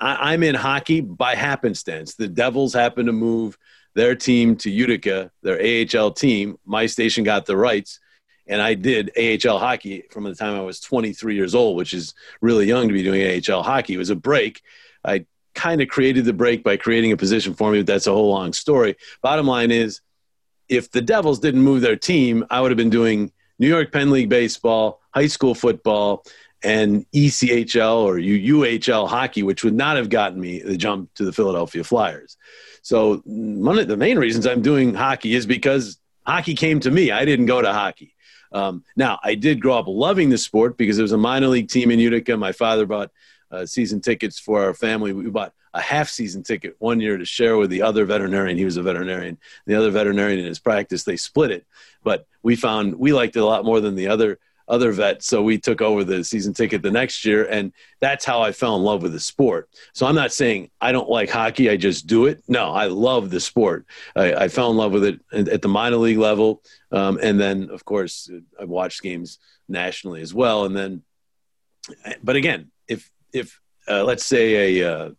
I, 0.00 0.32
I'm 0.32 0.42
in 0.42 0.54
hockey 0.54 1.02
by 1.02 1.34
happenstance. 1.34 2.14
The 2.14 2.28
Devils 2.28 2.72
happened 2.72 3.06
to 3.06 3.12
move 3.12 3.58
their 3.94 4.14
team 4.14 4.56
to 4.56 4.70
Utica, 4.70 5.30
their 5.42 5.60
AHL 5.60 6.12
team. 6.12 6.58
My 6.64 6.86
station 6.86 7.22
got 7.22 7.44
the 7.44 7.56
rights 7.56 8.00
and 8.48 8.62
I 8.62 8.74
did 8.74 9.12
AHL 9.16 9.58
hockey 9.58 10.04
from 10.10 10.24
the 10.24 10.34
time 10.34 10.56
I 10.56 10.62
was 10.62 10.80
23 10.80 11.34
years 11.34 11.54
old, 11.54 11.76
which 11.76 11.92
is 11.92 12.14
really 12.40 12.66
young 12.66 12.88
to 12.88 12.94
be 12.94 13.02
doing 13.02 13.42
AHL 13.48 13.62
hockey. 13.62 13.94
It 13.94 13.98
was 13.98 14.10
a 14.10 14.16
break. 14.16 14.62
I 15.04 15.26
kind 15.54 15.82
of 15.82 15.88
created 15.88 16.24
the 16.24 16.32
break 16.32 16.64
by 16.64 16.76
creating 16.76 17.12
a 17.12 17.16
position 17.16 17.54
for 17.54 17.70
me, 17.70 17.80
but 17.80 17.86
that's 17.86 18.06
a 18.06 18.12
whole 18.12 18.30
long 18.30 18.52
story. 18.52 18.96
Bottom 19.22 19.46
line 19.46 19.70
is, 19.70 20.00
if 20.68 20.90
the 20.90 21.00
Devils 21.00 21.40
didn't 21.40 21.62
move 21.62 21.80
their 21.80 21.96
team, 21.96 22.44
I 22.50 22.60
would 22.60 22.70
have 22.70 22.76
been 22.76 22.90
doing 22.90 23.32
New 23.58 23.68
York 23.68 23.92
Penn 23.92 24.10
League 24.10 24.28
baseball, 24.28 25.00
high 25.14 25.26
school 25.26 25.54
football, 25.54 26.24
and 26.62 27.06
ECHL 27.12 28.02
or 28.02 28.16
UHL 28.16 29.08
hockey, 29.08 29.42
which 29.42 29.62
would 29.62 29.74
not 29.74 29.96
have 29.96 30.10
gotten 30.10 30.40
me 30.40 30.60
the 30.60 30.76
jump 30.76 31.12
to 31.14 31.24
the 31.24 31.32
Philadelphia 31.32 31.84
Flyers. 31.84 32.36
So 32.82 33.22
one 33.24 33.78
of 33.78 33.88
the 33.88 33.96
main 33.96 34.18
reasons 34.18 34.46
I'm 34.46 34.62
doing 34.62 34.94
hockey 34.94 35.34
is 35.34 35.46
because 35.46 35.98
hockey 36.26 36.54
came 36.54 36.80
to 36.80 36.90
me. 36.90 37.10
I 37.10 37.24
didn't 37.24 37.46
go 37.46 37.62
to 37.62 37.72
hockey. 37.72 38.14
Um, 38.52 38.84
now, 38.96 39.18
I 39.22 39.34
did 39.34 39.60
grow 39.60 39.78
up 39.78 39.86
loving 39.88 40.30
the 40.30 40.38
sport 40.38 40.76
because 40.76 40.96
there 40.96 41.04
was 41.04 41.12
a 41.12 41.18
minor 41.18 41.48
league 41.48 41.68
team 41.68 41.90
in 41.90 41.98
Utica. 41.98 42.36
My 42.36 42.52
father 42.52 42.86
bought 42.86 43.10
uh, 43.50 43.66
season 43.66 44.00
tickets 44.00 44.38
for 44.38 44.62
our 44.62 44.74
family. 44.74 45.12
We 45.12 45.28
bought 45.30 45.52
a 45.74 45.80
half 45.80 46.08
season 46.08 46.42
ticket 46.42 46.76
one 46.78 47.00
year 47.00 47.16
to 47.18 47.24
share 47.24 47.56
with 47.56 47.70
the 47.70 47.82
other 47.82 48.04
veterinarian. 48.04 48.58
He 48.58 48.64
was 48.64 48.76
a 48.76 48.82
veterinarian. 48.82 49.38
The 49.66 49.74
other 49.74 49.90
veterinarian 49.90 50.40
in 50.40 50.46
his 50.46 50.58
practice, 50.58 51.04
they 51.04 51.16
split 51.16 51.50
it. 51.50 51.66
But 52.02 52.26
we 52.42 52.56
found 52.56 52.94
we 52.96 53.12
liked 53.12 53.36
it 53.36 53.40
a 53.40 53.46
lot 53.46 53.64
more 53.64 53.80
than 53.80 53.94
the 53.94 54.08
other 54.08 54.38
other 54.68 54.92
vet. 54.92 55.22
So 55.22 55.42
we 55.42 55.58
took 55.58 55.80
over 55.80 56.04
the 56.04 56.22
season 56.22 56.52
ticket 56.52 56.82
the 56.82 56.90
next 56.90 57.24
year, 57.24 57.44
and 57.44 57.72
that's 58.00 58.24
how 58.24 58.42
I 58.42 58.52
fell 58.52 58.76
in 58.76 58.82
love 58.82 59.02
with 59.02 59.12
the 59.12 59.20
sport. 59.20 59.68
So 59.94 60.06
I'm 60.06 60.14
not 60.14 60.32
saying 60.32 60.70
I 60.80 60.92
don't 60.92 61.08
like 61.08 61.30
hockey, 61.30 61.70
I 61.70 61.76
just 61.76 62.06
do 62.06 62.26
it. 62.26 62.42
No, 62.48 62.70
I 62.70 62.86
love 62.86 63.30
the 63.30 63.40
sport. 63.40 63.86
I, 64.14 64.34
I 64.34 64.48
fell 64.48 64.70
in 64.70 64.76
love 64.76 64.92
with 64.92 65.04
it 65.04 65.20
at 65.32 65.62
the 65.62 65.68
minor 65.68 65.96
league 65.96 66.18
level, 66.18 66.62
um, 66.92 67.18
and 67.22 67.38
then 67.40 67.70
of 67.70 67.84
course 67.84 68.30
I've 68.60 68.68
watched 68.68 69.02
games 69.02 69.38
nationally 69.68 70.22
as 70.22 70.32
well. 70.32 70.64
And 70.64 70.76
then, 70.76 71.02
but 72.22 72.36
again, 72.36 72.70
if 72.86 73.10
if 73.32 73.60
uh, 73.88 74.04
let's 74.04 74.24
say 74.24 74.80
a 74.80 74.90
uh, 74.90 75.10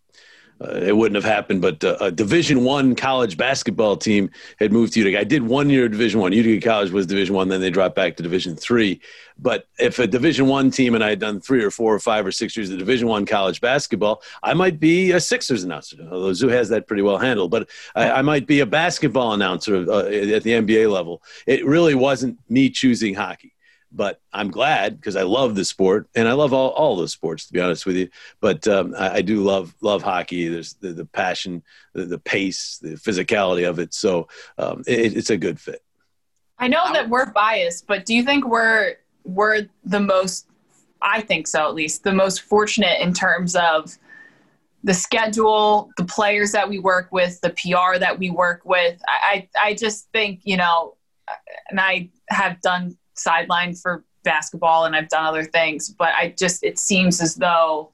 uh, 0.61 0.75
it 0.75 0.95
wouldn't 0.95 1.15
have 1.15 1.31
happened. 1.31 1.61
But 1.61 1.83
uh, 1.83 1.97
a 1.99 2.11
Division 2.11 2.63
One 2.63 2.95
college 2.95 3.37
basketball 3.37 3.97
team 3.97 4.29
had 4.59 4.71
moved 4.71 4.93
to 4.93 4.99
Utica. 4.99 5.19
I 5.19 5.23
did 5.23 5.43
one 5.43 5.69
year 5.69 5.85
of 5.85 5.91
Division 5.91 6.19
One. 6.19 6.33
Utica 6.33 6.65
College 6.65 6.91
was 6.91 7.07
Division 7.07 7.35
One. 7.35 7.47
Then 7.47 7.61
they 7.61 7.69
dropped 7.69 7.95
back 7.95 8.17
to 8.17 8.23
Division 8.23 8.55
Three. 8.55 9.01
But 9.37 9.67
if 9.77 9.99
a 9.99 10.07
Division 10.07 10.47
One 10.47 10.69
team 10.71 10.95
and 10.95 11.03
I 11.03 11.09
had 11.09 11.19
done 11.19 11.39
three 11.39 11.63
or 11.63 11.71
four 11.71 11.93
or 11.93 11.99
five 11.99 12.25
or 12.25 12.31
six 12.31 12.57
years 12.57 12.69
of 12.69 12.77
Division 12.77 13.07
One 13.07 13.25
college 13.25 13.61
basketball, 13.61 14.21
I 14.43 14.53
might 14.53 14.79
be 14.79 15.11
a 15.11 15.19
Sixers 15.19 15.63
announcer. 15.63 15.97
Although 16.11 16.33
Zoo 16.33 16.49
has 16.49 16.69
that 16.69 16.87
pretty 16.87 17.03
well 17.03 17.17
handled. 17.17 17.51
But 17.51 17.69
I, 17.95 18.11
I 18.11 18.21
might 18.21 18.47
be 18.47 18.59
a 18.59 18.65
basketball 18.65 19.33
announcer 19.33 19.89
uh, 19.89 20.05
at 20.05 20.43
the 20.43 20.51
NBA 20.51 20.91
level. 20.91 21.23
It 21.47 21.65
really 21.65 21.95
wasn't 21.95 22.37
me 22.49 22.69
choosing 22.69 23.15
hockey 23.15 23.53
but 23.91 24.21
I'm 24.33 24.51
glad 24.51 24.97
because 24.97 25.15
I 25.15 25.23
love 25.23 25.55
the 25.55 25.65
sport 25.65 26.07
and 26.15 26.27
I 26.27 26.33
love 26.33 26.53
all, 26.53 26.69
all 26.69 26.95
the 26.95 27.07
sports 27.07 27.47
to 27.47 27.53
be 27.53 27.59
honest 27.59 27.85
with 27.85 27.95
you. 27.95 28.09
But 28.39 28.67
um, 28.67 28.93
I, 28.97 29.15
I, 29.15 29.21
do 29.21 29.43
love 29.43 29.75
love 29.81 30.03
hockey. 30.03 30.47
There's 30.47 30.73
the, 30.75 30.93
the 30.93 31.05
passion, 31.05 31.63
the, 31.93 32.05
the, 32.05 32.19
pace, 32.19 32.79
the 32.81 32.89
physicality 32.89 33.67
of 33.67 33.79
it. 33.79 33.93
So 33.93 34.27
um, 34.57 34.83
it, 34.85 35.17
it's 35.17 35.29
a 35.29 35.37
good 35.37 35.59
fit. 35.59 35.83
I 36.59 36.67
know 36.67 36.91
that 36.93 37.09
we're 37.09 37.31
biased, 37.31 37.87
but 37.87 38.05
do 38.05 38.13
you 38.13 38.23
think 38.23 38.45
we're 38.45 38.95
we're 39.23 39.67
the 39.85 39.99
most? 39.99 40.47
I 41.01 41.21
think 41.21 41.47
so, 41.47 41.65
at 41.65 41.75
least 41.75 42.03
the 42.03 42.11
most 42.13 42.41
fortunate 42.41 42.99
in 42.99 43.13
terms 43.13 43.55
of 43.55 43.97
the 44.83 44.93
schedule, 44.93 45.89
the 45.97 46.03
players 46.03 46.51
that 46.51 46.67
we 46.67 46.79
work 46.79 47.09
with, 47.11 47.39
the 47.39 47.51
PR 47.51 47.97
that 47.97 48.19
we 48.19 48.29
work 48.29 48.61
with. 48.65 49.01
I 49.07 49.47
I, 49.55 49.69
I 49.69 49.73
just 49.73 50.11
think 50.11 50.41
you 50.43 50.57
know, 50.57 50.95
and 51.69 51.79
I 51.79 52.09
have 52.29 52.59
done 52.61 52.97
sideline 53.19 53.75
for 53.75 54.03
basketball 54.23 54.85
and 54.85 54.95
I've 54.95 55.09
done 55.09 55.25
other 55.25 55.43
things, 55.43 55.89
but 55.89 56.13
I 56.15 56.33
just 56.37 56.63
it 56.63 56.77
seems 56.79 57.21
as 57.21 57.35
though 57.35 57.91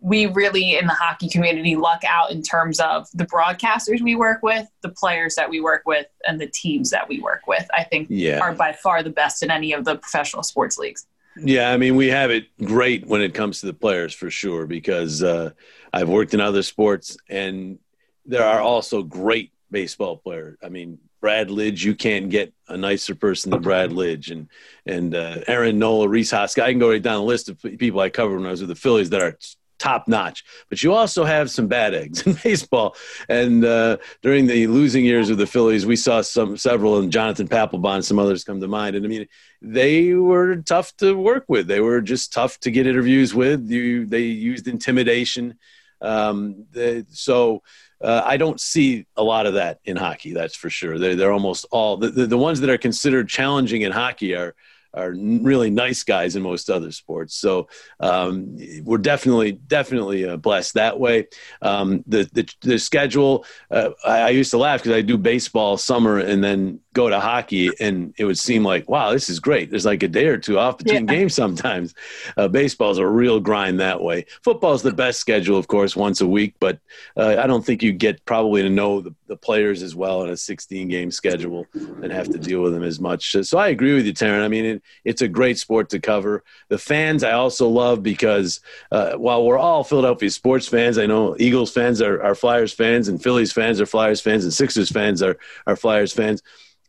we 0.00 0.26
really 0.26 0.76
in 0.76 0.86
the 0.86 0.92
hockey 0.92 1.28
community 1.30 1.76
luck 1.76 2.02
out 2.06 2.30
in 2.30 2.42
terms 2.42 2.78
of 2.78 3.08
the 3.14 3.24
broadcasters 3.24 4.02
we 4.02 4.14
work 4.14 4.42
with, 4.42 4.68
the 4.82 4.90
players 4.90 5.34
that 5.34 5.48
we 5.48 5.60
work 5.60 5.82
with, 5.86 6.06
and 6.26 6.38
the 6.38 6.46
teams 6.46 6.90
that 6.90 7.08
we 7.08 7.20
work 7.20 7.46
with. 7.46 7.66
I 7.72 7.84
think 7.84 8.08
yeah. 8.10 8.38
are 8.40 8.54
by 8.54 8.72
far 8.72 9.02
the 9.02 9.10
best 9.10 9.42
in 9.42 9.50
any 9.50 9.72
of 9.72 9.86
the 9.86 9.96
professional 9.96 10.42
sports 10.42 10.76
leagues. 10.76 11.06
Yeah, 11.36 11.72
I 11.72 11.78
mean, 11.78 11.96
we 11.96 12.08
have 12.08 12.30
it 12.30 12.46
great 12.62 13.06
when 13.06 13.22
it 13.22 13.34
comes 13.34 13.60
to 13.60 13.66
the 13.66 13.72
players 13.72 14.12
for 14.14 14.30
sure 14.30 14.66
because 14.66 15.22
uh, 15.22 15.50
I've 15.92 16.08
worked 16.08 16.34
in 16.34 16.40
other 16.40 16.62
sports 16.62 17.16
and 17.28 17.78
there 18.26 18.44
are 18.44 18.60
also 18.60 19.02
great 19.02 19.52
baseball 19.70 20.18
players. 20.18 20.58
I 20.62 20.68
mean, 20.68 20.98
Brad 21.24 21.48
Lidge, 21.48 21.82
you 21.82 21.94
can't 21.94 22.28
get 22.28 22.52
a 22.68 22.76
nicer 22.76 23.14
person 23.14 23.50
than 23.50 23.62
Brad 23.62 23.92
Lidge, 23.92 24.30
and 24.30 24.46
and 24.84 25.14
uh, 25.14 25.38
Aaron 25.46 25.78
Nola, 25.78 26.06
Rhys 26.06 26.30
Hoskins. 26.30 26.62
I 26.62 26.70
can 26.70 26.78
go 26.78 26.90
right 26.90 27.00
down 27.00 27.16
the 27.16 27.26
list 27.26 27.48
of 27.48 27.58
people 27.62 28.00
I 28.00 28.10
covered 28.10 28.36
when 28.36 28.46
I 28.46 28.50
was 28.50 28.60
with 28.60 28.68
the 28.68 28.74
Phillies 28.74 29.08
that 29.08 29.22
are 29.22 29.38
top 29.78 30.06
notch. 30.06 30.44
But 30.68 30.82
you 30.82 30.92
also 30.92 31.24
have 31.24 31.50
some 31.50 31.66
bad 31.66 31.94
eggs 31.94 32.20
in 32.26 32.34
baseball. 32.44 32.94
And 33.26 33.64
uh, 33.64 33.96
during 34.20 34.46
the 34.46 34.66
losing 34.66 35.06
years 35.06 35.30
of 35.30 35.38
the 35.38 35.46
Phillies, 35.46 35.86
we 35.86 35.96
saw 35.96 36.20
some 36.20 36.58
several, 36.58 36.98
and 36.98 37.10
Jonathan 37.10 37.48
Papelbon, 37.48 38.04
some 38.04 38.18
others 38.18 38.44
come 38.44 38.60
to 38.60 38.68
mind. 38.68 38.94
And 38.94 39.06
I 39.06 39.08
mean, 39.08 39.26
they 39.62 40.12
were 40.12 40.56
tough 40.56 40.94
to 40.98 41.16
work 41.16 41.46
with. 41.48 41.66
They 41.66 41.80
were 41.80 42.02
just 42.02 42.34
tough 42.34 42.60
to 42.60 42.70
get 42.70 42.86
interviews 42.86 43.34
with. 43.34 43.70
You, 43.70 44.04
they 44.04 44.24
used 44.24 44.68
intimidation. 44.68 45.58
Um, 46.02 46.66
they, 46.70 47.06
so 47.08 47.62
uh, 48.04 48.22
I 48.24 48.36
don't 48.36 48.60
see 48.60 49.06
a 49.16 49.22
lot 49.22 49.46
of 49.46 49.54
that 49.54 49.80
in 49.84 49.96
hockey. 49.96 50.34
That's 50.34 50.54
for 50.54 50.68
sure. 50.68 50.98
They're, 50.98 51.16
they're 51.16 51.32
almost 51.32 51.64
all 51.70 51.96
the, 51.96 52.10
the, 52.10 52.26
the 52.26 52.38
ones 52.38 52.60
that 52.60 52.70
are 52.70 52.78
considered 52.78 53.28
challenging 53.28 53.82
in 53.82 53.92
hockey 53.92 54.34
are 54.34 54.54
are 54.92 55.12
really 55.12 55.70
nice 55.70 56.04
guys 56.04 56.36
in 56.36 56.42
most 56.42 56.70
other 56.70 56.92
sports. 56.92 57.34
So 57.34 57.68
um, 57.98 58.56
we're 58.84 58.98
definitely 58.98 59.52
definitely 59.52 60.24
uh, 60.24 60.36
blessed 60.36 60.74
that 60.74 61.00
way. 61.00 61.26
Um, 61.62 62.04
the, 62.06 62.28
the, 62.32 62.48
the 62.60 62.78
schedule. 62.78 63.44
Uh, 63.70 63.90
I, 64.04 64.20
I, 64.20 64.28
used 64.28 64.52
to 64.52 64.58
laugh 64.58 64.80
because 64.80 64.96
I 64.96 65.02
do 65.02 65.18
baseball 65.18 65.76
summer 65.76 66.18
and 66.18 66.44
then 66.44 66.80
go 66.94 67.10
to 67.10 67.20
hockey, 67.20 67.70
and 67.80 68.14
it 68.16 68.24
would 68.24 68.38
seem 68.38 68.64
like, 68.64 68.88
wow, 68.88 69.12
this 69.12 69.28
is 69.28 69.40
great. 69.40 69.68
There's 69.68 69.84
like 69.84 70.02
a 70.04 70.08
day 70.08 70.26
or 70.26 70.38
two 70.38 70.58
off 70.58 70.78
between 70.78 71.06
yeah. 71.06 71.14
games 71.14 71.34
sometimes. 71.34 71.94
Uh, 72.36 72.48
baseball's 72.48 72.98
a 72.98 73.06
real 73.06 73.40
grind 73.40 73.80
that 73.80 74.00
way. 74.00 74.26
Football's 74.42 74.82
the 74.82 74.92
best 74.92 75.20
schedule, 75.20 75.58
of 75.58 75.66
course, 75.66 75.96
once 75.96 76.20
a 76.20 76.26
week, 76.26 76.54
but 76.60 76.78
uh, 77.16 77.36
I 77.38 77.46
don't 77.48 77.66
think 77.66 77.82
you 77.82 77.92
get 77.92 78.24
probably 78.24 78.62
to 78.62 78.70
know 78.70 79.00
the, 79.00 79.12
the 79.26 79.36
players 79.36 79.82
as 79.82 79.96
well 79.96 80.22
in 80.22 80.30
a 80.30 80.36
16 80.36 80.88
game 80.88 81.10
schedule 81.10 81.66
and 81.74 82.12
have 82.12 82.28
to 82.28 82.38
deal 82.38 82.62
with 82.62 82.72
them 82.72 82.84
as 82.84 83.00
much. 83.00 83.36
So 83.42 83.58
I 83.58 83.68
agree 83.68 83.94
with 83.94 84.06
you, 84.06 84.12
Taryn. 84.12 84.42
I 84.42 84.48
mean, 84.48 84.64
it, 84.64 84.82
it's 85.04 85.22
a 85.22 85.28
great 85.28 85.58
sport 85.58 85.90
to 85.90 85.98
cover. 85.98 86.44
The 86.68 86.78
fans 86.78 87.24
I 87.24 87.32
also 87.32 87.68
love 87.68 88.02
because 88.04 88.60
uh, 88.92 89.14
while 89.14 89.44
we're 89.44 89.58
all 89.58 89.82
Philadelphia 89.82 90.30
sports 90.30 90.68
fans, 90.68 90.96
I 90.96 91.06
know 91.06 91.34
Eagles 91.40 91.72
fans 91.72 92.00
are, 92.00 92.22
are 92.22 92.36
Flyers 92.36 92.72
fans, 92.72 93.08
and 93.08 93.20
Phillies 93.20 93.52
fans 93.52 93.80
are 93.80 93.86
Flyers 93.86 94.20
fans, 94.20 94.44
and 94.44 94.52
Sixers 94.52 94.90
fans 94.90 95.22
are, 95.22 95.36
are 95.66 95.74
Flyers 95.74 96.12
fans 96.12 96.42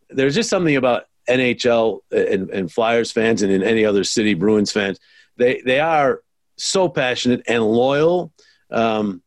there's 0.10 0.36
just 0.36 0.50
something 0.50 0.76
about 0.76 1.06
NHL 1.30 2.00
and, 2.12 2.50
and 2.50 2.72
Flyers 2.72 3.12
fans 3.12 3.42
and 3.42 3.52
in 3.52 3.64
any 3.64 3.86
other 3.86 4.04
city 4.04 4.34
Bruins 4.34 4.72
fans. 4.72 5.00
They 5.38 5.62
they 5.62 5.80
are 5.80 6.22
so 6.58 6.88
passionate 6.88 7.42
and 7.48 7.64
loyal 7.64 8.32
um, 8.72 9.22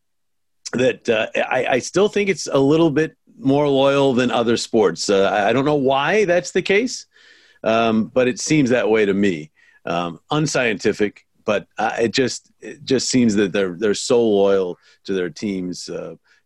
that 0.73 1.09
uh, 1.09 1.27
I, 1.37 1.67
I, 1.67 1.79
still 1.79 2.09
think 2.09 2.31
it's 2.31 2.47
a 2.47 2.59
little 2.59 2.91
bit 2.91 3.17
more 3.39 3.69
loyal 3.69 4.15
than 4.15 4.31
other 4.31 4.57
sports. 4.57 5.11
Uh, 5.11 5.31
I 5.31 5.53
don't 5.53 5.65
know 5.65 5.75
why 5.75 6.25
that's 6.25 6.53
the 6.53 6.63
case, 6.63 7.07
um, 7.63 8.07
but 8.07 8.29
it 8.29 8.41
seems 8.41 8.71
that 8.71 8.89
way 8.89 9.05
to 9.05 9.15
me. 9.15 9.51
Um, 9.85 10.21
unscientific, 10.31 11.27
but 11.45 11.67
uh, 11.79 11.97
it 12.01 12.13
just 12.13 12.51
it 12.61 12.85
just 12.85 13.09
seems 13.09 13.35
that 13.37 13.53
they're 13.53 13.75
they're 13.75 13.95
so 13.95 14.23
loyal 14.27 14.79
to 15.05 15.13
their 15.13 15.31
teams. 15.31 15.89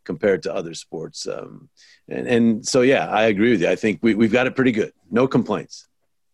Compared 0.05 0.43
to 0.43 0.53
other 0.53 0.73
sports. 0.73 1.27
Um, 1.27 1.69
and, 2.09 2.27
and 2.27 2.67
so, 2.67 2.81
yeah, 2.81 3.07
I 3.07 3.25
agree 3.25 3.51
with 3.51 3.61
you. 3.61 3.69
I 3.69 3.75
think 3.75 3.99
we, 4.01 4.15
we've 4.15 4.31
got 4.31 4.47
it 4.47 4.55
pretty 4.55 4.71
good. 4.71 4.93
No 5.09 5.27
complaints. 5.27 5.87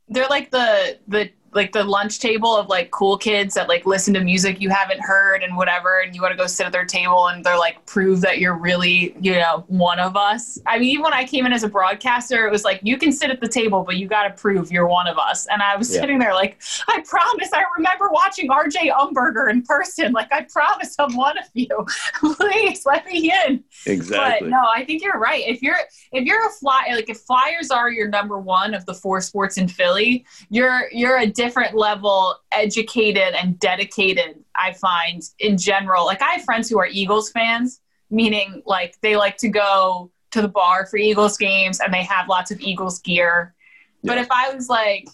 They're 0.08 0.28
like 0.28 0.50
the 0.50 0.98
the 1.08 1.30
like 1.54 1.72
the 1.72 1.84
lunch 1.84 2.20
table 2.20 2.56
of 2.56 2.68
like 2.68 2.92
cool 2.92 3.18
kids 3.18 3.54
that 3.56 3.68
like 3.68 3.86
listen 3.86 4.14
to 4.14 4.22
music 4.22 4.62
you 4.62 4.70
haven't 4.70 5.00
heard 5.00 5.44
and 5.44 5.56
whatever 5.56 6.00
and 6.00 6.16
you 6.16 6.22
want 6.22 6.32
to 6.32 6.38
go 6.38 6.48
sit 6.48 6.66
at 6.66 6.72
their 6.72 6.86
table 6.86 7.28
and 7.28 7.44
they're 7.44 7.58
like 7.58 7.84
prove 7.86 8.22
that 8.22 8.40
you're 8.40 8.58
really 8.58 9.16
you 9.20 9.34
know 9.34 9.64
one 9.68 10.00
of 10.00 10.16
us. 10.16 10.60
I 10.66 10.80
mean 10.80 10.90
even 10.90 11.04
when 11.04 11.14
i 11.14 11.26
came 11.26 11.46
in 11.46 11.54
as 11.54 11.64
a 11.64 11.70
broadcaster 11.70 12.48
it 12.48 12.52
was 12.52 12.64
like 12.64 12.80
you 12.84 12.98
can 12.98 13.12
sit 13.12 13.30
at 13.30 13.42
the 13.42 13.48
table 13.48 13.84
but 13.84 13.98
you 13.98 14.08
got 14.08 14.24
to 14.24 14.30
prove 14.32 14.72
you're 14.72 14.88
one 14.88 15.08
of 15.08 15.18
us. 15.18 15.48
And 15.48 15.62
i 15.62 15.76
was 15.76 15.94
yeah. 15.94 16.02
sitting 16.02 16.20
there 16.20 16.34
like 16.34 16.62
i 16.88 17.02
promise 17.08 17.50
i 17.54 17.64
remember 17.78 18.10
watching 18.12 18.50
rj 18.50 18.92
umberger 18.92 19.50
in 19.50 19.62
person. 19.64 20.12
Like 20.12 20.32
i 20.32 20.42
promise 20.44 20.96
i'm 21.00 21.16
one 21.16 21.38
of 21.38 21.46
you. 21.54 21.86
Please 22.38 22.86
let 22.86 23.06
me 23.06 23.32
in 23.48 23.64
exactly. 23.86 24.50
but 24.50 24.56
no 24.56 24.66
i 24.74 24.84
think 24.84 25.04
you're 25.04 25.20
right. 25.20 25.44
If 25.48 25.62
you're 25.62 25.76
if 26.12 26.26
you're 26.26 26.46
a 26.46 26.52
fly 26.52 26.88
like 26.94 27.10
if 27.10 27.20
flyers 27.20 27.72
are 27.72 27.92
your 27.92 28.08
number 28.08 28.40
one 28.40 28.74
of 28.74 28.86
the 28.86 28.94
four 28.94 29.22
sports 29.22 29.58
in 29.58 29.68
philly 29.68 30.26
you're 30.50 30.90
you're 30.92 31.18
a 31.18 31.28
different 31.28 31.76
level 31.76 32.36
educated 32.52 33.34
and 33.34 33.60
dedicated 33.60 34.44
i 34.56 34.74
find 34.74 35.24
in 35.40 35.58
general. 35.58 36.06
Like 36.06 36.22
i 36.22 36.32
have 36.32 36.44
friends 36.44 36.70
who 36.70 36.80
are 36.80 36.88
eagles 36.88 37.32
fans 37.32 37.82
meaning 38.10 38.62
like 38.66 38.96
they 39.02 39.16
like 39.16 39.38
to 39.38 39.50
go 39.50 40.12
to 40.32 40.42
the 40.42 40.48
bar 40.48 40.86
for 40.86 40.98
eagles 40.98 41.38
games 41.38 41.80
and 41.80 41.94
they 41.94 42.04
have 42.04 42.28
lots 42.28 42.52
of 42.52 42.60
eagles 42.62 43.00
gear. 43.00 43.56
Yeah. 44.02 44.14
but 44.14 44.18
if 44.18 44.32
i 44.32 44.54
was 44.54 44.70
like 44.70 45.08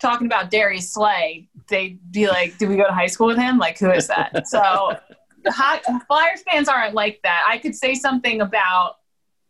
talking 0.00 0.26
about 0.26 0.50
darius 0.50 0.92
slay 0.92 1.48
they'd 1.68 1.98
be 2.12 2.26
like 2.26 2.56
do 2.58 2.68
we 2.68 2.76
go 2.76 2.86
to 2.86 2.92
high 2.92 3.06
school 3.06 3.26
with 3.26 3.38
him? 3.38 3.58
Like 3.58 3.78
who 3.78 3.90
is 3.90 4.06
that? 4.08 4.46
So 4.48 4.96
hot, 5.46 5.82
flyers 6.06 6.42
fans 6.42 6.68
aren't 6.68 6.94
like 6.94 7.20
that 7.22 7.44
i 7.48 7.58
could 7.58 7.74
say 7.74 7.94
something 7.94 8.40
about 8.40 8.96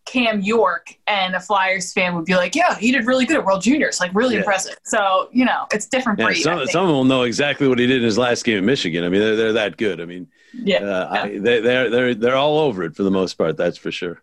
Cam 0.04 0.42
York 0.42 0.94
and 1.06 1.34
a 1.34 1.40
Flyers 1.40 1.92
fan 1.92 2.14
would 2.14 2.26
be 2.26 2.34
like, 2.34 2.54
"Yeah, 2.54 2.76
he 2.76 2.92
did 2.92 3.06
really 3.06 3.24
good 3.24 3.38
at 3.38 3.44
World 3.44 3.62
Juniors, 3.62 4.00
like 4.00 4.14
really 4.14 4.34
yeah. 4.34 4.40
impressive." 4.40 4.76
So 4.84 5.28
you 5.32 5.44
know, 5.44 5.66
it's 5.72 5.86
different 5.86 6.18
yeah, 6.18 6.32
some, 6.34 6.66
some 6.66 6.82
of 6.82 6.88
them 6.88 6.96
will 6.96 7.04
know 7.04 7.22
exactly 7.22 7.68
what 7.68 7.78
he 7.78 7.86
did 7.86 7.98
in 7.98 8.02
his 8.02 8.18
last 8.18 8.44
game 8.44 8.58
in 8.58 8.66
Michigan. 8.66 9.04
I 9.04 9.08
mean, 9.08 9.20
they're, 9.20 9.36
they're 9.36 9.52
that 9.54 9.76
good. 9.76 10.00
I 10.00 10.04
mean, 10.04 10.28
yeah, 10.52 10.78
uh, 10.78 11.10
yeah. 11.14 11.22
I, 11.22 11.38
they, 11.38 11.60
they're 11.60 11.90
they're 11.90 12.14
they're 12.14 12.36
all 12.36 12.58
over 12.58 12.82
it 12.84 12.94
for 12.94 13.02
the 13.02 13.10
most 13.10 13.34
part. 13.34 13.56
That's 13.56 13.78
for 13.78 13.90
sure. 13.90 14.22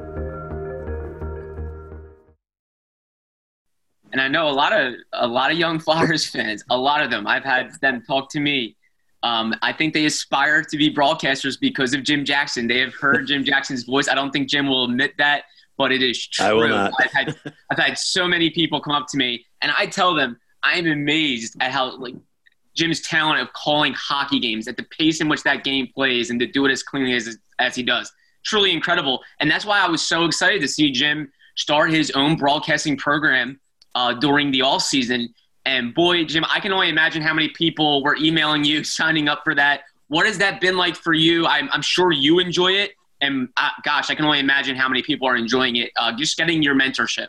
And 4.11 4.21
I 4.21 4.27
know 4.27 4.49
a 4.49 4.51
lot 4.51 4.73
of 4.73 4.95
a 5.13 5.27
lot 5.27 5.51
of 5.51 5.57
young 5.57 5.79
Flyers 5.79 6.27
fans, 6.29 6.63
a 6.69 6.77
lot 6.77 7.01
of 7.01 7.09
them. 7.09 7.27
I've 7.27 7.43
had 7.43 7.71
them 7.81 8.03
talk 8.07 8.29
to 8.31 8.39
me 8.39 8.75
um, 9.23 9.53
I 9.61 9.71
think 9.71 9.93
they 9.93 10.05
aspire 10.05 10.63
to 10.63 10.77
be 10.77 10.93
broadcasters 10.93 11.59
because 11.59 11.93
of 11.93 12.03
Jim 12.03 12.25
Jackson. 12.25 12.67
They 12.67 12.79
have 12.79 12.93
heard 12.95 13.27
Jim 13.27 13.43
Jackson's 13.43 13.83
voice. 13.83 14.07
I 14.07 14.15
don't 14.15 14.31
think 14.31 14.49
Jim 14.49 14.67
will 14.67 14.85
admit 14.85 15.13
that, 15.17 15.43
but 15.77 15.91
it 15.91 16.01
is 16.01 16.27
true. 16.27 16.45
I 16.45 16.53
will 16.53 16.69
not. 16.69 16.93
I've 16.99 17.11
had 17.11 17.35
I've 17.71 17.77
had 17.77 17.97
so 17.97 18.27
many 18.27 18.49
people 18.49 18.81
come 18.81 18.93
up 18.93 19.07
to 19.09 19.17
me, 19.17 19.45
and 19.61 19.71
I 19.77 19.85
tell 19.85 20.15
them 20.15 20.39
I'm 20.63 20.87
amazed 20.87 21.55
at 21.59 21.71
how 21.71 21.97
like 21.97 22.15
Jim's 22.75 23.01
talent 23.01 23.41
of 23.41 23.53
calling 23.53 23.93
hockey 23.93 24.39
games, 24.39 24.67
at 24.67 24.77
the 24.77 24.85
pace 24.97 25.21
in 25.21 25.29
which 25.29 25.43
that 25.43 25.63
game 25.63 25.87
plays, 25.93 26.31
and 26.31 26.39
to 26.39 26.47
do 26.47 26.65
it 26.65 26.71
as 26.71 26.81
cleanly 26.81 27.13
as 27.13 27.37
as 27.59 27.75
he 27.75 27.83
does. 27.83 28.11
Truly 28.43 28.71
incredible, 28.71 29.21
and 29.39 29.51
that's 29.51 29.65
why 29.65 29.79
I 29.81 29.87
was 29.87 30.01
so 30.01 30.25
excited 30.25 30.61
to 30.61 30.67
see 30.67 30.89
Jim 30.89 31.31
start 31.57 31.91
his 31.91 32.09
own 32.11 32.37
broadcasting 32.37 32.97
program 32.97 33.59
uh, 33.95 34.13
during 34.13 34.51
the 34.51 34.61
off 34.61 34.83
season 34.83 35.33
and 35.65 35.93
boy, 35.93 36.25
Jim, 36.25 36.43
I 36.49 36.59
can 36.59 36.71
only 36.71 36.89
imagine 36.89 37.21
how 37.21 37.33
many 37.33 37.49
people 37.49 38.03
were 38.03 38.15
emailing 38.17 38.63
you, 38.63 38.83
signing 38.83 39.27
up 39.27 39.41
for 39.43 39.55
that. 39.55 39.81
What 40.07 40.25
has 40.25 40.37
that 40.39 40.59
been 40.59 40.77
like 40.77 40.95
for 40.95 41.13
you? 41.13 41.45
I'm, 41.45 41.69
I'm 41.71 41.81
sure 41.81 42.11
you 42.11 42.39
enjoy 42.39 42.73
it. 42.73 42.91
And 43.21 43.49
uh, 43.55 43.69
gosh, 43.83 44.09
I 44.09 44.15
can 44.15 44.25
only 44.25 44.39
imagine 44.39 44.75
how 44.75 44.89
many 44.89 45.03
people 45.03 45.27
are 45.27 45.35
enjoying 45.35 45.75
it. 45.75 45.91
Uh, 45.95 46.11
just 46.11 46.37
getting 46.37 46.63
your 46.63 46.75
mentorship. 46.75 47.27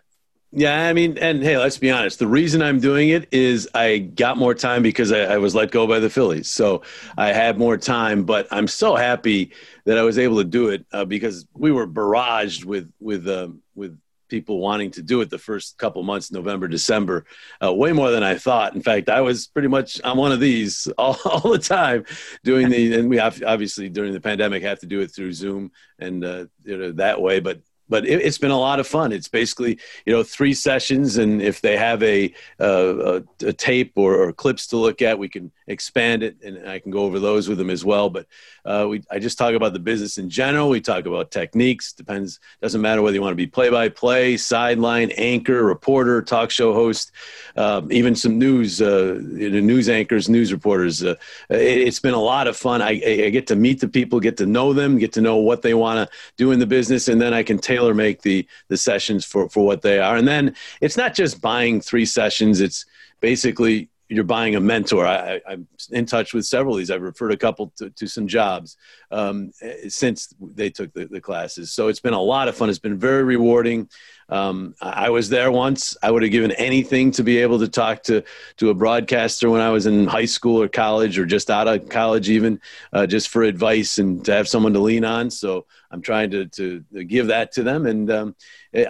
Yeah, 0.54 0.86
I 0.86 0.92
mean, 0.92 1.16
and 1.18 1.42
hey, 1.42 1.56
let's 1.56 1.78
be 1.78 1.90
honest. 1.90 2.18
The 2.18 2.26
reason 2.26 2.60
I'm 2.60 2.78
doing 2.78 3.08
it 3.08 3.26
is 3.32 3.68
I 3.74 3.98
got 3.98 4.36
more 4.36 4.54
time 4.54 4.82
because 4.82 5.10
I, 5.10 5.20
I, 5.20 5.38
was 5.38 5.54
let 5.54 5.70
go 5.70 5.86
by 5.86 5.98
the 5.98 6.10
Phillies, 6.10 6.46
so 6.46 6.82
I 7.16 7.32
had 7.32 7.58
more 7.58 7.78
time. 7.78 8.24
But 8.24 8.48
I'm 8.50 8.68
so 8.68 8.94
happy 8.94 9.52
that 9.86 9.96
I 9.96 10.02
was 10.02 10.18
able 10.18 10.36
to 10.36 10.44
do 10.44 10.68
it 10.68 10.84
uh, 10.92 11.06
because 11.06 11.46
we 11.54 11.72
were 11.72 11.86
barraged 11.86 12.66
with 12.66 12.92
with 13.00 13.26
um, 13.28 13.62
with 13.74 13.98
people 14.32 14.60
wanting 14.60 14.90
to 14.90 15.02
do 15.02 15.20
it 15.20 15.28
the 15.28 15.36
first 15.36 15.76
couple 15.76 16.02
months, 16.02 16.32
November, 16.32 16.66
December, 16.66 17.26
uh, 17.62 17.70
way 17.70 17.92
more 17.92 18.10
than 18.10 18.22
I 18.22 18.36
thought. 18.36 18.74
In 18.74 18.80
fact, 18.80 19.10
I 19.10 19.20
was 19.20 19.46
pretty 19.46 19.68
much 19.68 20.00
on 20.00 20.16
one 20.16 20.32
of 20.32 20.40
these 20.40 20.88
all, 20.98 21.18
all 21.26 21.52
the 21.52 21.58
time 21.58 22.06
doing 22.42 22.70
the, 22.70 22.94
and 22.94 23.10
we 23.10 23.18
obviously 23.18 23.90
during 23.90 24.14
the 24.14 24.20
pandemic 24.20 24.62
have 24.62 24.80
to 24.80 24.86
do 24.86 25.00
it 25.00 25.08
through 25.08 25.34
Zoom 25.34 25.70
and 25.98 26.24
uh, 26.24 26.46
you 26.64 26.78
know, 26.78 26.92
that 26.92 27.20
way. 27.20 27.40
But 27.40 27.60
but 27.92 28.08
it, 28.08 28.24
has 28.24 28.38
been 28.38 28.50
a 28.50 28.58
lot 28.58 28.80
of 28.80 28.86
fun. 28.86 29.12
It's 29.12 29.28
basically 29.28 29.78
you 30.06 30.14
know 30.14 30.22
three 30.22 30.54
sessions, 30.54 31.18
and 31.18 31.42
if 31.42 31.60
they 31.60 31.76
have 31.76 32.02
a 32.02 32.32
uh, 32.58 33.20
a, 33.42 33.46
a, 33.48 33.52
tape 33.52 33.92
or, 33.96 34.16
or, 34.16 34.32
clips 34.32 34.68
to 34.68 34.78
look 34.78 35.02
at, 35.02 35.18
we 35.18 35.28
can 35.28 35.52
expand 35.72 36.22
it, 36.22 36.36
and 36.42 36.68
I 36.68 36.78
can 36.78 36.92
go 36.92 37.00
over 37.00 37.18
those 37.18 37.48
with 37.48 37.58
them 37.58 37.70
as 37.70 37.84
well. 37.84 38.10
But 38.10 38.26
uh, 38.64 38.86
we 38.88 39.02
I 39.10 39.18
just 39.18 39.38
talk 39.38 39.54
about 39.54 39.72
the 39.72 39.78
business 39.78 40.18
in 40.18 40.30
general. 40.30 40.68
We 40.68 40.80
talk 40.80 41.06
about 41.06 41.30
techniques. 41.30 41.92
Depends 41.92 42.38
doesn't 42.60 42.80
matter 42.80 43.02
whether 43.02 43.14
you 43.14 43.22
want 43.22 43.32
to 43.32 43.36
be 43.36 43.46
play 43.46 43.70
by 43.70 43.88
play, 43.88 44.36
sideline 44.36 45.10
anchor, 45.12 45.64
reporter, 45.64 46.22
talk 46.22 46.50
show 46.50 46.72
host, 46.72 47.12
um, 47.56 47.90
even 47.90 48.14
some 48.14 48.38
news 48.38 48.80
uh, 48.80 49.18
news 49.20 49.88
anchors, 49.88 50.28
news 50.28 50.52
reporters. 50.52 51.02
Uh, 51.02 51.14
it, 51.50 51.86
has 51.86 51.98
been 51.98 52.14
a 52.14 52.20
lot 52.20 52.46
of 52.46 52.56
fun. 52.56 52.80
I, 52.82 52.90
I 52.90 53.30
get 53.30 53.46
to 53.48 53.56
meet 53.56 53.80
the 53.80 53.88
people, 53.88 54.20
get 54.20 54.36
to 54.36 54.46
know 54.46 54.72
them, 54.72 54.98
get 54.98 55.12
to 55.14 55.20
know 55.20 55.36
what 55.36 55.62
they 55.62 55.74
want 55.74 56.08
to 56.08 56.16
do 56.36 56.52
in 56.52 56.58
the 56.58 56.66
business, 56.66 57.08
and 57.08 57.20
then 57.20 57.34
I 57.34 57.42
can 57.42 57.58
tailor 57.58 57.94
make 57.94 58.22
the 58.22 58.46
the 58.68 58.76
sessions 58.76 59.24
for 59.24 59.48
for 59.48 59.64
what 59.64 59.82
they 59.82 59.98
are. 59.98 60.16
And 60.16 60.28
then 60.28 60.54
it's 60.80 60.96
not 60.96 61.14
just 61.14 61.40
buying 61.40 61.80
three 61.80 62.06
sessions; 62.06 62.60
it's 62.60 62.84
basically 63.20 63.88
you're 64.14 64.24
buying 64.24 64.56
a 64.56 64.60
mentor. 64.60 65.06
I, 65.06 65.40
am 65.48 65.66
in 65.90 66.04
touch 66.06 66.34
with 66.34 66.44
several 66.44 66.74
of 66.74 66.78
these. 66.78 66.90
I've 66.90 67.02
referred 67.02 67.32
a 67.32 67.36
couple 67.36 67.72
to, 67.76 67.90
to 67.90 68.06
some 68.06 68.26
jobs 68.26 68.76
um, 69.10 69.52
since 69.88 70.34
they 70.40 70.68
took 70.68 70.92
the, 70.92 71.06
the, 71.06 71.20
classes. 71.20 71.72
So 71.72 71.88
it's 71.88 72.00
been 72.00 72.12
a 72.12 72.20
lot 72.20 72.48
of 72.48 72.56
fun. 72.56 72.68
It's 72.68 72.78
been 72.78 72.98
very 72.98 73.22
rewarding. 73.22 73.88
Um, 74.28 74.74
I 74.80 75.10
was 75.10 75.28
there 75.28 75.50
once. 75.50 75.96
I 76.02 76.10
would 76.10 76.22
have 76.22 76.32
given 76.32 76.52
anything 76.52 77.10
to 77.12 77.22
be 77.22 77.38
able 77.38 77.58
to 77.58 77.68
talk 77.68 78.02
to 78.04 78.22
to 78.56 78.70
a 78.70 78.74
broadcaster 78.74 79.50
when 79.50 79.60
I 79.60 79.70
was 79.70 79.86
in 79.86 80.06
high 80.06 80.24
school 80.24 80.62
or 80.62 80.68
college 80.68 81.18
or 81.18 81.26
just 81.26 81.50
out 81.50 81.68
of 81.68 81.88
college, 81.88 82.28
even 82.28 82.60
uh, 82.92 83.06
just 83.06 83.28
for 83.28 83.42
advice 83.42 83.98
and 83.98 84.24
to 84.24 84.32
have 84.32 84.48
someone 84.48 84.72
to 84.72 84.78
lean 84.78 85.04
on. 85.04 85.30
So 85.30 85.66
I'm 85.90 86.02
trying 86.02 86.30
to, 86.30 86.46
to 86.46 86.80
give 87.04 87.26
that 87.26 87.52
to 87.52 87.62
them, 87.62 87.86
and 87.86 88.10
um, 88.10 88.36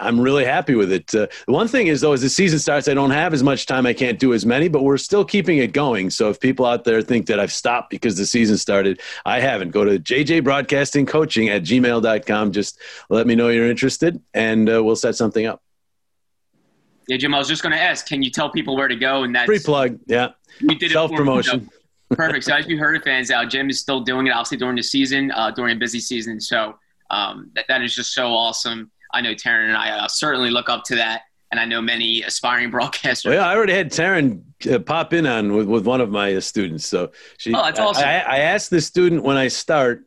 I'm 0.00 0.20
really 0.20 0.44
happy 0.44 0.74
with 0.74 0.92
it. 0.92 1.12
Uh, 1.14 1.26
the 1.46 1.52
one 1.52 1.66
thing 1.66 1.88
is, 1.88 2.00
though, 2.00 2.12
as 2.12 2.20
the 2.20 2.28
season 2.28 2.58
starts, 2.58 2.86
I 2.86 2.94
don't 2.94 3.10
have 3.10 3.34
as 3.34 3.42
much 3.42 3.66
time. 3.66 3.84
I 3.84 3.92
can't 3.92 4.18
do 4.18 4.32
as 4.32 4.46
many, 4.46 4.68
but 4.68 4.82
we're 4.82 4.96
still 4.96 5.24
keeping 5.24 5.58
it 5.58 5.72
going. 5.72 6.10
So 6.10 6.30
if 6.30 6.38
people 6.38 6.66
out 6.66 6.84
there 6.84 7.02
think 7.02 7.26
that 7.26 7.40
I've 7.40 7.52
stopped 7.52 7.90
because 7.90 8.16
the 8.16 8.26
season 8.26 8.56
started, 8.56 9.00
I 9.24 9.40
haven't. 9.40 9.70
Go 9.70 9.84
to 9.84 9.98
JJ 9.98 10.44
Broadcasting 10.44 11.04
Coaching 11.04 11.48
at 11.48 11.62
gmail.com. 11.62 12.52
Just 12.52 12.78
let 13.10 13.26
me 13.26 13.34
know 13.34 13.48
you're 13.48 13.68
interested, 13.68 14.20
and 14.34 14.70
uh, 14.70 14.82
we'll 14.84 14.96
set 14.96 15.16
something 15.16 15.46
up. 15.46 15.62
Yeah, 17.08 17.16
Jim, 17.16 17.34
I 17.34 17.38
was 17.38 17.48
just 17.48 17.62
going 17.62 17.72
to 17.72 17.80
ask, 17.80 18.06
can 18.06 18.22
you 18.22 18.30
tell 18.30 18.50
people 18.50 18.76
where 18.76 18.88
to 18.88 18.96
go? 18.96 19.24
And 19.24 19.34
that's 19.34 19.46
free 19.46 19.58
plug. 19.58 19.98
Yeah. 20.06 20.30
We 20.60 20.76
did 20.76 20.92
self 20.92 21.10
promotion. 21.12 21.68
Perfect. 22.10 22.44
So 22.44 22.54
as 22.54 22.66
you 22.68 22.78
heard 22.78 22.94
it, 22.94 23.04
fans 23.04 23.30
out, 23.30 23.50
Jim 23.50 23.70
is 23.70 23.80
still 23.80 24.00
doing 24.00 24.26
it, 24.26 24.30
obviously 24.30 24.58
during 24.58 24.76
the 24.76 24.82
season, 24.82 25.30
uh, 25.32 25.50
during 25.50 25.76
a 25.76 25.78
busy 25.78 25.98
season. 25.98 26.40
So 26.40 26.78
um, 27.10 27.50
that, 27.54 27.64
that 27.68 27.82
is 27.82 27.94
just 27.94 28.14
so 28.14 28.28
awesome. 28.28 28.90
I 29.12 29.20
know 29.20 29.34
Taryn 29.34 29.68
and 29.68 29.76
I 29.76 29.90
uh, 29.90 30.08
certainly 30.08 30.50
look 30.50 30.68
up 30.68 30.84
to 30.84 30.96
that. 30.96 31.22
And 31.50 31.60
I 31.60 31.66
know 31.66 31.82
many 31.82 32.22
aspiring 32.22 32.70
broadcasters. 32.72 33.26
Well, 33.26 33.34
yeah, 33.34 33.46
I 33.46 33.54
already 33.54 33.74
had 33.74 33.90
Taryn 33.90 34.42
uh, 34.70 34.78
pop 34.78 35.12
in 35.12 35.26
on 35.26 35.52
with, 35.52 35.66
with 35.66 35.86
one 35.86 36.00
of 36.00 36.10
my 36.10 36.34
uh, 36.34 36.40
students. 36.40 36.86
So 36.86 37.12
she, 37.36 37.54
oh, 37.54 37.62
that's 37.62 37.78
awesome. 37.78 38.04
I, 38.04 38.22
I 38.22 38.38
asked 38.38 38.70
the 38.70 38.80
student 38.80 39.22
when 39.22 39.36
I 39.36 39.48
start, 39.48 40.06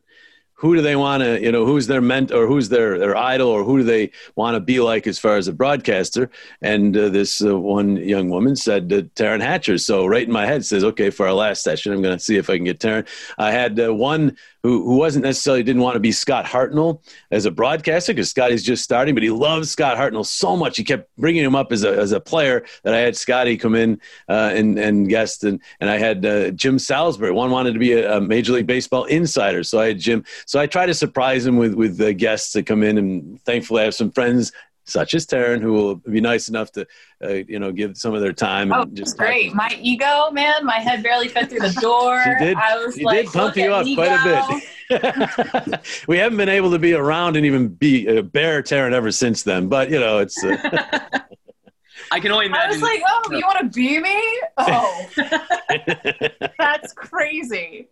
who 0.58 0.74
do 0.74 0.82
they 0.82 0.96
want 0.96 1.22
to, 1.22 1.40
you 1.42 1.52
know, 1.52 1.66
who's 1.66 1.86
their 1.86 2.02
mentor 2.02 2.44
or 2.44 2.48
who's 2.48 2.70
their, 2.70 2.98
their 2.98 3.16
idol 3.16 3.50
or 3.50 3.64
who 3.64 3.80
do 3.80 3.84
they 3.84 4.12
want 4.36 4.56
to 4.56 4.62
be 4.62 4.80
like 4.80 5.06
as 5.06 5.20
far 5.20 5.36
as 5.36 5.50
a 5.50 5.54
broadcaster? 5.54 6.32
And 6.62 6.96
uh, 6.96 7.10
this 7.10 7.44
uh, 7.44 7.60
one 7.60 7.98
young 7.98 8.30
woman 8.30 8.56
said 8.56 8.92
uh, 8.92 9.02
Taryn 9.16 9.42
Hatcher. 9.42 9.78
So 9.78 10.06
right 10.06 10.26
in 10.26 10.32
my 10.32 10.46
head 10.46 10.66
says, 10.66 10.84
okay, 10.86 11.10
for 11.10 11.28
our 11.28 11.34
last 11.34 11.62
session, 11.62 11.92
I'm 11.92 12.02
going 12.02 12.18
to 12.18 12.24
see 12.24 12.38
if 12.38 12.50
I 12.50 12.56
can 12.56 12.64
get 12.64 12.80
Taryn. 12.80 13.06
I 13.38 13.52
had 13.52 13.78
uh, 13.80 13.94
one 13.94 14.38
who, 14.66 14.84
who 14.84 14.96
wasn't 14.96 15.24
necessarily 15.24 15.62
didn't 15.62 15.84
want 15.84 15.94
to 15.94 16.00
be 16.00 16.12
Scott 16.12 16.46
Hartnell 16.46 17.02
as 17.30 17.46
a 17.46 17.52
broadcaster 17.52 18.14
because 18.14 18.32
Scotty's 18.32 18.64
just 18.64 18.84
starting, 18.84 19.14
but 19.14 19.22
he 19.22 19.30
loves 19.30 19.70
Scott 19.70 19.96
Hartnell 19.96 20.26
so 20.26 20.58
much. 20.58 20.76
He 20.76 20.84
kept 20.84 21.08
bringing 21.18 21.44
him 21.44 21.56
up 21.56 21.72
as 21.72 21.84
a, 21.84 21.92
as 21.92 22.12
a 22.12 22.20
player 22.20 22.66
that 22.84 22.96
I 22.96 22.98
had 22.98 23.16
Scotty 23.16 23.58
come 23.58 23.76
in 23.76 24.02
uh, 24.28 24.52
and, 24.54 24.80
and 24.80 25.08
guest. 25.08 25.44
And, 25.44 25.62
and 25.80 25.90
I 25.90 26.00
had 26.00 26.26
uh, 26.26 26.50
Jim 26.52 26.80
Salisbury. 26.80 27.32
One 27.32 27.52
wanted 27.52 27.74
to 27.74 27.80
be 27.80 27.94
a, 27.94 28.18
a, 28.18 28.22
Major 28.22 28.54
League 28.54 28.66
Baseball 28.66 29.04
insider. 29.06 29.64
So 29.64 29.80
I 29.80 29.88
had 29.88 30.00
Jim. 30.00 30.26
So 30.48 30.60
I 30.60 30.66
try 30.66 30.88
to 30.88 30.96
surprise 30.96 31.46
him 31.46 31.58
with, 31.58 31.76
with 31.76 31.98
the 31.98 32.14
guests 32.14 32.54
that 32.54 32.66
come 32.66 32.82
in. 32.82 32.98
And 32.98 33.40
thankfully, 33.44 33.82
I 33.82 33.86
have 33.86 33.94
some 33.94 34.12
friends 34.12 34.52
such 34.86 35.14
as 35.14 35.26
Taryn, 35.26 35.62
who 35.62 35.74
will 35.74 35.96
be 35.96 36.22
nice 36.22 36.48
enough 36.48 36.72
to, 36.74 36.86
uh, 37.24 37.34
you 37.34 37.60
know, 37.60 37.72
give 37.72 37.98
some 37.98 38.14
of 38.14 38.22
their 38.22 38.34
time. 38.34 38.72
And 38.72 38.92
oh, 38.92 38.94
just 38.94 39.18
great! 39.18 39.54
My 39.54 39.70
ego, 39.82 40.30
man, 40.32 40.66
my 40.66 40.78
head 40.78 41.04
barely 41.04 41.28
fit 41.28 41.50
through 41.50 41.60
the 41.60 41.74
door. 41.82 42.24
she 42.24 42.46
did. 42.46 42.58
I 42.58 42.78
was 42.78 42.96
she 42.96 43.04
like, 43.04 43.26
did 43.26 43.34
pump 43.34 43.56
you 43.56 43.74
up 43.74 43.86
quite 43.96 44.12
a 44.12 44.62
bit. 44.90 45.82
we 46.08 46.18
haven't 46.18 46.38
been 46.38 46.50
able 46.50 46.72
to 46.72 46.80
be 46.80 46.94
around 46.94 47.36
and 47.36 47.46
even 47.46 47.68
be 47.68 48.08
a 48.08 48.20
uh, 48.20 48.22
bear 48.22 48.62
Taryn 48.62 48.94
ever 48.94 49.12
since 49.12 49.44
then, 49.44 49.68
but 49.68 49.90
you 49.90 50.00
know, 50.00 50.20
it's. 50.20 50.44
Uh, 50.44 51.00
I 52.12 52.20
can 52.20 52.32
only 52.32 52.46
imagine. 52.48 52.70
I 52.70 52.74
was 52.74 52.82
like, 52.82 53.02
"Oh, 53.08 53.32
you 53.32 53.44
want 53.46 53.60
to 53.60 53.66
be 53.66 54.00
me? 54.00 54.42
Oh, 54.58 55.08
that's 56.58 56.94
crazy." 56.94 57.88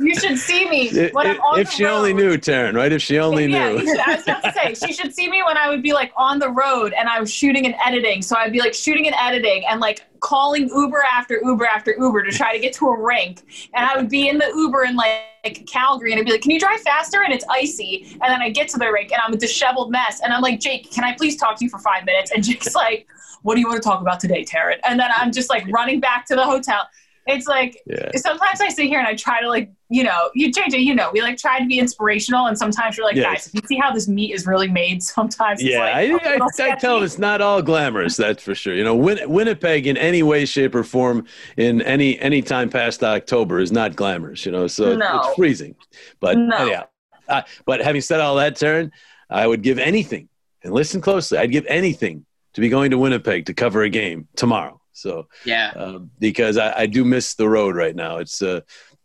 You 0.00 0.14
should 0.14 0.38
see 0.38 0.68
me 0.68 1.10
when 1.10 1.26
I'm 1.26 1.40
on 1.40 1.60
If 1.60 1.68
the 1.68 1.72
she 1.72 1.84
road. 1.84 1.96
only 1.96 2.14
knew, 2.14 2.36
Taryn, 2.38 2.74
right? 2.74 2.90
If 2.90 3.02
she 3.02 3.18
only 3.18 3.46
yeah, 3.46 3.68
knew. 3.70 3.80
you 3.80 3.86
should, 3.88 4.00
I 4.00 4.14
was 4.16 4.22
about 4.22 4.42
to 4.44 4.52
say 4.52 4.74
she 4.74 4.92
should 4.94 5.14
see 5.14 5.28
me 5.28 5.42
when 5.42 5.58
I 5.58 5.68
would 5.68 5.82
be 5.82 5.92
like 5.92 6.12
on 6.16 6.38
the 6.38 6.50
road 6.50 6.94
and 6.98 7.08
I 7.08 7.20
was 7.20 7.32
shooting 7.32 7.66
and 7.66 7.74
editing. 7.84 8.22
So 8.22 8.36
I'd 8.36 8.52
be 8.52 8.60
like 8.60 8.72
shooting 8.74 9.06
and 9.06 9.14
editing 9.18 9.64
and 9.68 9.80
like 9.80 10.06
calling 10.20 10.68
Uber 10.68 11.02
after 11.02 11.40
Uber 11.44 11.66
after 11.66 11.94
Uber 11.98 12.22
to 12.24 12.32
try 12.32 12.52
to 12.54 12.58
get 12.58 12.72
to 12.74 12.86
a 12.88 12.98
rink. 12.98 13.42
And 13.74 13.84
I 13.84 13.96
would 13.96 14.08
be 14.08 14.28
in 14.28 14.38
the 14.38 14.50
Uber 14.54 14.84
and 14.84 14.96
like, 14.96 15.20
like 15.46 15.66
Calgary 15.66 16.12
and 16.12 16.20
I'd 16.20 16.26
be 16.26 16.32
like, 16.32 16.42
"Can 16.42 16.50
you 16.50 16.60
drive 16.60 16.80
faster?" 16.80 17.22
And 17.22 17.32
it's 17.32 17.44
icy. 17.50 18.06
And 18.22 18.30
then 18.32 18.42
I 18.42 18.50
get 18.50 18.68
to 18.70 18.78
the 18.78 18.90
rink 18.90 19.12
and 19.12 19.20
I'm 19.24 19.32
a 19.32 19.36
disheveled 19.36 19.90
mess. 19.90 20.20
And 20.20 20.32
I'm 20.32 20.42
like, 20.42 20.60
"Jake, 20.60 20.90
can 20.90 21.04
I 21.04 21.14
please 21.14 21.36
talk 21.36 21.56
to 21.58 21.64
you 21.64 21.70
for 21.70 21.78
five 21.78 22.04
minutes?" 22.04 22.30
And 22.32 22.42
Jake's 22.42 22.74
like, 22.84 23.06
"What 23.42 23.54
do 23.54 23.60
you 23.60 23.68
want 23.68 23.82
to 23.82 23.88
talk 23.88 24.00
about 24.00 24.20
today, 24.20 24.44
Taryn?" 24.44 24.78
And 24.84 24.98
then 24.98 25.10
I'm 25.16 25.32
just 25.32 25.48
like 25.50 25.66
running 25.68 26.00
back 26.00 26.26
to 26.26 26.34
the 26.34 26.44
hotel. 26.44 26.82
It's 27.26 27.46
like 27.48 27.76
Yeah. 27.86 28.10
sometimes 28.16 28.60
I 28.60 28.68
sit 28.68 28.86
here 28.86 28.98
and 29.00 29.08
I 29.08 29.14
try 29.16 29.40
to 29.40 29.48
like, 29.48 29.70
you 29.88 30.04
know, 30.04 30.30
you 30.34 30.52
change 30.52 30.74
it, 30.74 30.80
you 30.80 30.94
know, 30.94 31.10
we 31.12 31.20
like 31.22 31.36
try 31.38 31.58
to 31.58 31.66
be 31.66 31.78
inspirational 31.78 32.46
and 32.46 32.56
sometimes 32.56 32.96
you're 32.96 33.06
like, 33.06 33.16
Yes. 33.16 33.24
guys, 33.26 33.46
if 33.48 33.54
you 33.54 33.60
see 33.66 33.76
how 33.78 33.92
this 33.92 34.06
meat 34.06 34.32
is 34.32 34.46
really 34.46 34.68
made, 34.68 35.02
sometimes 35.16 35.60
it's 35.60 35.70
Yeah, 35.70 35.80
like 35.80 35.94
I, 35.94 36.00
a 36.02 36.68
I, 36.68 36.72
I 36.72 36.74
tell 36.76 37.02
it's 37.02 37.18
not 37.18 37.40
all 37.40 37.62
glamorous. 37.62 38.16
That's 38.16 38.42
for 38.42 38.54
sure. 38.54 38.74
You 38.74 38.84
know, 38.84 38.94
Win- 38.94 39.28
Winnipeg 39.28 39.86
in 39.88 39.96
any 39.96 40.22
way, 40.22 40.44
shape, 40.44 40.74
or 40.74 40.84
form 40.84 41.26
in 41.56 41.82
any 41.82 42.18
any 42.20 42.42
time 42.42 42.70
past 42.70 43.02
October 43.02 43.58
is 43.58 43.72
not 43.72 43.96
glamorous. 43.96 44.46
You 44.46 44.52
know, 44.52 44.66
so 44.68 44.92
it's- 44.92 44.98
No. 44.98 45.20
it's 45.20 45.34
freezing. 45.34 45.74
But 46.20 46.38
No. 46.38 46.56
anyhow, 46.56 46.84
uh, 47.28 47.42
but 47.64 47.80
having 47.82 48.02
said 48.02 48.20
all 48.20 48.36
that, 48.36 48.54
Taryn, 48.54 48.90
I 49.28 49.46
would 49.46 49.62
give 49.62 49.78
anything. 49.80 50.28
And 50.62 50.72
listen 50.72 51.00
closely. 51.00 51.38
I'd 51.38 51.50
give 51.50 51.66
anything 51.68 52.24
to 52.54 52.60
be 52.60 52.68
going 52.68 52.90
to 52.92 52.98
Winnipeg 52.98 53.46
to 53.46 53.54
cover 53.54 53.82
a 53.82 53.88
game 53.88 54.28
tomorrow. 54.36 54.80
So 54.96 55.28
Yeah. 55.44 55.72
uh, 55.76 55.98
because 56.18 56.56
I, 56.56 56.80
I 56.80 56.86
do 56.86 57.04
miss 57.04 57.34
the 57.34 57.48
road 57.48 57.76
right 57.76 57.94
now. 57.94 58.18
It's 58.18 58.42
uh, 58.42 58.60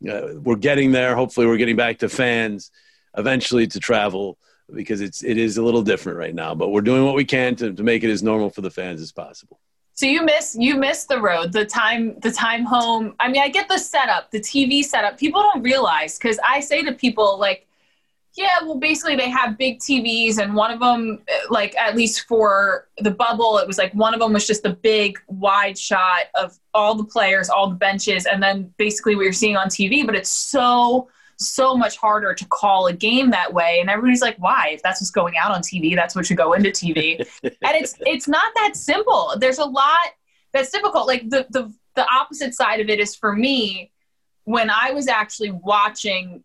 uh, 0.10 0.22
we're 0.42 0.56
getting 0.56 0.92
there. 0.92 1.16
Hopefully, 1.16 1.46
we're 1.48 1.58
getting 1.58 1.76
back 1.76 2.00
to 2.00 2.10
fans 2.10 2.72
eventually 3.18 3.68
to 3.68 3.80
travel 3.80 4.38
because 4.74 5.02
it's 5.02 5.24
it 5.24 5.38
is 5.38 5.58
a 5.58 5.64
little 5.64 5.82
different 5.82 6.18
right 6.18 6.34
now. 6.34 6.56
But 6.56 6.70
we're 6.70 6.82
doing 6.82 7.06
what 7.06 7.16
we 7.16 7.26
can 7.26 7.56
to, 7.58 7.74
to 7.74 7.84
make 7.84 8.04
it 8.04 8.10
as 8.10 8.24
normal 8.24 8.50
for 8.50 8.62
the 8.62 8.72
fans 8.72 9.02
as 9.02 9.12
possible. 9.12 9.60
So 9.94 10.06
you 10.06 10.24
miss 10.24 10.56
you 10.58 10.76
miss 10.78 11.06
the 11.06 11.20
road, 11.20 11.52
the 11.52 11.66
time 11.66 12.20
the 12.22 12.32
time 12.32 12.64
home. 12.64 13.14
I 13.20 13.28
mean, 13.30 13.42
I 13.42 13.50
get 13.50 13.68
the 13.68 13.78
setup, 13.78 14.32
the 14.32 14.40
TV 14.40 14.84
setup. 14.84 15.18
People 15.20 15.42
don't 15.42 15.62
realize 15.62 16.18
because 16.18 16.40
I 16.48 16.62
say 16.62 16.82
to 16.84 16.94
people 16.94 17.38
like, 17.38 17.68
yeah, 18.36 18.62
well, 18.64 18.78
basically 18.78 19.16
they 19.16 19.30
have 19.30 19.58
big 19.58 19.80
TVs, 19.80 20.38
and 20.38 20.56
one 20.56 20.72
of 20.72 20.80
them, 20.80 21.24
like 21.50 21.76
at 21.76 21.96
least 21.96 22.28
for 22.28 22.88
the 23.00 23.12
bubble, 23.12 23.58
it 23.58 23.68
was 23.68 23.78
like 23.78 23.94
one 23.94 24.14
of 24.14 24.22
them 24.22 24.34
was 24.34 24.48
just 24.48 24.66
a 24.66 24.70
big 24.74 25.20
wide 25.28 25.78
shot 25.78 26.26
of 26.36 26.58
all 26.74 26.96
the 26.96 27.04
players, 27.04 27.50
all 27.50 27.70
the 27.70 27.76
benches, 27.76 28.26
and 28.26 28.42
then 28.42 28.74
basically 28.78 29.16
what 29.16 29.24
you're 29.24 29.34
seeing 29.34 29.58
on 29.58 29.68
TV. 29.68 30.06
But 30.06 30.16
it's 30.16 30.30
so 30.30 31.10
so 31.38 31.76
much 31.76 31.98
harder 31.98 32.36
to 32.36 32.46
call 32.46 32.86
a 32.86 32.94
game 32.94 33.32
that 33.32 33.52
way 33.52 33.80
and 33.82 33.90
everybody's 33.90 34.22
like 34.22 34.38
why? 34.38 34.70
If 34.74 34.84
that's 34.84 35.02
what's 35.02 35.10
going 35.10 35.38
out 35.38 35.50
on 35.50 35.62
tv 35.62 35.96
that's 35.96 36.16
what 36.16 36.24
should 36.28 36.38
go 36.38 36.54
into 36.54 36.70
tv 36.70 37.18
and 37.44 37.56
it's 37.64 37.96
it's 38.02 38.28
not 38.28 38.54
that 38.56 38.76
simple. 38.76 39.34
There's 39.38 39.58
a 39.58 39.66
lot 39.66 39.98
that's 40.54 40.70
difficult. 40.70 41.08
Like 41.08 41.28
the 41.30 41.48
the 41.50 41.74
the 41.96 42.06
opposite 42.14 42.54
side 42.54 42.80
of 42.80 42.90
it 42.90 43.00
is 43.00 43.16
for 43.16 43.36
me 43.36 43.92
when 44.44 44.70
i 44.70 44.92
was 44.92 45.08
actually 45.08 45.52
watching 45.52 46.44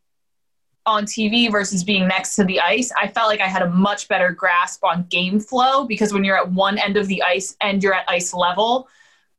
on 0.86 1.04
tv 1.04 1.50
versus 1.50 1.84
being 1.84 2.06
next 2.06 2.36
to 2.36 2.44
the 2.44 2.60
ice 2.60 2.92
i 3.00 3.06
felt 3.08 3.28
like 3.28 3.40
i 3.40 3.46
had 3.46 3.62
a 3.62 3.70
much 3.70 4.08
better 4.08 4.32
grasp 4.32 4.84
on 4.84 5.04
game 5.10 5.38
flow 5.38 5.84
because 5.84 6.12
when 6.12 6.24
you're 6.24 6.36
at 6.36 6.50
one 6.52 6.78
end 6.78 6.96
of 6.96 7.06
the 7.08 7.22
ice 7.22 7.56
and 7.60 7.82
you're 7.82 7.94
at 7.94 8.08
ice 8.08 8.32
level 8.32 8.88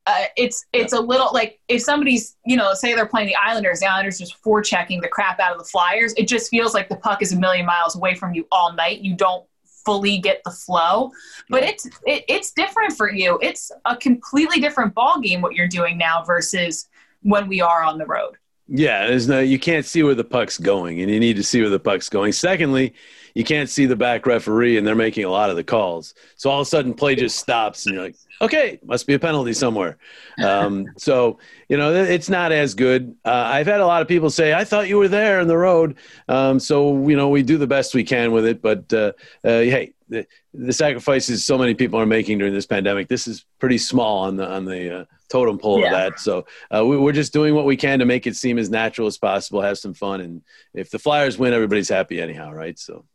uh, 0.08 0.24
it's 0.38 0.66
it's 0.72 0.94
a 0.94 1.00
little 1.00 1.30
like 1.34 1.60
if 1.68 1.82
somebody's 1.82 2.38
you 2.46 2.56
know 2.56 2.74
say 2.74 2.96
they're 2.96 3.06
playing 3.06 3.28
the 3.28 3.36
Islanders, 3.36 3.82
the 3.82 3.88
Islanders 3.88 4.18
just 4.18 4.42
forechecking 4.42 5.02
the 5.02 5.10
crap 5.10 5.38
out 5.42 5.52
of 5.52 5.58
the 5.58 5.66
Flyers. 5.66 6.14
It 6.16 6.30
just 6.30 6.50
feels 6.50 6.74
like 6.74 6.88
the 6.88 6.96
puck 6.96 7.22
is 7.22 7.34
a 7.34 7.36
million 7.36 7.66
miles 7.66 7.94
away 7.94 8.16
from 8.16 8.34
you 8.34 8.48
all 8.50 8.72
night. 8.72 9.02
You 9.02 9.16
don't 9.16 9.46
fully 9.86 10.18
get 10.18 10.42
the 10.46 10.52
flow, 10.52 11.12
but 11.50 11.64
it's 11.64 11.86
it, 12.06 12.24
it's 12.30 12.54
different 12.54 12.94
for 12.94 13.12
you. 13.12 13.38
It's 13.42 13.70
a 13.84 13.98
completely 13.98 14.62
different 14.62 14.94
ball 14.94 15.20
game 15.20 15.42
what 15.42 15.56
you're 15.56 15.68
doing 15.68 15.98
now 15.98 16.24
versus 16.24 16.88
when 17.22 17.50
we 17.50 17.60
are 17.60 17.84
on 17.84 17.98
the 17.98 18.06
road. 18.06 18.38
Yeah, 18.70 19.08
there's 19.08 19.28
no 19.28 19.40
you 19.40 19.60
can't 19.60 19.86
see 19.86 20.04
where 20.04 20.16
the 20.16 20.26
puck's 20.26 20.58
going, 20.58 21.00
and 21.02 21.10
you 21.10 21.20
need 21.20 21.38
to 21.38 21.44
see 21.44 21.62
where 21.62 21.70
the 21.70 21.80
puck's 21.80 22.10
going. 22.10 22.34
Secondly, 22.34 22.94
you 23.34 23.46
can't 23.46 23.70
see 23.70 23.86
the 23.86 23.96
back 23.96 24.26
referee, 24.26 24.78
and 24.78 24.86
they're 24.86 24.96
making 24.96 25.24
a 25.24 25.30
lot 25.30 25.50
of 25.50 25.56
the 25.56 25.64
calls. 25.64 26.14
So 26.36 26.50
all 26.50 26.62
of 26.62 26.68
a 26.68 26.70
sudden, 26.70 26.94
play 26.94 27.16
just 27.16 27.38
stops, 27.38 27.86
and 27.86 27.96
you're 27.96 28.04
like, 28.04 28.16
okay, 28.42 28.80
must 28.84 29.08
be 29.08 29.14
a 29.14 29.20
penalty 29.20 29.54
somewhere. 29.54 29.98
Um, 30.44 30.88
so 30.98 31.40
you 31.70 31.78
know, 31.78 31.94
it's 31.94 32.30
not 32.30 32.52
as 32.52 32.74
good. 32.76 33.16
Uh, 33.24 33.32
I've 33.32 33.68
had 33.68 33.80
a 33.80 33.86
lot 33.86 34.02
of 34.02 34.08
people 34.10 34.30
say, 34.30 34.54
I 34.54 34.66
thought 34.66 34.90
you 34.90 34.98
were 34.98 35.08
there 35.08 35.40
on 35.40 35.48
the 35.48 35.58
road. 35.58 35.96
Um, 36.28 36.60
so 36.60 37.08
you 37.08 37.16
know, 37.16 37.30
we 37.30 37.44
do 37.44 37.58
the 37.58 37.68
best 37.68 37.96
we 37.96 38.04
can 38.04 38.34
with 38.34 38.46
it, 38.46 38.62
but 38.62 38.92
uh, 38.94 39.14
uh, 39.44 39.62
hey. 39.62 39.94
The, 40.10 40.26
the 40.54 40.72
sacrifices 40.72 41.44
so 41.44 41.58
many 41.58 41.74
people 41.74 42.00
are 42.00 42.06
making 42.06 42.38
during 42.38 42.54
this 42.54 42.66
pandemic. 42.66 43.10
This 43.10 43.28
is 43.28 43.46
pretty 43.60 43.78
small 43.78 44.20
on 44.20 44.38
the 44.38 44.50
on 44.50 44.64
the 44.64 45.02
uh, 45.02 45.06
totem 45.30 45.58
pole 45.58 45.80
Yeah. 45.82 45.88
of 45.88 45.92
that. 45.92 46.20
So 46.20 46.46
uh, 46.76 46.86
we, 46.86 46.98
we're 46.98 47.12
just 47.12 47.34
doing 47.34 47.54
what 47.56 47.66
we 47.66 47.76
can 47.78 48.00
to 48.00 48.06
make 48.06 48.28
it 48.28 48.36
seem 48.36 48.58
as 48.58 48.70
natural 48.70 49.08
as 49.08 49.18
possible, 49.18 49.62
have 49.62 49.78
some 49.78 49.94
fun, 49.94 50.22
and 50.22 50.42
if 50.74 50.90
the 50.90 51.00
Flyers 51.00 51.38
win, 51.38 51.54
everybody's 51.54 51.90
happy 51.90 52.22
anyhow, 52.22 52.52
right? 52.52 52.78
So 52.80 53.06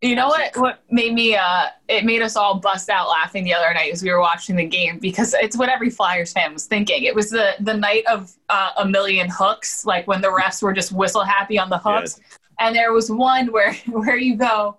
You 0.00 0.16
know 0.16 0.26
what? 0.28 0.56
What 0.56 0.80
made 0.90 1.14
me? 1.14 1.36
Uh, 1.36 1.66
it 1.88 2.04
made 2.04 2.22
us 2.22 2.34
all 2.34 2.58
bust 2.58 2.90
out 2.90 3.08
laughing 3.08 3.44
the 3.44 3.54
other 3.54 3.72
night 3.72 3.92
as 3.92 4.02
we 4.02 4.10
were 4.10 4.18
watching 4.20 4.56
the 4.56 4.66
game 4.66 4.98
because 4.98 5.32
it's 5.34 5.56
what 5.56 5.68
every 5.68 5.90
Flyers 5.90 6.32
fan 6.32 6.52
was 6.52 6.66
thinking. 6.66 7.04
It 7.04 7.14
was 7.14 7.30
the 7.30 7.54
the 7.60 7.74
night 7.74 8.04
of 8.10 8.32
uh, 8.48 8.70
a 8.78 8.84
million 8.86 9.28
hooks, 9.30 9.86
like 9.86 10.06
when 10.08 10.20
the 10.20 10.28
refs 10.28 10.60
were 10.62 10.72
just 10.72 10.90
whistle 10.90 11.22
happy 11.22 11.56
on 11.58 11.68
the 11.70 11.78
hooks, 11.78 12.20
and 12.58 12.74
there 12.74 12.92
was 12.92 13.10
one 13.12 13.52
where 13.52 13.74
where 13.86 14.16
you 14.16 14.34
go, 14.36 14.76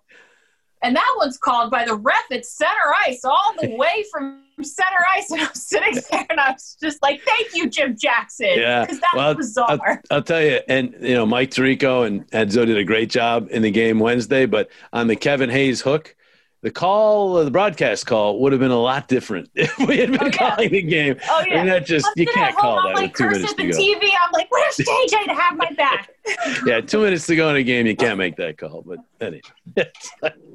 and 0.83 0.95
that 0.95 1.13
one's 1.17 1.37
called 1.37 1.71
by 1.71 1.85
the 1.85 1.95
ref 1.95 2.31
at 2.31 2.45
center 2.45 2.93
ice, 3.07 3.23
all 3.25 3.53
the 3.61 3.75
way 3.77 4.03
from 4.11 4.39
center 4.61 4.97
ice, 5.15 5.31
and 5.31 5.41
I'm 5.41 5.53
sitting 5.55 5.95
there 6.11 6.25
and 6.29 6.39
I 6.39 6.51
was 6.51 6.77
just 6.81 7.01
like, 7.01 7.21
"Thank 7.23 7.55
you, 7.55 7.69
Jim 7.69 7.97
Jackson," 7.97 8.49
Yeah. 8.55 8.81
because 8.81 8.99
that's 8.99 9.15
Well, 9.15 9.33
bizarre. 9.33 9.67
I'll, 10.11 10.17
I'll 10.17 10.21
tell 10.21 10.41
you, 10.41 10.59
and 10.67 10.95
you 11.01 11.15
know, 11.15 11.25
Mike 11.25 11.49
Tirico 11.51 12.05
and 12.05 12.29
Edzo 12.31 12.65
did 12.65 12.77
a 12.77 12.83
great 12.83 13.09
job 13.09 13.47
in 13.49 13.61
the 13.63 13.71
game 13.71 13.99
Wednesday, 13.99 14.45
but 14.45 14.69
on 14.91 15.07
the 15.07 15.15
Kevin 15.15 15.49
Hayes 15.49 15.81
hook, 15.81 16.15
the 16.63 16.71
call, 16.71 17.37
uh, 17.37 17.43
the 17.43 17.51
broadcast 17.51 18.07
call, 18.07 18.39
would 18.39 18.51
have 18.53 18.59
been 18.59 18.71
a 18.71 18.79
lot 18.81 19.07
different 19.07 19.49
if 19.55 19.77
we 19.79 19.97
had 19.97 20.09
been 20.11 20.21
Oh, 20.23 20.25
yeah. 20.25 20.31
calling 20.31 20.71
the 20.71 20.81
game. 20.81 21.15
Oh 21.29 21.43
yeah, 21.47 21.53
I 21.53 21.57
mean, 21.57 21.67
that 21.67 21.85
just 21.85 22.07
you 22.15 22.25
can't 22.25 22.55
call 22.57 22.79
I'm 22.79 22.87
that 22.87 22.95
like 22.95 23.11
with 23.11 23.17
two 23.17 23.29
minutes 23.29 23.51
at 23.51 23.57
to 23.57 23.63
the 23.67 23.71
go. 23.71 23.77
TV. 23.77 24.09
I'm 24.25 24.31
like, 24.31 24.49
"Where's 24.49 24.75
JJ 24.77 25.25
to 25.25 25.33
have 25.35 25.55
my 25.57 25.69
back?" 25.77 26.09
Yeah, 26.65 26.79
two 26.81 26.99
minutes 27.01 27.27
to 27.27 27.35
go 27.35 27.49
in 27.49 27.57
a 27.57 27.63
game, 27.63 27.85
you 27.85 27.95
can't 27.97 28.17
make 28.17 28.37
that 28.37 28.57
call. 28.57 28.81
But 28.81 28.99
anyway, 29.19 29.41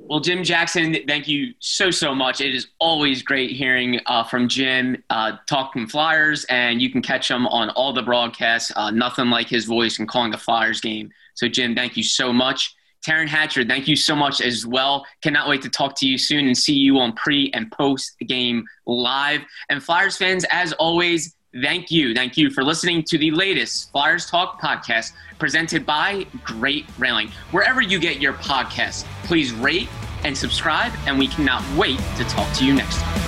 Well, 0.09 0.21
Jim 0.21 0.43
Jackson, 0.43 0.97
thank 1.07 1.29
you 1.29 1.53
so, 1.59 1.91
so 1.91 2.15
much. 2.15 2.41
It 2.41 2.55
is 2.55 2.69
always 2.79 3.21
great 3.23 3.51
hearing 3.51 4.01
uh, 4.07 4.25
from 4.25 4.49
Jim 4.49 5.03
uh, 5.11 5.33
talking 5.47 5.87
Flyers, 5.87 6.47
and 6.49 6.81
you 6.81 6.91
can 6.91 7.03
catch 7.03 7.31
him 7.31 7.47
on 7.49 7.69
all 7.71 7.93
the 7.93 8.01
broadcasts. 8.03 8.73
Uh, 8.75 8.91
nothing 8.91 9.29
like 9.29 9.47
his 9.49 9.67
voice 9.67 9.99
and 9.99 10.09
calling 10.09 10.33
a 10.33 10.39
Flyers 10.39 10.81
game. 10.81 11.11
So, 11.35 11.47
Jim, 11.49 11.75
thank 11.75 11.97
you 11.99 12.03
so 12.03 12.33
much. 12.33 12.75
Taryn 13.09 13.27
Hatcher, 13.27 13.65
thank 13.65 13.89
you 13.89 13.97
so 13.97 14.15
much 14.15 14.43
as 14.43 14.67
well. 14.67 15.07
Cannot 15.23 15.49
wait 15.49 15.63
to 15.63 15.71
talk 15.71 15.97
to 15.97 16.07
you 16.07 16.19
soon 16.19 16.47
and 16.47 16.57
see 16.57 16.75
you 16.75 16.99
on 16.99 17.15
pre 17.15 17.51
and 17.55 17.73
post 17.73 18.17
game 18.27 18.67
live. 18.87 19.41
And 19.71 19.83
Flyers 19.83 20.17
fans, 20.17 20.45
as 20.51 20.73
always, 20.75 21.35
Thank 21.63 21.91
you. 21.91 22.15
Thank 22.15 22.37
you 22.37 22.51
for 22.51 22.63
listening 22.63 23.03
to 23.05 23.17
the 23.17 23.31
latest 23.31 23.91
Flyers 23.91 24.27
Talk 24.27 24.61
podcast 24.61 25.13
presented 25.39 25.87
by 25.87 26.27
Great 26.45 26.85
Railing. 26.99 27.29
Wherever 27.53 27.81
you 27.81 27.99
get 27.99 28.21
your 28.21 28.35
podcasts, 28.35 29.05
please 29.25 29.51
rate 29.53 29.89
and 30.25 30.37
subscribe, 30.37 30.93
and 31.07 31.19
we 31.19 31.27
cannot 31.27 31.65
wait 31.75 31.99
to 32.19 32.25
talk 32.25 32.55
to 32.59 32.67
you 32.67 32.75
next 32.75 32.99
time. 32.99 33.28